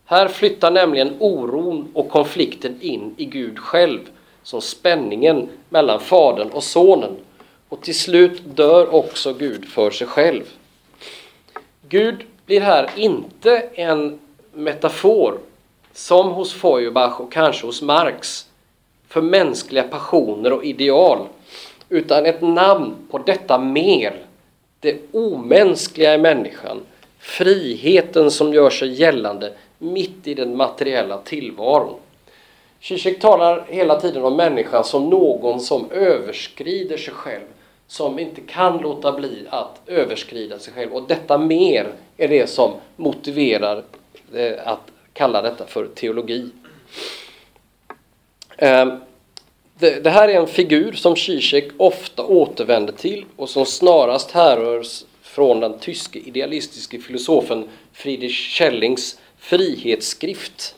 Här 0.06 0.28
flyttar 0.28 0.72
nämligen 0.72 1.16
oron 1.20 1.92
och 1.94 2.10
konflikten 2.10 2.82
in 2.82 3.16
i 3.18 3.26
Gud 3.26 3.60
själv 3.60 4.00
som 4.44 4.62
spänningen 4.62 5.50
mellan 5.70 6.00
Fadern 6.00 6.50
och 6.50 6.64
Sonen 6.64 7.18
och 7.70 7.82
till 7.82 8.00
slut 8.00 8.42
dör 8.56 8.96
också 8.96 9.34
Gud 9.34 9.66
för 9.66 9.92
sig 9.92 10.08
själv. 10.08 10.44
Gud 11.90 12.16
blir 12.46 12.62
här 12.62 12.90
inte 12.96 13.70
en 13.74 14.20
metafor 14.54 15.40
som 15.94 16.30
hos 16.30 16.54
Feuerbach 16.54 17.20
och 17.20 17.32
kanske 17.32 17.66
hos 17.66 17.82
Marx 17.82 18.48
för 19.08 19.22
mänskliga 19.22 19.84
passioner 19.84 20.54
och 20.54 20.66
ideal 20.66 21.28
utan 21.90 22.26
ett 22.26 22.42
namn 22.42 22.96
på 23.12 23.18
detta 23.18 23.58
mer, 23.58 24.22
det 24.80 24.98
omänskliga 25.12 26.14
i 26.14 26.18
människan, 26.18 26.82
friheten 27.20 28.32
som 28.32 28.54
gör 28.54 28.70
sig 28.70 29.02
gällande 29.02 29.54
mitt 29.78 30.28
i 30.28 30.34
den 30.34 30.58
materiella 30.58 31.18
tillvaron. 31.18 32.00
Zizek 32.82 33.20
talar 33.20 33.66
hela 33.68 34.00
tiden 34.00 34.24
om 34.24 34.36
människan 34.36 34.84
som 34.84 35.10
någon 35.10 35.60
som 35.60 35.92
överskrider 35.92 36.98
sig 36.98 37.14
själv, 37.14 37.46
som 37.88 38.20
inte 38.20 38.42
kan 38.42 38.78
låta 38.78 39.12
bli 39.12 39.46
att 39.50 39.82
överskrida 39.86 40.60
sig 40.60 40.74
själv. 40.74 40.94
Och 40.94 41.08
detta 41.08 41.38
mer 41.38 41.88
är 42.18 42.28
det 42.28 42.50
som 42.50 42.72
motiverar 42.96 43.84
eh, 44.34 44.54
att 44.68 44.92
kalla 45.14 45.42
detta 45.42 45.66
för 45.66 45.88
teologi. 45.88 46.50
Ehm, 48.58 48.92
det, 49.80 50.04
det, 50.04 50.10
här 50.10 50.30
är 50.30 50.34
en 50.34 50.48
figur 50.48 50.92
som 50.92 51.16
Zizek 51.16 51.72
ofta 51.78 52.26
återvänder 52.26 52.94
till 52.94 53.26
och 53.36 53.50
som 53.50 53.66
snarast 53.66 54.32
härrör 54.32 54.84
från 55.22 55.60
den 55.60 55.80
tyske 55.80 56.20
idealistiske 56.20 57.00
filosofen 57.00 57.70
Friedrich 57.94 58.58
Schellings 58.58 59.20
frihetsskrift. 59.38 60.76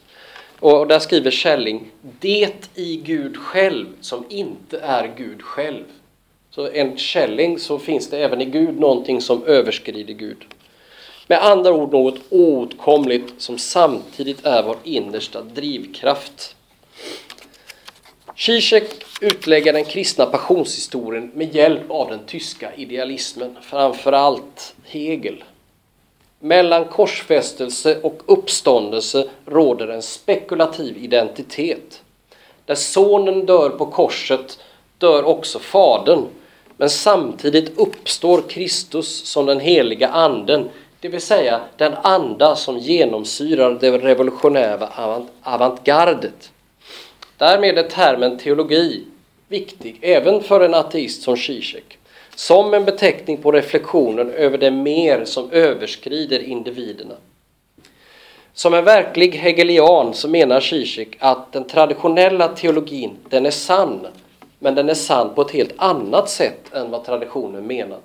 Och 0.60 0.88
där 0.88 1.00
skriver 1.00 1.32
Schelling 1.32 1.92
Det 2.20 2.70
i 2.76 2.96
Gud 2.96 3.38
själv 3.38 3.86
som 4.02 4.26
inte 4.30 4.80
är 4.80 5.12
Gud 5.18 5.42
själv. 5.42 5.84
Så 6.52 6.68
enligt 6.68 7.00
Schelling 7.00 7.60
så 7.60 7.80
finns 7.80 8.10
det 8.10 8.18
även 8.18 8.42
i 8.42 8.46
Gud 8.46 8.80
någonting 8.80 9.22
som 9.22 9.44
överskrider 9.44 10.14
Gud. 10.14 10.46
Med 11.28 11.46
andra 11.46 11.74
ord 11.74 11.92
något 11.92 12.20
oåtkomligt 12.30 13.34
som 13.38 13.58
samtidigt 13.58 14.46
är 14.46 14.64
vår 14.64 14.78
innersta 14.84 15.42
drivkraft. 15.42 16.56
Zizek 18.40 18.84
utlägger 19.22 19.74
den 19.74 19.86
kristna 19.86 20.26
passionshistorien 20.26 21.32
med 21.34 21.56
hjälp 21.56 21.92
av 21.92 22.10
den 22.10 22.20
tyska 22.26 22.76
idealismen, 22.76 23.58
framförallt 23.62 24.76
Hegel. 24.84 25.44
Mellan 26.40 26.86
korsfästelse 26.86 28.02
och 28.02 28.22
uppståndelse 28.26 29.30
råder 29.46 29.88
en 29.88 30.02
spekulativ 30.02 30.98
identitet. 30.98 32.02
Där 32.66 32.76
sonen 32.76 33.46
dör 33.46 33.70
på 33.70 33.86
korset 33.86 34.60
dör 34.98 35.24
också 35.24 35.60
fadern, 35.60 36.26
men 36.78 36.90
samtidigt 36.90 37.78
uppstår 37.78 38.42
Kristus 38.50 39.26
som 39.26 39.46
den 39.46 39.60
heliga 39.60 40.08
anden, 40.08 40.70
det 41.00 41.10
vill 41.10 41.22
säga 41.22 41.62
den 41.78 41.94
anda 41.94 42.56
som 42.56 42.78
genomsyrar 42.78 43.78
det 43.80 43.98
revolutionära 43.98 44.90
avantgardet. 45.44 46.52
Därmed 47.40 47.78
är 47.78 47.84
termen 47.84 48.38
teologi 48.38 49.04
viktig 49.48 50.00
även 50.02 50.44
för 50.44 50.62
en 50.62 50.74
ateist 50.74 51.22
som 51.22 51.38
Zizek 51.38 52.00
som 52.36 52.74
en 52.74 52.86
beteckning 52.86 53.38
på 53.38 53.52
reflektionen 53.52 54.32
över 54.32 54.58
det 54.58 54.72
mer 54.72 55.26
som 55.26 55.52
överskrider 55.52 56.40
individerna. 56.40 57.16
Som 58.54 58.74
en 58.74 58.86
verklig 58.86 59.32
hegelian 59.32 60.14
så 60.14 60.28
menar 60.28 60.60
Zizek 60.60 61.18
att 61.20 61.52
den 61.52 61.68
traditionella 61.68 62.48
teologin, 62.48 63.18
den 63.30 63.46
är 63.46 63.52
sann, 63.52 64.08
men 64.60 64.76
den 64.76 64.90
är 64.90 64.94
sann 64.94 65.36
på 65.36 65.42
ett 65.42 65.52
helt 65.52 65.74
annat 65.78 66.30
sätt 66.30 66.74
än 66.74 66.92
vad 66.92 67.06
traditionen 67.06 67.68
menat. 67.68 68.04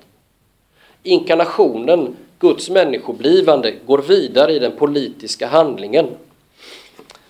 Inkarnationen, 1.03 2.16
Guds 2.39 2.70
människoblivande, 2.70 3.74
går 3.87 3.99
vidare 3.99 4.53
i 4.53 4.59
den 4.59 4.72
politiska 4.72 5.47
handlingen. 5.47 6.07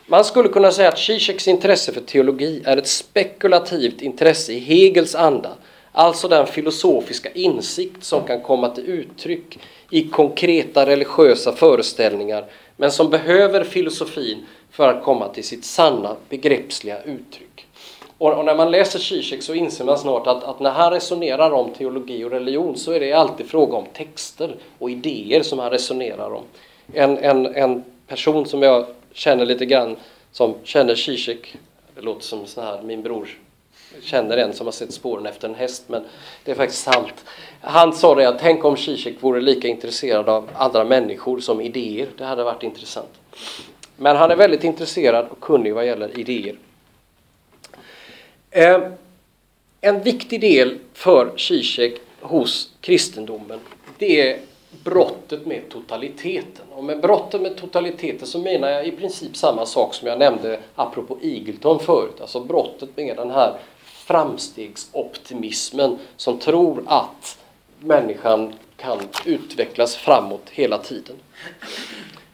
Man 0.07 0.25
skulle 0.25 0.49
kunna 0.49 0.71
säga 0.71 0.89
att 0.89 0.99
Zizeks 0.99 1.49
intresse 1.49 1.93
för 1.93 2.01
teologi 2.01 2.63
är 2.65 2.77
ett 2.77 2.87
spekulativt 2.87 4.03
intresse 4.03 4.53
i 4.53 4.59
Hegels 4.59 5.15
anda, 5.15 5.51
Alltså 5.97 6.29
den 6.29 6.47
filosofiska 6.47 7.31
insikt 7.33 8.05
som 8.05 8.27
kan 8.27 8.41
komma 8.41 8.69
till 8.69 8.85
uttryck 8.85 9.59
i 9.91 10.09
konkreta 10.09 10.87
religiösa 10.87 11.53
föreställningar 11.53 12.45
men 12.77 12.91
som 12.91 13.11
behöver 13.11 13.65
filosofin 13.65 14.47
för 14.71 14.89
att 14.89 15.05
komma 15.05 15.29
till 15.29 15.45
sitt 15.45 15.65
sanna 15.65 16.17
begreppsliga 16.29 17.03
uttryck. 17.03 17.67
Och, 18.19 18.39
och 18.39 18.45
när 18.45 18.55
man 18.55 18.71
läser 18.71 18.99
Zizek 18.99 19.43
så 19.43 19.55
inser 19.55 19.85
man 19.85 19.99
snart 19.99 20.27
att, 20.27 20.45
att, 20.45 20.61
när 20.61 20.71
han 20.71 20.93
resonerar 20.93 21.51
om 21.51 21.71
teologi 21.71 22.25
och 22.25 22.31
religion 22.31 22.77
så 22.77 22.93
är 22.93 23.01
det 23.01 23.13
alltid 23.13 23.47
fråga 23.47 23.77
om 23.77 23.87
texter 23.93 24.57
och 24.79 24.91
idéer 24.91 25.43
som 25.43 25.59
han 25.59 25.71
resonerar 25.71 26.31
om. 26.35 26.43
En, 26.93 27.19
en, 27.19 27.47
en 27.47 27.85
person 28.07 28.47
som 28.47 28.63
jag 28.63 28.87
känner 29.15 29.47
lite 29.47 29.67
grann 29.67 29.97
som 30.33 30.55
känner 30.65 30.95
Zizek, 30.95 31.57
det 31.95 32.01
låter 32.01 32.23
som 32.23 32.47
sån 32.47 32.65
här, 32.65 32.83
min 32.83 33.03
bror 33.03 33.29
känner 34.03 34.37
en 34.37 34.53
som 34.53 34.67
har 34.67 34.73
sett 34.73 34.93
spåren 34.93 35.27
efter 35.27 35.49
en 35.49 35.55
häst, 35.55 35.85
men 35.87 36.05
det 36.45 36.51
är 36.51 36.55
faktiskt 36.55 36.83
sant. 36.83 37.25
Han 37.61 37.93
sa 37.93 38.15
det 38.15 38.29
att 38.29 38.39
tänk 38.39 38.65
om 38.65 38.77
Zizek 38.77 39.15
vore 39.21 39.41
lika 39.41 39.69
intresserad 39.69 40.29
av 40.29 40.51
andra 40.55 40.85
människor 40.85 41.41
som 41.41 41.61
idéer. 41.61 42.09
Det 42.19 42.25
hade 42.25 42.45
varit 42.45 42.63
intressant. 42.63 43.11
Men 43.97 44.17
han 44.17 44.31
är 44.31 44.37
väldigt 44.37 44.65
intresserad 44.65 45.27
och 45.29 45.41
kunnig 45.41 45.75
vad 45.75 45.87
gäller 45.87 46.19
idéer. 46.19 46.57
Eh, 48.51 48.81
en 49.81 50.03
viktig 50.03 50.41
del 50.41 50.79
för 50.93 51.37
Zizek 51.37 52.01
hos 52.21 52.71
kristendomen, 52.81 53.61
det 53.99 54.21
är 54.21 54.39
brottet 54.85 55.47
med 55.47 55.69
totaliteten. 55.69 56.65
Och 56.75 56.85
med 56.85 57.01
brottet 57.01 57.41
med 57.41 57.57
totaliteten 57.57 58.27
så 58.27 58.39
menar 58.39 58.69
jag 58.69 58.87
i 58.87 58.91
princip 58.91 59.37
samma 59.37 59.67
sak 59.67 59.95
som 59.95 60.09
jag 60.09 60.19
nämnde 60.19 60.61
apropå 60.75 61.19
Eagleton 61.23 61.81
förut. 61.81 62.21
Alltså 62.21 62.41
brottet 62.41 62.97
med 62.97 63.17
den 63.17 63.31
här 63.31 63.55
framstegsoptimismen 63.85 65.99
som 66.17 66.39
tror 66.39 66.83
att 66.87 67.39
människan 67.81 68.53
kan 68.77 68.99
utvecklas 69.25 69.97
framåt 69.97 70.51
hela 70.51 70.79
tiden. 70.79 71.17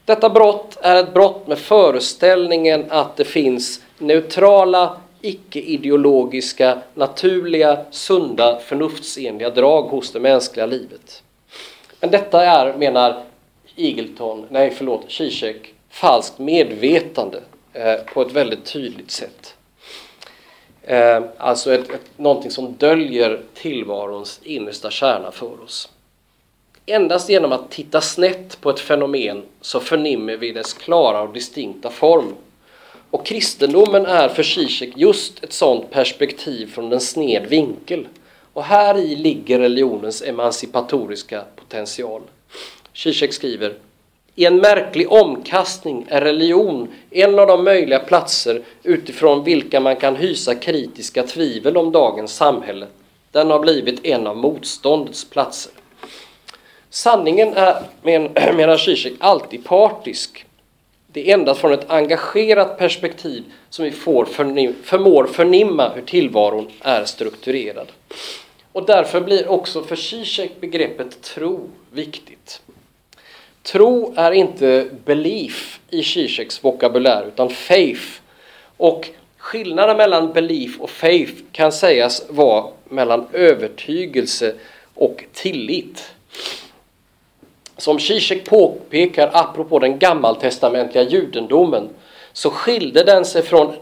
Detta 0.05 0.31
brott 0.31 0.79
är 0.83 0.97
ett 0.97 1.15
brott 1.15 1.47
med 1.47 1.59
föreställningen 1.59 2.85
att 2.89 3.17
det 3.17 3.25
finns 3.25 3.83
neutrala, 3.99 4.97
icke-ideologiska, 5.21 6.79
naturliga, 6.95 7.85
sunda, 7.91 8.61
förnuftsenliga 8.61 9.51
drag 9.51 9.83
hos 9.83 10.13
det 10.13 10.21
mänskliga 10.21 10.67
livet. 10.67 11.23
Men 12.01 12.11
detta 12.11 12.45
är, 12.45 12.75
menar 12.77 13.23
Eagleton, 13.77 14.47
nej 14.51 14.71
förlåt, 14.71 15.13
Zizek, 15.13 15.75
falskt 15.91 16.39
medvetande 16.39 17.41
eh, 17.73 17.95
på 17.95 18.23
ett 18.23 18.33
väldigt 18.33 18.65
tydligt 18.65 19.11
sätt. 19.11 19.55
Eh, 20.83 21.23
alltså 21.39 21.75
ett, 21.75 21.91
ett, 21.91 22.19
någonting 22.19 22.51
som 22.51 22.73
döljer 22.73 23.41
tillvarons 23.55 24.41
innersta 24.43 24.91
kärna 24.91 25.31
för 25.31 25.63
oss. 25.63 25.89
Endast 26.87 27.29
genom 27.29 27.53
att 27.53 27.71
titta 27.71 28.01
snett 28.01 28.61
på 28.61 28.71
ett 28.71 28.81
fenomen 28.81 29.43
så 29.61 29.81
förnimmer 29.81 30.37
vi 30.37 30.53
dess 30.53 30.75
klara 30.75 31.23
och 31.23 31.33
distinkta 31.33 31.91
form. 31.91 32.35
Och 33.11 33.27
kristendomen 33.27 34.07
är 34.07 34.29
för 34.29 34.43
Zizek 34.43 34.93
just 34.97 35.45
ett 35.45 35.53
sådant 35.53 35.91
perspektiv 35.91 36.67
från 36.67 36.93
en 36.93 37.01
sned 37.01 37.47
vinkel. 37.47 38.07
Och 38.53 38.65
här 38.65 38.99
i 38.99 39.17
ligger 39.17 39.59
religionens 39.59 40.23
emancipatoriska 40.23 41.45
potential. 41.57 42.23
Zizek 42.95 43.33
skriver 43.33 43.75
i 44.35 44.45
en 44.45 44.57
märklig 44.57 45.13
omkastning 45.13 46.07
är 46.09 46.21
religion 46.21 46.89
en 47.11 47.39
av 47.39 47.47
de 47.47 47.65
möjliga 47.65 47.99
platser 47.99 48.63
utifrån 48.83 49.45
vilka 49.45 49.81
man 49.81 49.97
kan 49.97 50.17
hysa 50.17 50.55
kritiska 50.55 51.23
tvivel 51.23 51.77
om 51.77 51.93
dagens 51.93 52.35
samhälle. 52.37 52.87
Den 53.33 53.51
har 53.51 53.59
blivit 53.59 54.07
en 54.07 54.27
av 54.27 54.37
motståndets 54.37 55.31
platser. 55.31 55.73
Sanningen 56.91 57.55
är, 57.55 57.83
menar 58.53 58.77
Zizek, 58.77 59.13
alltid 59.19 59.65
partisk. 59.65 60.47
Det 61.13 61.31
är 61.31 61.35
endast 61.35 61.61
från 61.61 61.73
ett 61.73 61.91
engagerat 61.91 62.79
perspektiv 62.79 63.45
som 63.71 63.85
vi 63.85 63.91
får 63.91 64.25
förnim 64.25 64.75
förmår 64.83 65.25
förnimma 65.25 65.89
hur 65.89 66.03
tillvaron 66.03 66.69
är 66.81 67.05
strukturerad. 67.05 67.93
Och 68.73 68.87
därför 68.87 69.21
blir 69.21 69.49
också 69.49 69.83
för 69.83 69.97
Zizek 69.97 70.51
begreppet 70.61 71.23
tro 71.23 71.71
viktigt. 71.93 72.63
Tro 73.63 74.15
är 74.17 74.33
inte 74.33 74.89
belief 75.05 75.81
i 75.91 76.03
Zizeks 76.03 76.65
vokabulär 76.65 77.25
utan 77.29 77.51
faith. 77.51 78.07
Och 78.77 79.09
skillnaden 79.37 79.97
mellan 79.97 80.33
belief 80.33 80.81
och 80.81 80.91
faith 80.91 81.33
kan 81.53 81.73
sägas 81.73 82.27
vara 82.29 82.71
mellan 82.89 83.27
övertygelse 83.33 84.55
och 84.95 85.25
tillit. 85.33 86.15
Som 87.81 88.01
Zizek 88.01 88.45
påpekar 88.45 89.31
apropå 89.33 89.79
den 89.79 89.99
gammaltestamentliga 89.99 91.05
judendomen 91.05 91.89
så 92.33 92.51
skilde 92.51 93.05
den 93.05 93.25
sig 93.25 93.43
från 93.43 93.73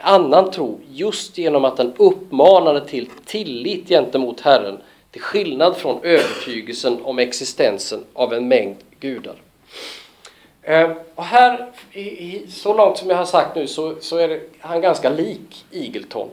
annan 0.00 0.50
tro 0.50 0.80
just 0.90 1.38
genom 1.38 1.64
att 1.64 1.76
den 1.76 1.92
uppmanade 1.96 2.86
till 2.86 3.10
tillit 3.24 3.88
gentemot 3.88 4.40
Herren 4.40 4.78
till 5.10 5.20
skillnad 5.20 5.76
från 5.76 6.04
övertygelsen 6.04 6.98
om 7.02 7.18
existensen 7.18 8.04
av 8.12 8.34
en 8.34 8.48
mängd 8.48 8.76
gudar. 9.00 9.34
Eh, 10.62 10.90
och 11.14 11.24
här, 11.24 11.66
så 12.48 12.74
långt 12.74 12.98
som 12.98 13.10
jag 13.10 13.16
har 13.16 13.24
sagt 13.24 13.56
nu, 13.56 13.66
så, 13.66 13.94
så 14.00 14.18
är 14.18 14.40
han 14.58 14.80
ganska 14.80 15.10
lik 15.10 15.64
Eagleton. 15.72 16.28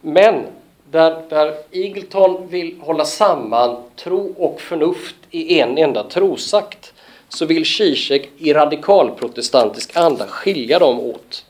Men 0.00 0.46
där, 0.90 1.22
där 1.28 1.54
Eagleton 1.70 2.48
vill 2.48 2.80
hålla 2.80 3.04
samman 3.04 3.76
tro 3.96 4.34
och 4.38 4.60
förnuft 4.60 5.16
i 5.30 5.60
en 5.60 5.78
enda 5.78 6.02
trosakt 6.02 6.92
så 7.28 7.46
vill 7.46 7.66
Zizek 7.66 8.28
i 8.38 8.52
radikalprotestantisk 8.52 9.96
anda 9.96 10.26
skilja 10.26 10.78
dem 10.78 11.00
åt. 11.00 11.44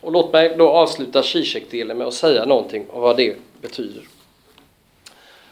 Och 0.00 0.12
låt 0.12 0.32
mig 0.32 0.54
då 0.58 0.68
avsluta 0.68 1.22
Zizek-delen 1.22 1.98
med 1.98 2.06
att 2.06 2.14
säga 2.14 2.44
någonting 2.44 2.86
om 2.90 3.00
vad 3.00 3.16
det 3.16 3.36
betyder. 3.60 4.02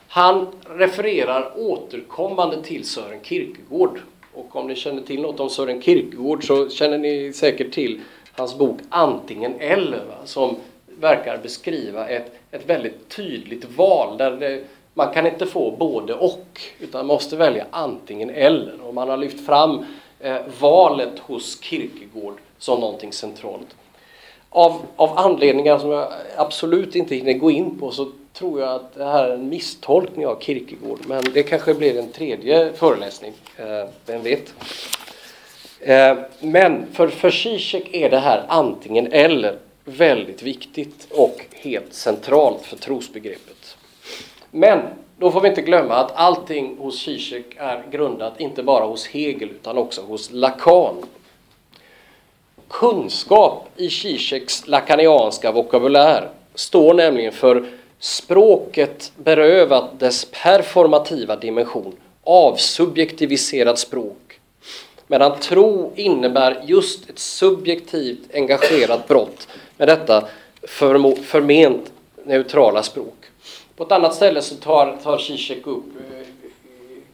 Han 0.09 0.47
refererar 0.65 1.53
återkommande 1.57 2.63
till 2.63 2.85
Sören 2.85 3.21
Kierkegaard. 3.23 4.01
Och 4.35 4.57
om 4.57 4.67
ni 4.67 4.77
känner 4.77 5.03
till 5.03 5.21
något 5.21 5.41
om 5.41 5.51
Sören 5.51 5.83
Kierkegaard 5.83 6.47
så 6.47 6.69
känner 6.69 6.99
ni 6.99 7.33
säkert 7.33 7.73
till 7.73 8.01
hans 8.33 8.59
bok 8.59 8.79
Antingen 8.89 9.61
eller, 9.61 10.05
va? 10.05 10.17
som 10.25 10.57
verkar 10.87 11.39
beskriva 11.39 12.09
ett, 12.09 12.33
ett 12.51 12.67
väldigt 12.67 13.09
tydligt 13.09 13.65
val 13.77 14.19
där 14.19 14.31
det, 14.31 14.65
man 14.95 15.15
kan 15.15 15.27
inte 15.27 15.47
få 15.47 15.71
både 15.71 16.15
och 16.15 16.61
utan 16.81 17.07
måste 17.07 17.37
välja 17.37 17.67
antingen 17.71 18.31
eller. 18.31 18.81
Och 18.87 18.95
man 18.95 19.09
har 19.09 19.17
lyft 19.17 19.47
fram 19.47 19.85
eh, 20.21 20.37
valet 20.61 21.19
hos 21.19 21.63
Kierkegaard 21.63 22.35
som 22.59 22.81
någonting 22.81 23.13
centralt. 23.13 23.77
Av, 24.51 24.83
av 24.97 25.19
anledningar 25.19 25.79
som 25.79 25.91
jag 25.91 26.13
absolut 26.37 26.97
inte 26.97 27.15
hinner 27.15 27.33
gå 27.33 27.51
in 27.51 27.79
på 27.79 27.91
så 27.91 28.11
tror 28.33 28.61
jag 28.61 28.75
att 28.75 28.95
det 28.95 29.05
här 29.05 29.25
är 29.25 29.35
en 29.35 29.49
misstolkning 29.49 30.27
av 30.27 30.41
Kierkegaard. 30.41 30.99
Men 31.07 31.25
det 31.35 31.43
kanske 31.43 31.75
blir 31.75 31.99
en 31.99 32.13
tredje 32.13 32.73
föreläsning, 32.73 33.33
eh, 33.57 33.89
vem 34.07 34.23
vet. 34.23 34.55
Eh, 35.81 36.17
men 36.41 36.87
för, 36.93 37.09
för 37.09 37.31
Zizek 37.31 37.95
är 37.95 38.11
det 38.11 38.19
här 38.19 38.45
antingen 38.49 39.13
eller 39.13 39.59
väldigt 39.85 40.43
viktigt 40.43 41.09
och 41.11 41.47
helt 41.53 41.95
centralt 41.95 42.63
för 42.63 42.77
trosbegreppet. 42.77 43.60
Men 44.51 44.81
då 45.19 45.31
får 45.31 45.41
vi 45.41 45.49
inte 45.49 45.63
glömma 45.63 45.95
att 45.95 46.13
allting 46.15 46.77
hos 46.79 47.03
Zizek 47.03 47.45
är 47.57 47.83
grundat 47.91 48.41
inte 48.41 48.63
bara 48.63 48.85
hos 48.85 49.07
Hegel 49.07 49.51
utan 49.51 49.79
också 49.79 50.03
hos 50.03 50.31
Lacan. 50.33 50.97
Kunskap 52.69 53.69
i 53.77 53.91
Zizeks 53.91 54.67
lakanianska 54.67 55.53
vokabulär 55.53 56.29
står 56.55 56.95
nämligen 56.95 57.33
för 57.33 57.69
språket 57.99 59.13
berövat 59.17 60.01
dess 60.01 60.27
performativa 60.43 61.37
dimension, 61.37 61.97
avsubjektiviserat 62.25 63.79
språk. 63.79 64.41
Medan 65.07 65.39
tro 65.39 65.93
innebär 65.97 66.63
just 66.67 67.11
ett 67.11 67.19
subjektivt 67.19 68.35
engagerat 68.35 69.09
brott 69.09 69.49
med 69.77 69.89
detta 69.89 70.29
förment 71.23 71.93
neutrala 72.25 72.83
språk. 72.83 73.20
På 73.81 73.85
ett 73.85 73.93
annat 73.93 74.15
ställe 74.15 74.43
så 74.43 74.55
tar, 74.55 74.97
tar 75.03 75.19
Zizek 75.19 75.67
upp 75.67 75.85
eh, 75.97 76.27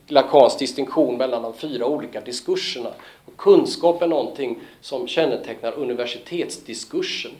Lacans 0.08 0.56
distinktion 0.56 1.16
mellan 1.16 1.42
de 1.42 1.54
fyra 1.54 1.86
olika 1.86 2.20
diskurserna. 2.20 2.90
Och 3.24 3.36
kunskap 3.36 4.02
är 4.02 4.06
någonting 4.06 4.58
som 4.80 5.08
kännetecknar 5.08 5.72
universitetsdiskursen. 5.72 7.30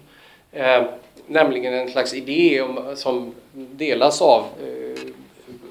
Eh, 0.53 0.83
nämligen 1.27 1.74
en 1.74 1.91
slags 1.91 2.14
idé 2.14 2.62
om, 2.62 2.97
som 2.97 3.35
delas 3.53 4.22
av 4.22 4.41
eh, 4.41 5.01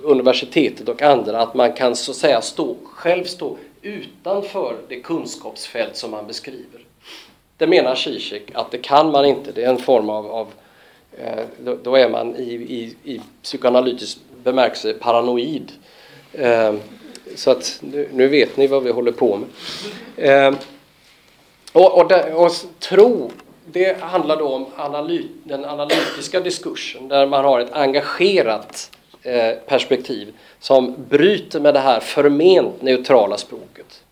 universitetet 0.02 0.90
och 0.90 1.02
andra, 1.02 1.42
att 1.42 1.54
man 1.54 1.74
kan 1.74 1.96
så 1.96 2.12
att 2.12 2.18
säga 2.18 2.42
stå, 2.42 2.76
själv 2.84 3.24
stå 3.24 3.58
utanför 3.82 4.76
det 4.88 5.00
kunskapsfält 5.00 5.98
som 5.98 6.12
man 6.12 6.28
beskriver. 6.28 6.86
Det 7.58 7.68
menar 7.68 7.96
Zizek 7.96 8.52
att 8.54 8.72
det 8.72 8.78
kan 8.78 9.12
man 9.12 9.26
inte. 9.26 9.52
Det 9.52 9.64
är 9.64 9.70
en 9.70 9.78
form 9.78 10.10
av, 10.10 10.32
av 10.32 10.48
eh, 10.48 10.65
Eh, 11.18 11.46
då, 11.60 11.78
då, 11.84 11.96
är 11.96 12.10
man 12.10 12.36
i, 12.36 12.54
i, 12.54 12.96
i 13.14 13.22
psykoanalytisk 13.44 14.18
bemärkelse 14.44 14.94
paranoid. 14.94 15.72
Eh, 16.34 16.74
så 17.36 17.52
att 17.52 17.80
nu, 17.82 18.10
nu, 18.14 18.28
vet 18.28 18.58
ni 18.58 18.68
vad 18.68 18.84
vi 18.84 18.92
håller 18.92 19.12
på 19.12 19.38
med. 19.38 19.50
Eh, 20.18 20.56
och, 21.72 21.98
och, 21.98 22.08
där, 22.08 22.34
och, 22.34 22.52
tro, 22.80 23.32
det 23.66 24.02
handlar 24.02 24.38
då 24.38 24.48
om 24.48 24.66
analy, 24.76 25.28
den 25.44 25.66
analytiska 25.66 26.40
diskursen 26.40 27.08
där 27.08 27.26
man 27.26 27.46
har 27.46 27.60
ett 27.60 27.74
engagerat 27.74 28.92
eh, 29.22 29.52
perspektiv 29.68 30.34
som 30.60 30.96
bryter 31.10 31.60
med 31.60 31.74
det 31.74 31.80
här 31.80 32.00
förment 32.00 32.82
neutrala 32.82 33.38
språket. 33.38 34.04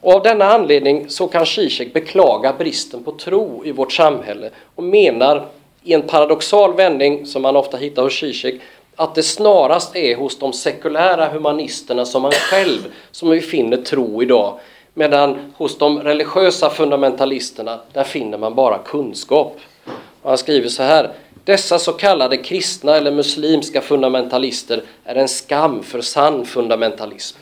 Och 0.00 0.14
av 0.14 0.22
denna 0.22 0.44
anledning 0.44 1.10
så 1.10 1.28
kan 1.28 1.46
Zizek 1.46 1.92
beklaga 1.92 2.52
bristen 2.52 3.02
på 3.02 3.12
tro 3.12 3.62
i 3.64 3.72
vårt 3.72 3.92
samhälle 3.92 4.50
och 4.74 4.84
menar 4.84 5.48
i 5.88 5.94
en 5.94 6.02
paradoxal 6.02 6.74
vändning 6.74 7.26
som 7.26 7.42
man 7.42 7.56
ofta 7.56 7.76
hittar 7.76 8.02
hos 8.02 8.18
Zizek 8.18 8.60
att 8.96 9.14
det 9.14 9.22
snarast 9.22 9.96
är 9.96 10.16
hos 10.16 10.38
de 10.38 10.52
sekulära 10.52 11.28
humanisterna 11.28 12.04
som 12.04 12.22
man 12.22 12.32
själv 12.32 12.92
som 13.10 13.30
vi 13.30 13.40
finner 13.40 13.76
tro 13.76 14.22
idag 14.22 14.58
medan 14.94 15.52
hos 15.56 15.78
de 15.78 16.00
religiösa 16.02 16.70
fundamentalisterna 16.70 17.80
där 17.92 18.04
finner 18.04 18.38
man 18.38 18.54
bara 18.54 18.78
kunskap. 18.78 19.56
Och 20.22 20.28
han 20.28 20.38
skriver 20.38 20.68
så 20.68 20.82
här 20.82 21.10
dessa 21.44 21.78
så 21.78 21.92
kallade 21.92 22.36
kristna 22.36 22.96
eller 22.96 23.10
muslimska 23.10 23.80
fundamentalister 23.80 24.82
är 25.04 25.14
en 25.14 25.28
skam 25.28 25.82
för 25.82 26.00
sann 26.00 26.44
fundamentalism 26.44 27.38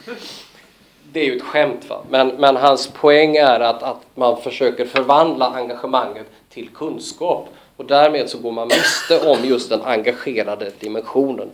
det 1.12 1.20
är 1.20 1.24
ju 1.24 1.36
ett 1.36 1.42
skämt, 1.42 1.88
va? 1.88 2.03
Men, 2.11 2.28
men 2.28 2.57
hans 2.57 2.86
poäng 2.86 3.36
är 3.36 3.61
att, 3.61 3.82
att 3.82 4.03
man 4.14 4.42
försöker 4.42 4.84
förvandla 4.84 5.47
engagemanget 5.47 6.26
till 6.51 6.68
kunskap 6.68 7.49
och 7.76 7.84
därmed 7.84 8.30
så 8.30 8.38
går 8.38 8.52
man 8.52 8.68
miste 8.68 9.28
om 9.28 9.44
just 9.44 9.68
den 9.70 9.82
engagerade 9.82 10.70
dimensionen. 10.80 11.50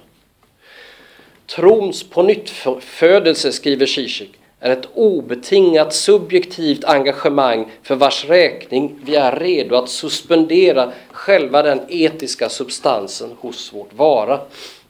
Trons 1.47 2.03
på 2.03 2.35
födelse 2.81 3.53
skriver 3.53 3.87
Zizek, 3.87 4.31
är 4.61 4.71
ett 4.71 4.89
obetingat 4.95 5.95
subjektivt 5.95 6.85
engagemang 6.85 7.71
för 7.83 7.95
vars 7.95 8.25
räkning 8.25 8.99
vi 9.05 9.17
är 9.17 9.37
redo 9.37 9.77
att 9.77 9.89
suspendera 9.89 10.93
själva 11.13 11.63
den 11.63 11.81
etiska 11.89 12.49
substansen 12.49 13.31
hos 13.41 13.73
vårt 13.73 13.93
vara. 13.93 14.41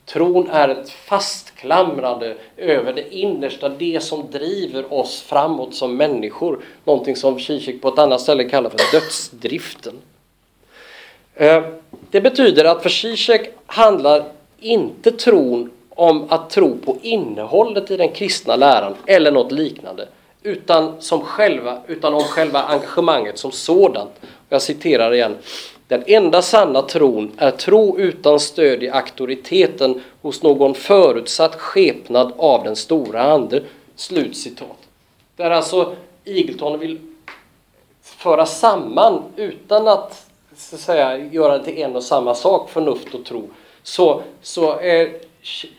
Tron 0.04 0.50
är 0.50 0.68
ett 0.68 0.90
fastklamrande 0.90 2.36
över 2.56 2.92
det 2.92 3.14
innersta, 3.14 3.68
det 3.68 4.02
som 4.02 4.30
driver 4.30 4.94
oss 4.94 5.22
framåt 5.22 5.74
som 5.74 5.96
människor. 5.96 6.58
Någonting 6.84 7.16
som 7.16 7.40
Zizek 7.40 7.82
på 7.82 7.88
ett 7.88 7.98
annat 7.98 8.20
ställe 8.20 8.44
kallar 8.44 8.70
för 8.70 8.92
dödsdriften. 8.92 9.94
Eh, 11.34 11.62
det 12.10 12.20
betyder 12.20 12.64
att 12.64 12.82
för 12.82 12.90
Zizek 12.90 13.50
handlar 13.66 14.24
inte 14.60 15.10
tron 15.10 15.70
om 15.88 16.26
att 16.28 16.50
tro 16.50 16.76
på 16.78 16.96
innehållet 17.02 17.90
i 17.90 17.96
den 17.96 18.08
kristna 18.08 18.56
läran 18.56 18.94
eller 19.06 19.32
något 19.32 19.52
liknande 19.52 20.08
utan, 20.42 21.02
som 21.02 21.20
själva, 21.20 21.78
utan 21.86 22.14
om 22.14 22.22
själva 22.22 22.62
engagemanget 22.62 23.38
som 23.38 23.52
sådant. 23.52 24.10
Jag 24.48 24.62
citerar 24.62 25.14
igen. 25.14 25.36
Den 25.88 26.02
enda 26.06 26.42
sanna 26.42 26.82
tron 26.82 27.32
är 27.36 27.50
tro 27.50 27.98
utan 27.98 28.40
stöd 28.40 28.82
i 28.82 28.90
auktoriteten 28.90 30.00
hos 30.22 30.42
någon 30.42 30.74
förutsatt 30.74 31.54
skepnad 31.54 32.32
av 32.36 32.64
den 32.64 32.76
stora 32.76 33.22
ande. 33.22 33.62
Slutcitat. 33.96 34.78
Där 35.36 35.50
alltså 35.50 35.94
Eagleton 36.24 36.78
vill 36.78 36.98
föra 38.02 38.46
samman 38.46 39.22
utan 39.36 39.88
att, 39.88 40.26
så 40.68 40.76
att 40.76 40.80
säga, 40.80 41.16
göra 41.16 41.58
det 41.58 41.64
till 41.64 41.78
en 41.78 41.96
och 41.96 42.04
samma 42.04 42.34
sak, 42.34 42.70
förnuft 42.70 43.14
och 43.14 43.24
tro, 43.24 43.48
så, 43.82 44.22
så 44.42 44.78
är 44.78 45.10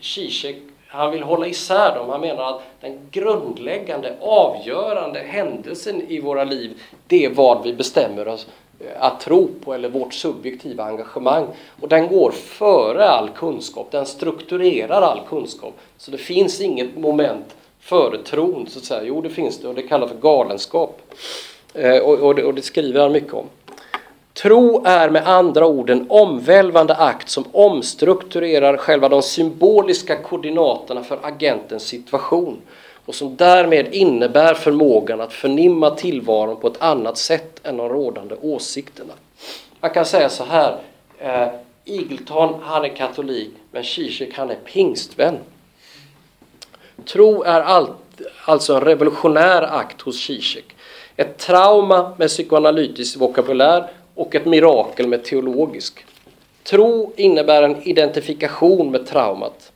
Zizek 0.02 0.56
han 0.94 1.10
vill 1.10 1.22
hålla 1.22 1.46
isär 1.46 1.94
dem. 1.94 2.08
Han 2.08 2.20
menar 2.20 2.42
att 2.42 2.62
den 2.80 2.98
grundläggande, 3.10 4.16
avgörande 4.20 5.18
händelsen 5.18 6.02
i 6.08 6.20
våra 6.20 6.44
liv, 6.44 6.82
det 7.06 7.24
är 7.24 7.30
vad 7.30 7.62
vi 7.62 7.72
bestämmer 7.72 8.28
oss 8.28 8.46
eh, 8.80 8.86
att 8.98 9.20
tro 9.20 9.48
på 9.64 9.74
eller 9.74 9.88
vårt 9.88 10.14
subjektiva 10.14 10.84
engagemang. 10.84 11.46
Och 11.80 11.88
den 11.88 12.08
går 12.08 12.30
före 12.30 13.08
all 13.08 13.28
kunskap, 13.28 13.90
den 13.90 14.06
strukturerar 14.06 15.02
all 15.02 15.20
kunskap. 15.28 15.74
Så 15.98 16.10
det 16.10 16.18
finns 16.18 16.60
inget 16.60 16.96
moment 16.96 17.56
före 17.80 18.18
tron, 18.18 18.66
så 18.70 18.78
att 18.78 18.84
säga. 18.84 19.02
Jo, 19.04 19.20
det 19.20 19.30
finns 19.30 19.58
det 19.58 19.68
och 19.68 19.74
det 19.74 19.82
kallas 19.82 20.10
för 20.10 20.18
galenskap. 20.18 21.00
Eh, 21.74 21.98
och, 21.98 22.18
och, 22.18 22.34
det, 22.34 22.44
och 22.44 22.54
det 22.54 22.62
skriver 22.62 23.00
han 23.00 23.12
mycket 23.12 23.34
om. 23.34 23.46
Tro 24.34 24.82
är 24.86 25.10
med 25.10 25.28
andra 25.28 25.66
ord 25.66 25.90
en 25.90 26.06
omvälvande 26.10 26.94
akt 26.94 27.28
som 27.28 27.44
omstrukturerar 27.52 28.76
själva 28.76 29.08
de 29.08 29.22
symboliska 29.22 30.22
koordinaterna 30.22 31.04
för 31.04 31.18
agentens 31.22 31.82
situation 31.82 32.60
och 33.06 33.14
som 33.14 33.36
därmed 33.36 33.94
innebär 33.94 34.54
förmågan 34.54 35.20
att 35.20 35.32
förnimma 35.32 35.90
tillvaron 35.90 36.60
på 36.60 36.66
ett 36.66 36.82
annat 36.82 37.18
sätt 37.18 37.60
än 37.66 37.76
de 37.76 37.88
rådande 37.88 38.34
åsikterna. 38.42 39.12
Man 39.80 39.90
kan 39.90 40.06
säga 40.06 40.28
så 40.28 40.44
här, 40.44 40.78
eh, 41.18 41.48
Igelton 41.84 42.54
han 42.62 42.84
är 42.84 42.96
katolik 42.96 43.50
men 43.70 43.84
Zizek 43.84 44.34
han 44.34 44.50
är 44.50 44.54
pingstvän. 44.64 45.38
Tro 47.04 47.42
är 47.42 47.60
all, 47.60 47.88
alltså 48.44 48.74
en 48.74 48.80
revolutionär 48.80 49.62
akt 49.62 50.00
hos 50.00 50.16
Zizek. 50.16 50.64
Ett 51.16 51.38
trauma 51.38 52.14
med 52.18 52.28
psykoanalytisk 52.28 53.16
vokabulär 53.16 53.90
och 54.14 54.34
ett 54.34 54.46
mirakel 54.46 55.08
med 55.08 55.24
teologisk. 55.24 56.04
Tro 56.62 57.12
innebär 57.16 57.62
en 57.62 57.82
identifikation 57.82 58.90
med 58.90 59.06
traumat. 59.06 59.72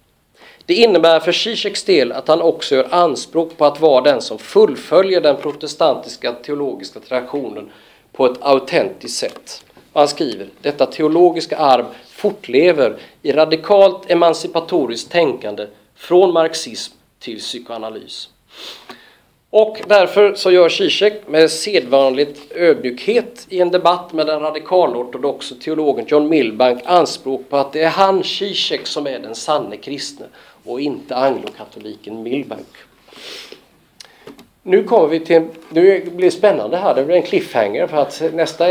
Det 0.66 0.74
innebär 0.74 1.20
för 1.20 1.32
Zizeks 1.32 1.84
del 1.84 2.12
att 2.12 2.28
han 2.28 2.42
också 2.42 2.74
gör 2.74 2.88
anspråk 2.90 3.56
på 3.56 3.64
att 3.64 3.80
vara 3.80 4.00
den 4.00 4.20
som 4.20 4.38
fullföljer 4.38 5.20
den 5.20 5.36
protestantiska 5.36 6.32
teologiska 6.32 7.00
traditionen 7.00 7.70
på 8.12 8.26
ett 8.26 8.38
autentiskt 8.40 9.18
sätt. 9.18 9.64
Och 9.92 10.00
han 10.00 10.08
skriver, 10.08 10.48
detta 10.62 10.86
teologiska 10.86 11.56
arv 11.56 11.84
fortlever 12.10 12.96
i 13.22 13.32
radikalt 13.32 14.10
emancipatoriskt 14.10 15.12
tänkande 15.12 15.66
från 15.94 16.32
marxism 16.32 16.94
till 17.18 17.38
psykoanalys. 17.38 18.28
Och 19.50 19.80
därför 19.86 20.34
så 20.34 20.50
gör 20.50 20.68
Zizek 20.68 21.28
med 21.28 21.50
sedvanligt 21.50 22.52
ödmjukhet 22.52 23.46
i 23.48 23.60
en 23.60 23.70
debatt 23.70 24.12
med 24.12 24.26
den 24.26 24.40
radikalortodoxe 24.40 25.54
teologen 25.54 26.06
John 26.08 26.28
Milbank 26.28 26.82
anspråk 26.84 27.48
på 27.48 27.56
att 27.56 27.72
det 27.72 27.82
är 27.82 27.88
han, 27.88 28.24
Zizek, 28.24 28.86
som 28.86 29.06
är 29.06 29.18
den 29.18 29.34
sanne 29.34 29.76
kristne 29.76 30.26
och 30.64 30.80
inte 30.80 31.16
anglokatoliken 31.16 32.22
Milbank. 32.22 32.76
Nu 34.62 34.84
kommer 34.84 35.08
vi 35.08 35.20
till, 35.20 35.48
nu 35.68 36.10
blir 36.10 36.24
det 36.24 36.30
spännande 36.30 36.76
här, 36.76 36.94
det 36.94 37.04
blir 37.04 37.16
en 37.16 37.22
cliffhanger 37.22 37.86
för 37.86 37.96
att 37.96 38.22
nästa, 38.34 38.64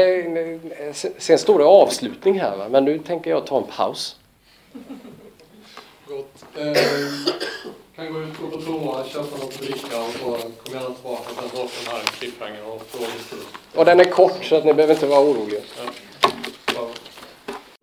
sen 1.18 1.38
står 1.38 1.60
det 1.60 1.66
avslutning 1.66 2.40
här 2.40 2.58
va? 2.58 2.66
men 2.70 2.86
nu 2.86 3.00
tänker 3.00 3.32
jag 3.32 3.46
ta 3.46 3.58
en 3.58 3.64
paus. 3.78 4.16
Gott. 6.08 6.46
Eh, 6.58 6.74
kan 7.98 8.14
gå 8.14 8.22
ut, 8.22 8.38
gå 8.42 8.48
på 8.48 8.62
toa, 8.62 9.06
köpa 9.06 9.38
något 9.38 9.44
att 9.44 9.62
dricka 9.62 10.02
och 10.04 10.12
så 10.12 10.38
kommer 10.64 10.84
jag 10.84 10.96
tillbaka 10.96 11.24
sen 11.40 11.50
dra 11.54 11.62
den 11.62 11.94
här 11.94 12.02
cliffhangern 12.20 12.66
och 12.66 12.86
frågestund. 12.88 13.42
Och 13.76 13.86
den 13.86 14.00
är 14.00 14.04
kort 14.04 14.46
så 14.46 14.56
att 14.56 14.66
ni 14.66 14.74
behöver 14.74 14.94
inte 14.94 15.08
vara 15.08 15.22
oroliga. 15.22 15.60
Ja. 16.76 16.90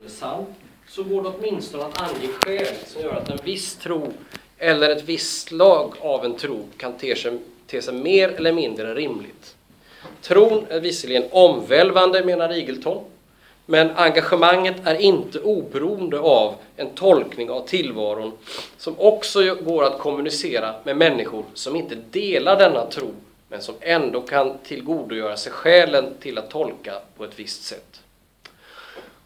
sant 0.08 0.48
så 0.88 1.02
går 1.02 1.22
det 1.22 1.28
åtminstone 1.28 1.84
att 1.84 2.02
ange 2.02 2.28
skäl 2.28 2.74
som 2.86 3.02
gör 3.02 3.14
att 3.14 3.28
en 3.28 3.38
viss 3.44 3.76
tro 3.76 4.12
eller 4.58 4.90
ett 4.90 5.04
visst 5.04 5.48
slag 5.48 5.94
av 6.00 6.24
en 6.24 6.36
tro 6.36 6.64
kan 6.76 6.92
te 6.92 7.16
sig, 7.16 7.38
te 7.66 7.82
sig 7.82 7.94
mer 7.94 8.28
eller 8.28 8.52
mindre 8.52 8.94
rimligt. 8.94 9.56
Tron 10.22 10.66
är 10.68 10.80
visserligen 10.80 11.24
omvälvande, 11.30 12.24
menar 12.24 12.52
Igelton, 12.52 13.04
men 13.66 13.90
engagemanget 13.90 14.76
är 14.84 14.94
inte 14.94 15.40
oberoende 15.40 16.18
av 16.18 16.54
en 16.76 16.90
tolkning 16.94 17.50
av 17.50 17.66
tillvaron 17.66 18.32
som 18.76 18.94
också 18.98 19.54
går 19.54 19.84
att 19.84 19.98
kommunicera 19.98 20.74
med 20.84 20.96
människor 20.96 21.44
som 21.54 21.76
inte 21.76 21.94
delar 21.94 22.58
denna 22.58 22.86
tro 22.86 23.14
men 23.48 23.62
som 23.62 23.74
ändå 23.80 24.20
kan 24.20 24.58
tillgodogöra 24.58 25.36
sig 25.36 25.52
skälen 25.52 26.14
till 26.20 26.38
att 26.38 26.50
tolka 26.50 26.94
på 27.16 27.24
ett 27.24 27.38
visst 27.38 27.64
sätt. 27.64 28.00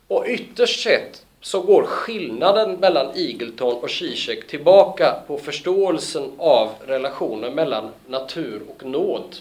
Och 0.09 0.25
ytterst 0.29 0.83
sett 0.83 1.25
så 1.41 1.61
går 1.61 1.83
skillnaden 1.83 2.73
mellan 2.73 3.17
Igelton 3.17 3.83
och 3.83 3.91
Zizek 3.91 4.47
tillbaka 4.47 5.17
på 5.27 5.39
förståelsen 5.39 6.33
av 6.39 6.71
relationen 6.87 7.55
mellan 7.55 7.91
natur 8.07 8.63
och 8.69 8.85
nåd. 8.85 9.37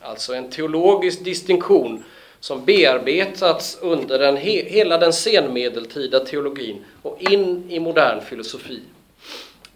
Alltså 0.00 0.34
en 0.34 0.50
teologisk 0.50 1.24
distinktion 1.24 2.04
som 2.40 2.64
bearbetats 2.64 3.78
under 3.80 4.18
den, 4.18 4.36
hela 4.36 4.98
den 4.98 5.12
senmedeltida 5.12 6.20
teologin 6.20 6.84
och 7.02 7.16
in 7.20 7.70
i 7.70 7.80
modern 7.80 8.20
filosofi. 8.20 8.80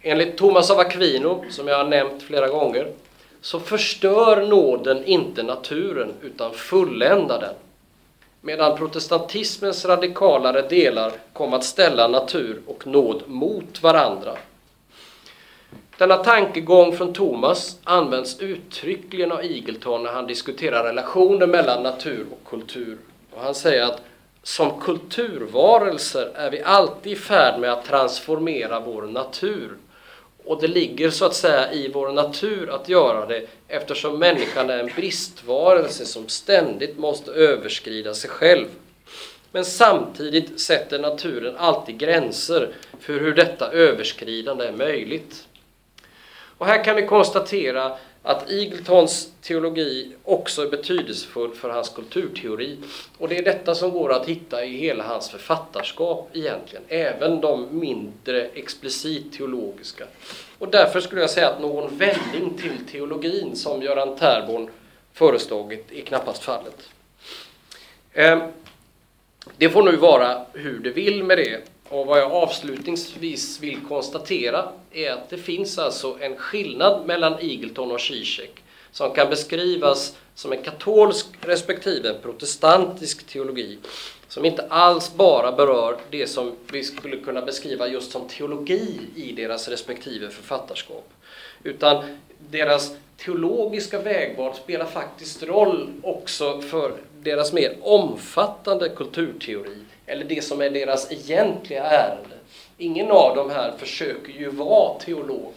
Enligt 0.03 0.37
Thomas 0.37 0.71
av 0.71 0.79
Aquino, 0.79 1.45
som 1.51 1.69
jag 1.69 1.77
har 1.77 1.85
nämnt 1.85 2.23
flera 2.23 2.49
gånger, 2.49 2.93
så 3.41 3.61
förstör 3.61 4.47
nåden 4.47 5.05
inte 5.05 5.43
naturen 5.43 6.13
utan 6.23 6.53
fulländar 6.53 7.41
den. 7.41 7.55
Medan 8.41 8.79
protestantismens 8.79 9.85
radikalare 9.85 10.63
delar 10.63 11.13
kom 11.33 11.55
att 11.55 11.65
ställa 11.65 12.09
natur 12.09 12.61
och 12.67 12.87
nåd 12.87 13.23
mot 13.27 13.83
varandra. 13.83 14.37
Denna 15.99 16.17
tankegång 16.17 16.97
från 16.97 17.13
Thomas 17.13 17.79
används 17.85 18.41
uttryckligen 18.41 19.33
av 19.33 19.45
Igelton 19.45 20.03
när 20.03 20.13
han 20.13 20.27
diskuterar 20.27 20.85
relationen 20.85 21.51
mellan 21.51 21.83
natur 21.83 22.27
och 22.31 22.51
kultur. 22.51 22.99
Och 23.31 23.43
han 23.43 23.55
säger 23.55 23.83
att 23.83 24.03
som 24.43 24.81
kulturvarelser 24.81 26.31
är 26.35 26.51
vi 26.51 26.63
alltid 26.63 27.13
i 27.13 27.17
färd 27.17 27.61
med 27.61 27.73
att 27.73 27.85
transformera 27.85 28.81
vår 28.81 29.03
natur. 29.03 29.71
Och 30.45 30.61
det 30.61 30.69
ligger 30.69 31.11
så 31.11 31.25
att 31.25 31.35
säga 31.35 31.73
i 31.73 31.89
vår 31.89 32.13
natur 32.13 32.71
att 32.71 32.89
göra 32.89 33.27
det 33.27 33.47
eftersom 33.69 34.19
människan 34.19 34.71
är 34.71 34.79
en 34.79 34.91
bristvarelse 34.97 36.07
som 36.07 36.29
ständigt 36.29 36.99
måste 36.99 37.31
överskrida 37.31 38.15
sig 38.15 38.31
själv. 38.31 38.67
Men 39.53 39.65
samtidigt 39.65 40.61
sätter 40.61 40.99
naturen 40.99 41.57
alltid 41.57 41.99
gränser 41.99 42.69
för 43.01 43.13
hur 43.13 43.35
detta 43.35 43.73
överskridande 43.73 44.65
är 44.67 44.73
möjligt. 44.73 45.47
Och 46.65 46.71
här 46.71 46.85
kan 46.85 46.97
vi 46.97 47.07
konstatera 47.07 47.93
att 48.23 48.51
Eagletons 48.51 49.29
teologi 49.43 50.13
också 50.25 50.63
är 50.63 50.71
betydelsefull 50.71 51.55
för 51.55 51.69
hans 51.69 51.89
kulturteori. 51.89 52.79
Och 53.19 53.29
det 53.29 53.39
är 53.39 53.43
detta 53.43 53.75
som 53.75 53.91
går 53.91 54.13
att 54.13 54.27
hitta 54.27 54.65
i 54.65 54.77
hela 54.77 55.05
hans 55.05 55.31
författarskap 55.31 56.31
egentligen, 56.33 56.85
även 56.89 57.41
de 57.41 57.79
mindre 57.79 58.47
explicit 58.47 59.33
teologiska. 59.33 60.05
Och 60.59 60.69
därför 60.69 61.01
skulle 61.01 61.21
jag 61.21 61.31
säga 61.31 61.49
att 61.49 61.61
någon 61.61 61.99
vändning 61.99 62.59
till 62.59 62.87
teologin 62.93 63.57
som 63.57 63.83
Göran 63.83 64.17
Terborn 64.17 64.71
föreslagit 65.13 65.93
är 65.93 66.01
knappast 66.01 66.43
fallet. 66.43 66.89
Ehm, 68.13 68.41
det 69.57 69.71
får 69.71 69.83
nu 69.83 69.97
vara 69.97 70.47
hur 70.53 70.79
det 70.79 70.91
vill 70.91 71.25
med 71.25 71.39
det. 71.39 71.74
Och 71.95 72.07
vad 72.07 72.19
jag 72.19 72.33
avslutningsvis 72.33 73.61
vill 73.61 73.81
konstatera 73.89 74.69
är 74.93 75.11
att 75.11 75.31
det 75.31 75.39
finns 75.39 75.79
alltså 75.79 76.17
en 76.21 76.37
skillnad 76.37 77.07
mellan 77.07 77.33
Eagleton 77.33 77.91
och 77.91 78.01
Zizek 78.01 78.51
som 78.93 79.15
kan 79.15 79.31
beskrivas 79.31 80.17
som 80.35 80.53
en 80.53 80.63
katolsk 80.63 81.27
respektive 81.41 82.09
en 82.09 82.23
protestantisk 82.23 83.27
teologi 83.27 83.79
som 84.29 84.45
inte 84.45 84.67
alls 84.69 85.15
bara 85.15 85.53
berör 85.53 85.97
det 86.11 86.27
som 86.27 86.53
vi 86.73 86.85
skulle 86.85 87.17
kunna 87.17 87.43
beskriva 87.43 87.89
just 87.89 88.13
som 88.13 88.29
teologi 88.29 89.01
i 89.17 89.33
deras 89.33 89.69
respektive 89.69 90.31
författarskap. 90.31 91.09
Utan 91.63 92.19
deras 92.51 92.93
teologiska 93.17 93.99
vägval 93.99 94.55
spelar 94.55 94.87
faktiskt 94.87 95.43
roll 95.43 95.93
också 96.03 96.61
för 96.61 96.93
deras 97.23 97.53
mer 97.53 97.77
omfattande 97.83 98.89
kulturteori 98.89 99.85
eller 100.07 100.25
det 100.25 100.45
som 100.45 100.61
är 100.61 100.71
deras 100.71 101.13
egentliga 101.13 101.85
ärende. 101.85 102.37
Ingen 102.79 103.11
av 103.11 103.37
dem 103.37 103.51
här 103.51 103.73
försöker 103.79 104.33
ju 104.33 104.51
vara 104.51 104.99
teologer 104.99 105.53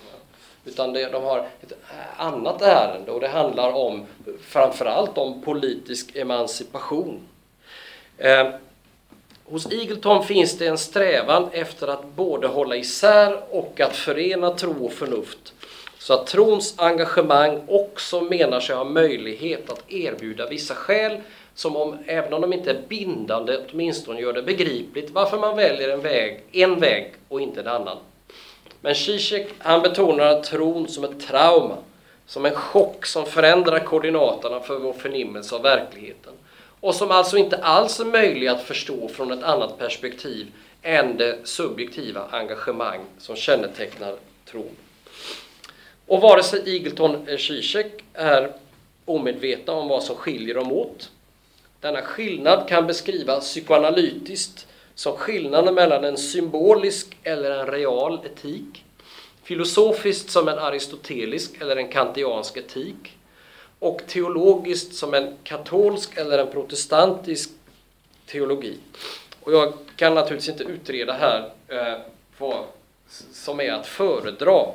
utan 0.66 0.93
de 0.93 1.06
har 1.14 1.48
ett 1.62 1.74
annat 2.18 2.62
ärende 2.62 3.12
och 3.12 3.20
det 3.20 3.28
handlar 3.28 3.72
om 3.72 4.06
framförallt 4.41 5.18
om 5.18 5.41
politisk 5.41 6.16
emancipation. 6.16 7.20
Eh, 8.18 8.50
hos 9.45 9.72
Eagleton 9.72 10.24
finns 10.24 10.58
det 10.58 10.68
en 10.68 10.78
strävan 10.78 11.50
efter 11.52 11.88
att 11.88 12.06
både 12.06 12.48
hålla 12.48 12.76
isär 12.76 13.43
och 13.50 13.80
att 13.80 13.95
förena 13.95 14.52
tro 14.52 14.86
och 14.86 14.93
förnuft. 14.93 15.54
Så 15.98 16.14
att 16.14 16.28
trons 16.28 16.74
engagemang 16.78 17.62
också 17.68 18.22
menar 18.22 18.60
sig 18.60 18.76
ha 18.76 18.84
möjlighet 18.84 19.70
att 19.70 19.91
erbjuda 19.91 20.50
vissa 20.50 20.76
skäl 20.76 21.22
som 21.58 21.76
om, 21.76 21.97
även 22.05 22.34
om 22.34 22.41
de 22.41 22.53
inte 22.53 22.72
är 22.72 22.82
bindande, 22.88 23.58
åtminstone 23.72 24.22
gör 24.22 24.34
det 24.34 24.41
begripligt 24.41 25.10
varför 25.10 25.38
man 25.38 25.55
väljer 25.55 25.89
en 25.89 26.01
väg, 26.01 26.43
en 26.51 26.80
väg 26.80 27.14
och 27.28 27.41
inte 27.41 27.60
en 27.60 27.68
annan. 27.68 27.97
Men 28.82 28.95
Zizek 28.95 29.47
han 29.60 29.82
betonar 29.82 30.41
tron 30.41 30.88
som 30.88 31.03
ett 31.03 31.28
trauma, 31.28 31.78
som 32.26 32.45
en 32.45 32.55
chock 32.55 33.05
som 33.05 33.26
förändrar 33.26 33.80
koordinaterna 33.80 34.60
för 34.60 34.80
vår 34.80 34.93
förnimmelse 34.93 35.55
av 35.55 35.62
verkligheten 35.62 36.34
och 36.80 36.95
som 36.95 37.12
alltså 37.12 37.38
inte 37.38 37.58
alls 37.58 37.99
är 37.99 38.05
möjlig 38.05 38.47
att 38.47 38.64
förstå 38.64 39.08
från 39.08 39.32
ett 39.32 39.43
annat 39.43 39.78
perspektiv 39.78 40.47
än 40.82 41.18
det 41.18 41.38
subjektiva 41.43 42.28
engagemang 42.32 42.99
som 43.18 43.36
kännetecknar 43.36 44.16
tron. 44.51 44.76
Och 46.08 46.22
vare 46.22 46.43
sig 46.43 46.76
Eagleton 46.76 47.28
eller 47.28 47.38
Zizek 47.38 48.03
är 48.14 48.51
omedvetna 49.05 49.74
om 49.74 49.88
vad 49.88 50.03
som 50.03 50.16
skiljer 50.16 50.55
dem 50.55 50.72
åt. 50.72 51.10
Denna 51.82 52.02
skillnad 52.02 52.68
kan 52.68 52.88
beskrivas 52.88 53.44
psykoanalytiskt 53.44 54.68
som 54.96 55.18
skillnaden 55.18 55.74
mellan 55.76 56.04
en 56.04 56.18
symbolisk 56.18 57.18
eller 57.24 57.52
en 57.52 57.68
real 57.68 58.20
etik, 58.26 58.86
filosofiskt 59.44 60.30
som 60.30 60.48
en 60.48 60.60
aristotelisk 60.60 61.62
eller 61.62 61.76
en 61.76 61.88
kantiansk 61.88 62.58
etik 62.58 63.18
och 63.80 64.02
teologiskt 64.08 64.96
som 64.96 65.14
en 65.14 65.38
katolsk 65.44 66.18
eller 66.18 66.40
en 66.40 66.52
protestantisk 66.52 67.50
teologi. 68.26 68.78
Och 69.44 69.54
jag 69.54 69.74
kan 69.96 70.14
naturligtvis 70.14 70.50
inte 70.50 70.64
utreda 70.64 71.14
här 71.14 71.52
eh, 71.68 72.00
vad 72.38 72.64
som 73.32 73.60
är 73.60 73.72
att 73.72 73.88
föredra. 73.88 74.66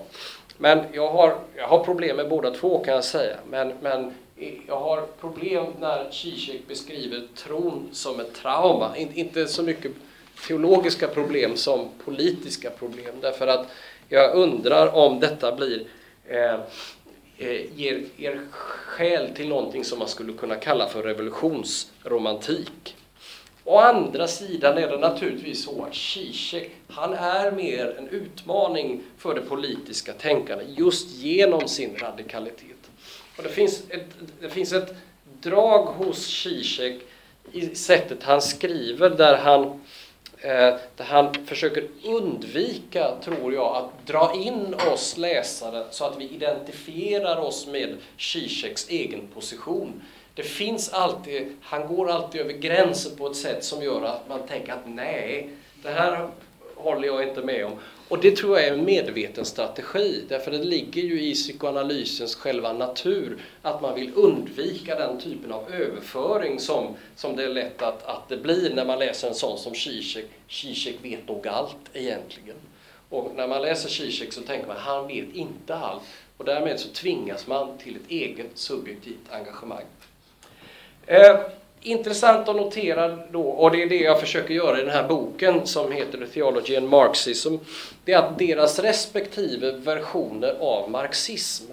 Men 0.58 0.84
jag 0.92 1.08
har, 1.08 1.38
jag 1.56 1.68
har 1.68 1.84
problem 1.84 2.16
med 2.16 2.28
båda 2.28 2.50
två 2.50 2.84
kan 2.84 2.94
jag 2.94 3.04
säga. 3.04 3.36
Men, 3.50 3.72
men 3.80 4.14
jag 4.66 4.80
har 4.80 5.06
problem 5.20 5.66
när 5.80 6.10
Zizek 6.10 6.68
beskriver 6.68 7.22
tron 7.36 7.88
som 7.92 8.20
ett 8.20 8.34
trauma. 8.34 8.96
Inte 8.96 9.46
så 9.46 9.62
mycket 9.62 9.92
teologiska 10.46 11.08
problem 11.08 11.56
som 11.56 11.88
politiska 12.04 12.70
problem. 12.70 13.14
Därför 13.20 13.46
att 13.46 13.66
jag 14.08 14.34
undrar 14.34 14.94
om 14.94 15.20
detta 15.20 15.56
blir 15.56 15.84
eh, 16.28 16.54
eh, 17.38 17.76
ger, 17.76 18.02
ger 18.16 18.40
skäl 18.50 19.34
till 19.34 19.48
någonting 19.48 19.84
som 19.84 19.98
man 19.98 20.08
skulle 20.08 20.32
kunna 20.32 20.56
kalla 20.56 20.88
för 20.88 21.02
revolutionsromantik. 21.02 22.96
Å 23.64 23.78
andra 23.78 24.28
sidan 24.28 24.78
är 24.78 24.88
det 24.88 24.98
naturligtvis 24.98 25.64
så 25.64 25.84
att 25.84 25.94
Zizek, 25.94 26.70
han 26.88 27.14
är 27.14 27.52
mer 27.52 27.96
en 27.98 28.08
utmaning 28.08 29.02
för 29.18 29.34
det 29.34 29.40
politiska 29.40 30.12
tänkandet 30.12 30.66
just 30.78 31.10
genom 31.10 31.68
sin 31.68 31.96
radikalitet. 31.96 32.71
Och 33.42 33.48
det, 33.48 33.54
finns 33.54 33.82
ett, 33.90 34.06
det 34.40 34.48
finns 34.48 34.72
ett 34.72 34.94
drag 35.40 35.84
hos 35.84 36.26
Zizek 36.26 37.00
i 37.52 37.74
sättet 37.74 38.22
han 38.22 38.42
skriver 38.42 39.10
där 39.10 39.36
han, 39.36 39.64
eh, 40.38 40.74
där 40.96 41.04
han 41.04 41.46
försöker 41.46 41.88
undvika, 42.04 43.14
tror 43.24 43.54
jag, 43.54 43.76
att 43.76 44.06
dra 44.06 44.34
in 44.34 44.74
oss 44.92 45.16
läsare 45.16 45.84
så 45.90 46.04
att 46.04 46.18
vi 46.18 46.28
identifierar 46.28 47.36
oss 47.36 47.66
med 47.66 47.96
Zizeks 48.18 48.88
egen 48.88 49.28
position. 49.34 50.02
Det 50.34 50.42
finns 50.42 50.88
alltid, 50.88 51.56
han 51.62 51.86
går 51.86 52.10
alltid 52.10 52.40
över 52.40 52.52
gränsen 52.52 53.16
på 53.16 53.26
ett 53.26 53.36
sätt 53.36 53.64
som 53.64 53.82
gör 53.82 54.02
att 54.02 54.28
man 54.28 54.46
tänker 54.48 54.72
att 54.72 54.86
nej, 54.88 55.48
det 55.82 55.90
här 55.90 56.28
håller 56.74 57.08
jag 57.08 57.28
inte 57.28 57.40
med 57.40 57.66
om. 57.66 57.72
Och 58.12 58.20
det 58.20 58.36
tror 58.36 58.58
jag 58.58 58.68
är 58.68 58.72
en 58.72 58.84
medveten 58.84 59.44
strategi, 59.44 60.24
därför 60.28 60.50
det 60.50 60.58
ligger 60.58 61.02
ju 61.02 61.22
i 61.22 61.34
psykoanalysens 61.34 62.34
själva 62.34 62.72
natur 62.72 63.42
att 63.62 63.82
man 63.82 63.94
vill 63.94 64.12
undvika 64.14 64.94
den 64.94 65.20
typen 65.20 65.52
av 65.52 65.74
överföring 65.74 66.60
som, 66.60 66.94
som 67.16 67.36
det 67.36 67.44
är 67.44 67.48
lätt 67.48 67.82
att, 67.82 68.06
att 68.06 68.28
det 68.28 68.36
blir 68.36 68.74
när 68.74 68.84
man 68.84 68.98
läser 68.98 69.28
en 69.28 69.34
sån 69.34 69.58
som 69.58 69.74
Zizek. 69.74 70.26
Zizek 70.48 70.96
vet 71.02 71.28
nog 71.28 71.48
allt 71.48 71.76
egentligen. 71.92 72.56
Och 73.08 73.32
när 73.36 73.48
man 73.48 73.62
läser 73.62 73.88
Zizek 73.88 74.32
så 74.32 74.42
tänker 74.42 74.66
man 74.66 74.76
han 74.76 75.06
vet 75.06 75.34
inte 75.34 75.74
allt. 75.74 76.02
Och 76.36 76.44
därmed 76.44 76.80
så 76.80 76.88
tvingas 76.88 77.46
man 77.46 77.78
till 77.78 77.96
ett 77.96 78.10
eget 78.10 78.50
subjektivt 78.54 79.30
engagemang. 79.30 79.84
Eh, 81.06 81.40
intressant 81.82 82.48
att 82.48 82.56
notera 82.56 83.18
då, 83.30 83.42
och 83.42 83.70
det 83.70 83.82
är 83.82 83.88
det 83.88 84.00
jag 84.00 84.20
försöker 84.20 84.54
göra 84.54 84.78
i 84.80 84.84
den 84.84 84.90
här 84.90 85.08
boken 85.08 85.66
som 85.66 85.92
heter 85.92 86.18
The 86.18 86.26
Theology 86.26 86.76
and 86.76 86.88
Marxism, 86.88 87.56
det 88.04 88.12
är 88.12 88.18
att 88.18 88.38
deras 88.38 88.78
respektive 88.78 89.72
versioner 89.72 90.56
av 90.60 90.90
marxism 90.90 91.64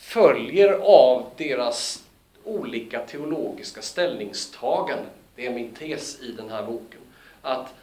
följer 0.00 0.72
av 0.82 1.26
deras 1.36 2.02
olika 2.44 3.00
teologiska 3.00 3.82
ställningstaganden. 3.82 5.06
Det 5.34 5.46
är 5.46 5.50
min 5.50 5.70
tes 5.70 6.20
i 6.20 6.32
den 6.32 6.50
här 6.50 6.62
boken. 6.62 7.00
Att 7.42 7.74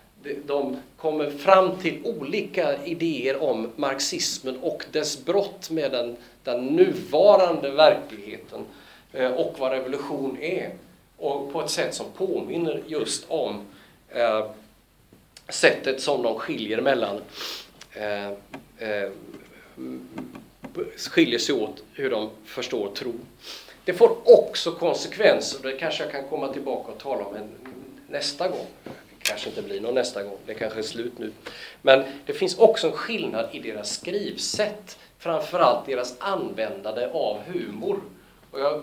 de 0.45 0.77
kommer 0.97 1.29
fram 1.29 1.77
till 1.77 2.01
olika 2.03 2.83
idéer 2.83 3.43
om 3.43 3.71
marxismen 3.75 4.57
och 4.61 4.85
dess 4.91 5.25
brott 5.25 5.69
med 5.69 5.91
den, 5.91 6.15
den 6.43 6.65
nuvarande 6.65 7.71
verkligheten 7.71 8.65
Eh, 8.65 8.82
Eh, 9.13 9.31
och 9.31 9.55
vad 9.59 9.71
revolution 9.71 10.37
är. 10.41 10.71
Och 11.17 11.51
på 11.51 11.61
ett 11.61 11.69
sätt 11.69 11.93
som 11.93 12.05
påminner 12.17 12.83
just 12.87 13.25
om 13.27 13.61
eh, 14.09 14.45
sättet 15.49 16.01
som 16.01 16.21
de 16.23 16.39
skiljer 16.39 16.81
mellan 16.81 17.21
eh, 17.93 18.27
eh, 18.77 19.09
skiljer 20.97 21.39
sig 21.39 21.55
åt 21.55 21.83
hur 21.93 22.09
de 22.09 22.29
förstår 22.45 22.89
tro. 22.89 23.13
Det 23.85 23.93
får 23.93 24.17
också 24.25 24.71
konsekvenser, 24.71 25.59
det 25.63 25.77
kanske 25.77 26.03
jag 26.03 26.11
kan 26.11 26.29
komma 26.29 26.53
tillbaka 26.53 26.91
och 26.91 26.97
tala 26.97 27.25
om 27.25 27.35
en, 27.35 27.49
nästa 28.07 28.47
gång. 28.47 28.67
Det 28.83 29.29
kanske 29.29 29.49
inte 29.49 29.61
blir 29.61 29.81
någon 29.81 29.95
nästa 29.95 30.23
gång, 30.23 30.37
det 30.45 30.53
kanske 30.53 30.79
är 30.79 30.83
slut 30.83 31.13
nu. 31.17 31.31
Men 31.81 32.03
det 32.25 32.33
finns 32.33 32.57
också 32.57 32.87
en 32.87 32.93
skillnad 32.93 33.49
i 33.51 33.59
deras 33.59 33.93
skrivsätt, 33.93 34.97
framförallt 35.17 35.85
deras 35.85 36.15
användande 36.19 37.05
av 37.13 37.37
humor. 37.47 38.01
Och 38.51 38.59
jag 38.59 38.81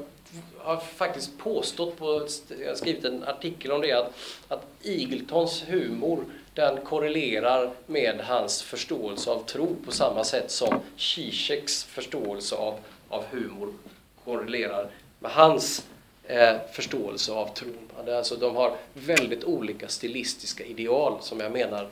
har 0.59 0.77
faktiskt 0.77 1.39
påstått, 1.39 1.97
på, 1.97 2.27
jag 2.61 2.69
har 2.69 2.75
skrivit 2.75 3.05
en 3.05 3.25
artikel 3.25 3.73
om 3.73 3.81
det, 3.81 3.93
att, 3.93 4.13
att 4.49 4.67
Eagletons 4.83 5.65
humor 5.69 6.25
den 6.55 6.81
korrelerar 6.85 7.71
med 7.87 8.21
hans 8.21 8.63
förståelse 8.63 9.31
av 9.31 9.45
tro 9.45 9.77
på 9.85 9.93
samma 9.93 10.25
sätt 10.25 10.51
som 10.51 10.81
Zizeks 10.97 11.85
förståelse 11.85 12.55
av, 12.55 12.79
av 13.09 13.25
humor 13.31 13.73
korrelerar 14.25 14.91
med 15.19 15.31
hans 15.31 15.87
eh, 16.25 16.57
förståelse 16.73 17.33
av 17.33 17.55
tron. 17.55 17.91
Alltså, 18.09 18.37
de 18.37 18.57
har 18.57 18.77
väldigt 18.95 19.45
olika 19.45 19.89
stilistiska 19.89 20.65
ideal 20.65 21.19
som 21.21 21.41
jag 21.41 21.53
menar 21.53 21.89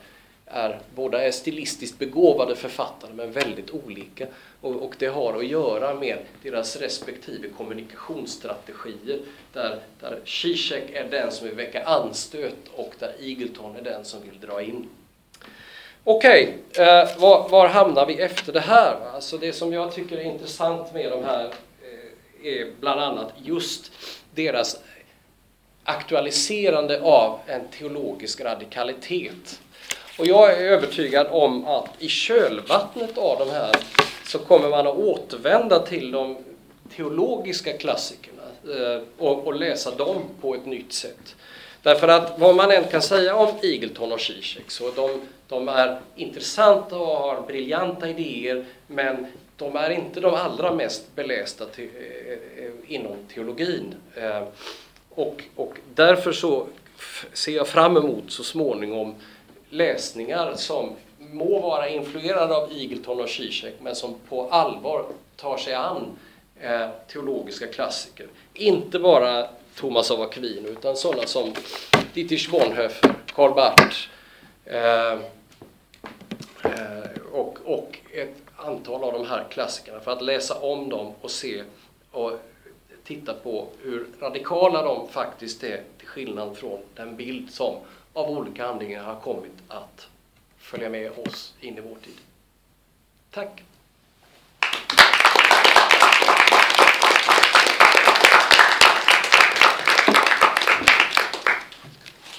är, 0.49 0.79
båda 0.95 1.23
är 1.23 1.31
stilistiskt 1.31 1.99
begåvade 1.99 2.55
författare 2.55 3.11
men 3.13 3.31
väldigt 3.31 3.71
olika. 3.71 4.27
Och, 4.61 4.75
och, 4.75 4.95
det 4.99 5.07
har 5.07 5.37
att 5.37 5.47
göra 5.47 5.93
med 5.93 6.17
deras 6.43 6.75
respektive 6.75 7.49
kommunikationsstrategier 7.49 9.19
där, 9.53 9.79
där 9.99 10.19
Zizek 10.25 10.83
är 10.93 11.03
den 11.03 11.31
som 11.31 11.47
vill 11.47 11.55
väcka 11.55 11.83
anstöt 11.83 12.55
och 12.75 12.93
där 12.99 13.13
Eagleton 13.19 13.75
är 13.75 13.81
den 13.81 14.05
som 14.05 14.21
vill 14.21 14.39
dra 14.39 14.61
in. 14.61 14.89
Okej, 16.03 16.57
okay, 16.71 16.85
eh, 16.85 17.19
var, 17.19 17.49
var, 17.49 17.67
hamnar 17.67 18.05
vi 18.05 18.21
efter 18.21 18.53
det 18.53 18.59
här? 18.59 18.95
Alltså 19.13 19.37
det 19.37 19.53
som 19.53 19.73
jag 19.73 19.93
tycker 19.93 20.17
är 20.17 20.23
intressant 20.23 20.93
med 20.93 21.11
de 21.11 21.23
här 21.23 21.45
eh, 21.45 22.53
är 22.53 22.71
bland 22.79 23.01
annat 23.01 23.33
just 23.43 23.91
deras 24.35 24.79
aktualiserande 25.83 27.01
av 27.01 27.39
en 27.45 27.67
teologisk 27.67 28.41
radikalitet. 28.41 29.61
Och 30.19 30.27
jag 30.27 30.53
är 30.53 30.57
övertygad 30.57 31.27
om 31.31 31.65
att 31.65 31.89
i 31.99 32.07
kölvattnet 32.07 33.17
av 33.17 33.39
de 33.39 33.51
här 33.51 33.75
så 34.25 34.39
kommer 34.39 34.69
man 34.69 34.87
att 34.87 34.95
återvända 34.95 35.79
till 35.79 36.11
de 36.11 36.37
teologiska 36.95 37.77
klassikerna 37.77 38.41
eh, 38.63 39.01
och, 39.17 39.47
och, 39.47 39.55
läsa 39.55 39.95
dem 39.95 40.21
på 40.41 40.55
ett 40.55 40.65
nytt 40.65 40.93
sätt. 40.93 41.35
Därför 41.83 42.07
att 42.07 42.39
vad 42.39 42.55
man 42.55 42.71
än 42.71 42.83
kan 42.83 43.01
säga 43.01 43.35
om 43.35 43.49
Eagleton 43.63 44.11
och 44.11 44.21
Zizek 44.21 44.71
så 44.71 44.91
de, 44.91 45.21
de 45.47 45.67
är 45.67 45.99
intressanta 46.15 46.97
och 46.97 47.17
har 47.17 47.41
briljanta 47.41 48.09
idéer 48.09 48.65
men 48.87 49.27
de 49.57 49.75
är 49.75 49.89
inte 49.89 50.19
de 50.19 50.33
allra 50.33 50.73
mest 50.73 51.15
belästa 51.15 51.65
te, 51.65 51.83
eh, 51.83 52.65
eh 52.65 52.71
inom 52.87 53.15
teologin. 53.33 53.95
Eh, 54.15 54.43
och, 55.09 55.43
och 55.55 55.77
därför 55.95 56.31
så 56.31 56.67
ser 57.33 57.55
jag 57.55 57.67
fram 57.67 57.97
emot 57.97 58.31
så 58.31 58.43
småningom 58.43 59.15
läsningar 59.69 60.53
som 60.55 60.95
må 61.17 61.59
vara 61.59 61.89
influerade 61.89 62.55
av 62.55 62.71
Eagleton 62.71 63.21
och 63.21 63.29
Zizek 63.29 63.73
men 63.81 63.95
som 63.95 64.15
på 64.29 64.49
allvar 64.49 65.05
tar 65.35 65.57
sig 65.57 65.73
an 65.73 66.17
eh, 66.59 66.87
teologiska 67.07 67.67
klassiker. 67.67 68.27
Inte 68.53 68.99
bara 68.99 69.47
Thomas 69.75 70.11
av 70.11 70.21
Aquino 70.21 70.67
utan 70.67 70.97
sådana 70.97 71.27
som 71.27 71.53
Dietrich 72.13 72.49
Bonhoeffer, 72.49 73.15
Karl 73.35 73.53
Barth 73.53 73.97
eh, 74.65 75.11
eh, 76.63 77.21
och, 77.31 77.57
och 77.65 77.97
ett 78.13 78.35
antal 78.55 79.03
av 79.03 79.13
de 79.13 79.27
här 79.27 79.45
klassikerna 79.49 79.99
för 79.99 80.11
att 80.11 80.21
läsa 80.21 80.59
om 80.59 80.89
dem 80.89 81.13
och 81.21 81.31
se 81.31 81.63
och 82.11 82.31
titta 83.03 83.33
på 83.33 83.67
hur 83.81 84.07
radikala 84.19 84.81
de 84.81 85.07
faktiskt 85.07 85.63
är 85.63 85.83
till 85.97 86.07
skillnad 86.07 86.57
från 86.57 86.79
den 86.95 87.15
bild 87.15 87.51
som 87.51 87.75
av 88.13 88.29
olika 88.29 88.67
anledningar 88.67 89.03
har 89.03 89.19
kommit 89.19 89.51
att 89.67 90.07
följa 90.57 90.89
med 90.89 91.11
oss 91.11 91.53
in 91.59 91.77
i 91.77 91.81
vår 91.81 91.95
tid. 91.95 92.17
Tack! 93.31 93.63